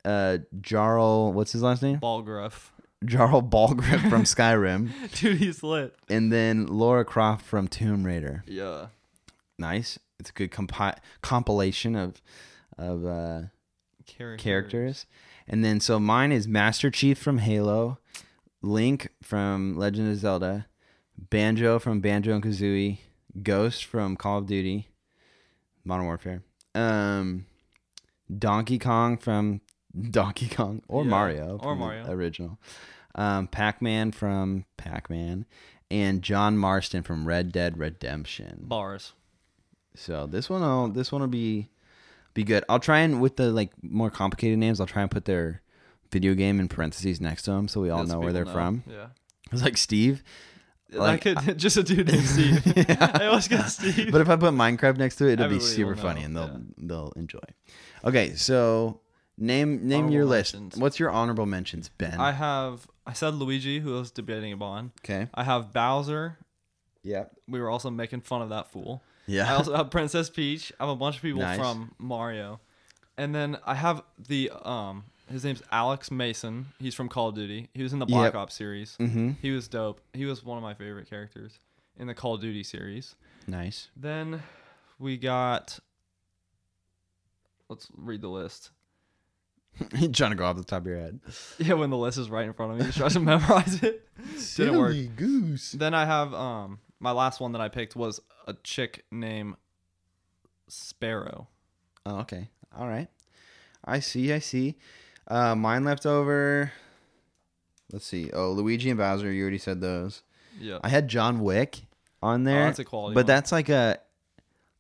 Uh, 0.06 0.40
Jarl, 0.62 1.34
what's 1.34 1.52
his 1.52 1.62
last 1.62 1.82
name? 1.84 2.00
Balgruuf. 2.00 2.70
Jarl 3.06 3.42
Balgrim 3.42 4.10
from 4.10 4.24
Skyrim, 4.26 4.92
Dude, 5.20 5.38
he's 5.38 5.64
lit. 5.64 5.96
and 6.10 6.32
then 6.34 6.68
Laura 6.68 7.06
Croft 7.06 7.46
from 7.46 7.68
Tomb 7.70 8.04
Raider. 8.06 8.44
Yeah. 8.46 8.88
Nice. 9.58 9.98
It's 10.20 10.30
a 10.32 10.34
good 10.34 10.52
compi- 10.52 10.98
compilation 11.22 11.96
of 11.96 12.22
of 12.78 13.06
uh, 13.06 13.42
Characters. 14.06 14.44
characters. 14.44 15.06
And 15.48 15.64
then 15.64 15.80
so 15.80 15.98
mine 16.00 16.32
is 16.34 16.48
Master 16.48 16.92
Chief 16.92 17.18
from 17.18 17.38
Halo, 17.40 18.00
Link 18.62 19.10
from 19.24 19.78
Legend 19.78 20.12
of 20.12 20.18
Zelda, 20.18 20.68
Banjo 21.18 21.80
from 21.80 22.02
Banjo 22.02 22.34
and 22.34 22.44
Kazooie, 22.44 23.00
Ghost 23.42 23.86
from 23.86 24.16
Call 24.18 24.40
of 24.40 24.46
Duty, 24.46 24.90
Modern 25.86 26.06
Warfare, 26.06 26.44
um, 26.76 27.46
Donkey 28.38 28.78
Kong 28.78 29.18
from 29.18 29.62
Donkey 30.12 30.48
Kong 30.48 30.82
or 30.88 31.04
Yeah, 31.04 31.10
Mario 31.10 31.60
or 31.62 31.76
Mario. 31.76 32.10
original, 32.12 32.60
um, 33.16 33.48
Pac 33.48 33.82
Man 33.82 34.12
from 34.12 34.66
Pac 34.78 35.10
Man, 35.10 35.46
and 35.90 36.22
John 36.22 36.58
Marston 36.58 37.04
from 37.04 37.28
Red 37.28 37.52
Dead 37.52 37.78
Redemption. 37.78 38.60
Bars. 38.64 39.14
So 39.96 40.28
this 40.28 40.50
one, 40.50 40.62
will 40.62 40.90
this 40.90 41.12
one 41.12 41.22
will 41.22 41.28
be 41.28 41.70
be 42.34 42.44
good. 42.44 42.64
I'll 42.70 42.80
try 42.80 43.00
and 43.00 43.20
with 43.22 43.36
the 43.38 43.52
like 43.52 43.72
more 43.82 44.10
complicated 44.10 44.60
names, 44.60 44.80
I'll 44.80 44.88
try 44.88 45.02
and 45.02 45.12
put 45.12 45.26
their 45.26 45.62
video 46.12 46.34
game 46.34 46.60
in 46.60 46.68
parentheses 46.68 47.20
next 47.20 47.44
to 47.44 47.52
them, 47.52 47.68
so 47.68 47.82
we 47.82 47.90
all 47.90 48.06
know 48.06 48.20
where 48.20 48.34
they're 48.34 48.46
know. 48.46 48.54
from. 48.54 48.84
Yeah. 48.88 49.08
It's 49.52 49.62
like 49.64 49.78
Steve, 49.78 50.24
Like, 50.92 51.24
that 51.24 51.44
could 51.44 51.58
just 51.58 51.78
a 51.78 51.84
dude 51.84 52.08
named 52.08 52.26
Steve. 52.26 52.62
I 53.00 53.26
always 53.28 53.48
got 53.48 53.70
Steve. 53.70 54.12
but 54.12 54.22
if 54.22 54.30
I 54.30 54.36
put 54.36 54.54
Minecraft 54.54 54.98
next 54.98 55.18
to 55.18 55.28
it, 55.28 55.34
it'll 55.34 55.50
be 55.50 55.60
super 55.60 55.96
funny 55.96 56.24
and 56.24 56.36
they'll 56.36 56.48
yeah. 56.48 56.58
they'll 56.78 57.14
enjoy. 57.16 57.40
Okay, 58.06 58.34
so 58.36 59.02
name 59.40 59.88
name 59.88 59.98
Honorable 60.06 60.14
your 60.14 60.26
list. 60.26 60.54
mentions. 60.54 60.78
What's 60.78 61.00
your 61.00 61.10
honorable 61.10 61.46
mentions, 61.46 61.90
Ben? 61.98 62.20
I 62.20 62.32
have 62.34 62.88
I 63.08 63.14
said 63.14 63.34
Luigi, 63.36 63.80
who 63.80 63.96
I 63.96 64.00
was 64.00 64.12
debating 64.12 64.54
upon. 64.54 64.92
okay. 65.04 65.28
I 65.34 65.44
have 65.44 65.74
Bowser. 65.74 66.38
Yeah. 67.04 67.26
We 67.48 67.60
were 67.60 67.70
also 67.70 67.90
making 67.90 68.22
fun 68.22 68.42
of 68.42 68.50
that 68.50 68.72
fool. 68.72 69.02
Yeah. 69.26 69.50
I 69.52 69.56
also 69.56 69.76
have 69.78 69.90
Princess 69.90 70.30
Peach. 70.30 70.72
I 70.80 70.84
have 70.86 70.92
a 70.92 70.96
bunch 70.96 71.16
of 71.18 71.22
people 71.22 71.42
Nice. 71.42 71.58
from 71.58 71.96
Mario. 71.98 72.60
And 73.18 73.34
then 73.34 73.58
I 73.66 73.76
have 73.76 74.04
the 74.28 74.52
um 74.64 75.04
his 75.32 75.44
name's 75.44 75.62
Alex 75.72 76.10
Mason. 76.12 76.68
He's 76.80 76.96
from 76.96 77.08
Call 77.10 77.30
of 77.30 77.36
Duty. 77.36 77.70
He 77.74 77.84
was 77.84 77.94
in 77.94 78.00
the 78.00 78.06
Black 78.06 78.34
Yep. 78.34 78.42
Ops 78.42 78.56
series. 78.56 78.98
mm-hmm. 79.00 79.32
He 79.42 79.52
was 79.52 79.68
dope. 79.68 80.02
He 80.14 80.26
was 80.26 80.44
one 80.44 80.58
of 80.58 80.64
my 80.64 80.74
favorite 80.74 81.10
characters 81.10 81.60
in 81.98 82.08
the 82.08 82.14
Call 82.16 82.36
of 82.36 82.42
Duty 82.42 82.64
series. 82.64 83.16
Nice. 83.48 83.90
Then 83.96 84.42
we 85.00 85.18
got 85.18 85.80
let's 87.70 87.88
read 87.96 88.22
the 88.22 88.28
list. 88.30 88.72
You're 89.98 90.12
trying 90.12 90.32
to 90.32 90.36
go 90.36 90.46
off 90.46 90.58
the 90.58 90.64
top 90.64 90.82
of 90.82 90.88
your 90.88 90.98
head. 91.00 91.20
Yeah, 91.58 91.74
when 91.74 91.90
the 91.90 91.98
list 91.98 92.18
is 92.18 92.30
right 92.30 92.46
in 92.46 92.54
front 92.54 92.74
of 92.74 92.80
me, 92.80 92.86
just 92.86 92.98
try 92.98 93.10
to 93.10 93.20
memorize 93.20 93.82
it. 93.84 94.08
Didn't 94.56 94.78
work. 94.78 94.96
goose. 95.16 95.72
Then 95.74 95.94
I 95.94 96.06
have 96.06 96.34
um 96.34 96.80
my 97.00 97.12
last 97.12 97.40
one 97.40 97.52
that 97.54 97.62
I 97.62 97.70
picked 97.70 97.96
was 97.96 98.20
a 98.48 98.54
chick 98.64 99.06
named 99.12 99.56
Sparrow. 100.68 101.48
Oh, 102.06 102.20
okay. 102.20 102.50
All 102.78 102.88
right. 102.88 103.08
I 103.86 104.00
see. 104.00 104.34
I 104.34 104.40
see. 104.40 104.76
Uh, 105.28 105.56
mine 105.56 105.84
left 105.84 106.06
over. 106.06 106.72
Let's 107.92 108.06
see. 108.06 108.30
Oh, 108.34 108.52
Luigi 108.52 108.90
and 108.90 108.98
Bowser. 108.98 109.32
You 109.32 109.42
already 109.42 109.58
said 109.58 109.82
those. 109.82 110.24
Yeah. 110.60 110.80
I 110.84 110.90
had 110.90 111.08
John 111.08 111.40
Wick 111.40 111.80
on 112.22 112.42
Oh, 112.42 112.46
there, 112.52 112.66
that's 112.66 112.80
a 112.80 112.86
quality. 112.86 113.14
but 113.16 113.22
one. 113.22 113.26
that's 113.28 113.52
like 113.52 113.70
a. 113.70 114.00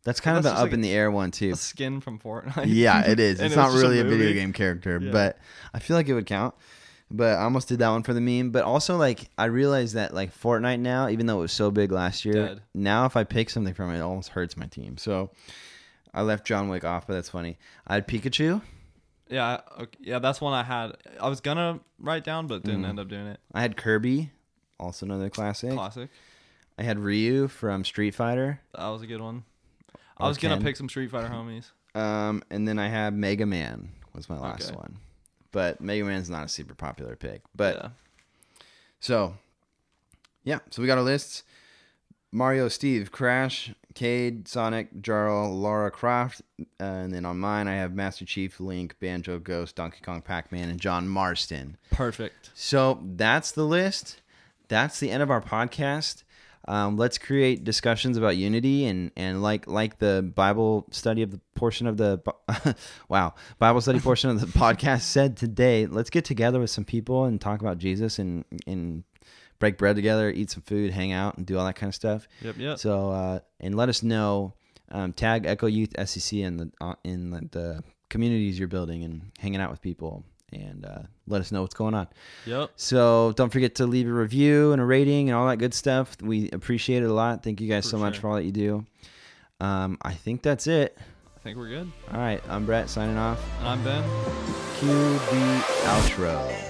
That's 0.04 0.20
kind 0.22 0.38
of 0.38 0.45
an 0.45 0.54
up 0.54 0.60
like 0.64 0.72
in 0.74 0.82
the 0.82 0.91
air 0.91 1.12
one 1.12 1.32
too. 1.32 1.52
a 1.52 1.56
skin 1.56 2.00
from 2.02 2.20
Fortnite. 2.20 2.66
yeah, 2.68 3.06
it 3.06 3.20
is. 3.20 3.39
And 3.39 3.47
It's 3.47 3.56
it 3.56 3.58
not 3.58 3.72
just 3.72 3.84
a 3.84 3.88
really 3.88 4.00
a, 4.00 4.04
video 4.06 4.34
game 4.34 4.54
character, 4.54 5.00
Yeah. 5.02 5.12
but 5.12 5.38
I 5.74 5.80
feel 5.80 5.97
like 5.97 6.08
it 6.08 6.14
would 6.14 6.26
count. 6.26 6.56
But 7.12 7.38
I 7.38 7.41
almost 7.43 7.68
did 7.68 7.80
that 7.80 7.89
one 7.89 8.04
for 8.04 8.14
the 8.14 8.22
meme. 8.22 8.52
But 8.52 8.64
also, 8.66 8.95
like, 8.95 9.30
I 9.38 9.45
realized 9.45 9.95
that 9.95 10.14
like 10.14 10.34
Fortnite 10.38 10.80
now, 10.80 11.10
even 11.10 11.26
though 11.26 11.39
it 11.39 11.41
was 11.41 11.52
so 11.52 11.72
big 11.72 11.91
last 11.91 12.24
year, 12.24 12.34
Dead. 12.34 12.62
now 12.74 13.06
if 13.06 13.18
I 13.18 13.24
pick 13.24 13.50
something 13.50 13.74
from 13.74 13.91
it, 13.91 13.97
it 13.97 14.02
almost 14.02 14.30
hurts 14.30 14.56
my 14.56 14.68
team. 14.68 14.97
So 14.97 15.32
I 16.14 16.22
left 16.22 16.45
John 16.45 16.70
Wick 16.70 16.86
off, 16.86 17.08
but 17.08 17.14
that's 17.16 17.30
funny. 17.30 17.58
I 17.88 17.95
had 17.95 18.08
Pikachu. 18.08 18.62
Yeah, 19.28 19.62
okay, 19.80 19.97
yeah, 20.02 20.20
that's 20.20 20.39
one 20.41 20.54
I 20.54 20.64
had. 20.64 20.97
I 21.20 21.30
was 21.30 21.39
gonna 21.41 21.80
write 22.00 22.24
down, 22.24 22.47
but 22.47 22.64
didn't 22.64 22.84
Mm. 22.84 22.89
end 22.89 23.00
up 23.00 23.10
doing 23.10 23.28
it. 23.28 23.39
I 23.54 23.62
had 23.62 23.76
Kirby, 23.78 24.32
also 24.80 25.06
another 25.06 25.30
classic. 25.30 25.72
Classic. 25.74 26.10
I 26.80 26.84
had 26.84 26.97
Ryu 27.00 27.47
from 27.47 27.84
Street 27.86 28.16
Fighter. 28.16 28.60
That 28.76 28.88
was 28.88 29.02
a 29.02 29.08
good 29.08 29.22
one. 29.22 29.43
I 30.20 30.28
was 30.28 30.38
gonna 30.38 30.59
pick 30.61 30.76
some 30.76 30.89
Street 30.89 31.11
Fighter 31.11 31.30
homies. 31.30 31.72
Um, 31.95 32.43
and 32.51 32.67
then 32.67 32.78
I 32.80 32.88
had 32.88 33.13
Mega 33.13 33.45
Man 33.45 33.89
was 34.13 34.30
my 34.30 34.38
last 34.39 34.67
Okay. 34.70 34.76
one. 34.76 34.97
But 35.51 35.82
Mega 35.82 36.03
Man's 36.03 36.30
not 36.30 36.43
a 36.45 36.47
super 36.47 36.76
popular 36.76 37.15
pick. 37.15 37.41
But 37.55 37.76
yeah. 37.76 37.89
so 38.99 39.36
yeah, 40.43 40.59
so 40.70 40.82
we 40.82 40.88
got 40.88 40.97
our 40.97 41.03
lists. 41.03 41.43
Mario, 42.32 42.67
Steve, 42.67 43.11
Crash, 43.11 43.74
Cayde, 43.95 44.47
Sonic, 44.47 45.01
Jarl, 45.01 45.51
Lara 45.57 45.89
Croft, 45.89 46.43
uh, 46.80 46.84
and 46.84 47.11
then 47.11 47.26
on 47.26 47.39
mine 47.39 47.67
I 47.67 47.74
have 47.76 47.95
Master 47.95 48.24
Chief, 48.24 48.59
Link, 48.59 48.95
Banjo, 48.99 49.39
Ghost, 49.39 49.76
Donkey 49.76 49.99
Kong, 50.03 50.22
Pac-Man, 50.22 50.70
and 50.70 50.80
John 50.80 51.07
Marston. 51.07 51.76
perfect. 51.91 52.51
So 52.53 53.01
that's 53.03 53.51
the 53.51 53.65
list. 53.65 54.22
That's 54.67 54.99
the 54.99 55.09
end 55.09 55.24
of 55.24 55.32
our 55.32 55.41
podcast. 55.41 56.22
Um, 56.68 56.97
let's 56.97 57.18
create 57.18 57.64
discussions 57.64 58.18
about 58.18 58.38
unity 58.38 58.86
and 58.86 59.12
and 59.16 59.41
like 59.41 59.68
like 59.68 59.97
the 59.99 60.30
Bible 60.36 60.86
study 60.91 61.22
of 61.22 61.32
the 61.32 61.39
portion 61.55 61.88
of 61.88 61.97
the 61.97 62.22
wow 63.10 63.34
Bible 63.57 63.82
study 63.82 63.99
portion 64.10 64.30
of 64.30 64.39
the 64.39 64.47
podcast 64.47 65.01
said 65.01 65.38
today. 65.38 65.86
Let's 65.86 66.10
get 66.10 66.26
together 66.26 66.60
with 66.60 66.70
some 66.70 66.86
people 66.86 67.26
and 67.26 67.39
talk 67.39 67.62
about 67.62 67.78
Jesus 67.78 68.20
and 68.20 68.45
and 68.68 69.03
break 69.60 69.78
bread 69.78 69.95
together, 69.95 70.30
eat 70.30 70.49
some 70.49 70.64
food, 70.64 70.91
hang 70.91 71.12
out, 71.12 71.38
and 71.38 71.45
do 71.45 71.57
all 71.57 71.66
that 71.66 71.76
kind 71.76 71.89
of 71.89 71.95
stuff. 71.95 72.28
Yep, 72.41 72.55
yep. 72.57 72.80
So 72.80 73.12
uh, 73.12 73.39
and 73.60 73.76
let 73.76 73.89
us 73.89 74.03
know. 74.03 74.53
Um, 74.91 75.14
tag 75.14 75.45
Echo 75.45 75.68
Youth 75.68 75.93
SEC 76.07 76.39
in 76.39 76.57
the 76.57 76.72
uh, 76.82 76.95
in 77.03 77.30
the, 77.30 77.47
the 77.51 77.84
communities 78.10 78.57
you're 78.57 78.68
building 78.68 79.03
and 79.03 79.32
hanging 79.38 79.62
out 79.62 79.70
with 79.70 79.82
people, 79.82 80.26
and 80.52 80.86
uh, 80.86 81.00
let 81.28 81.41
us 81.41 81.52
know 81.52 81.62
what's 81.62 81.76
going 81.76 81.93
on. 81.93 82.08
Yep. 82.45 82.72
So 82.76 83.34
don't 83.36 83.52
forget 83.52 83.76
to 83.76 83.86
leave 83.86 84.08
a 84.08 84.12
review 84.12 84.72
and 84.72 84.82
a 84.82 84.86
rating 84.86 85.30
and 85.30 85.38
all 85.38 85.47
that 85.47 85.58
good 85.58 85.74
stuff. 85.74 86.16
We 86.22 86.50
appreciate 86.52 87.04
it 87.04 87.08
a 87.08 87.14
lot. 87.14 87.43
Thank 87.43 87.62
you 87.62 87.68
guys 87.68 87.86
For 87.86 87.91
so 87.91 87.97
much 87.97 88.16
sure. 88.16 88.22
for 88.22 88.28
all 88.30 88.36
that 88.36 88.43
you 88.43 88.52
do. 88.52 88.86
Um, 89.60 89.97
I 90.02 90.14
think 90.14 90.41
that's 90.41 90.68
it. 90.68 90.97
I 91.36 91.39
think 91.41 91.58
we're 91.58 91.70
good. 91.70 91.91
All 92.12 92.20
right, 92.20 92.41
I'm 92.50 92.66
Brett 92.66 92.89
signing 92.89 93.18
off. 93.18 93.39
And 93.60 93.68
I'm 93.70 93.84
Ben. 93.84 94.04
Cue 94.80 94.89
the 94.89 95.64
outro. 95.86 96.68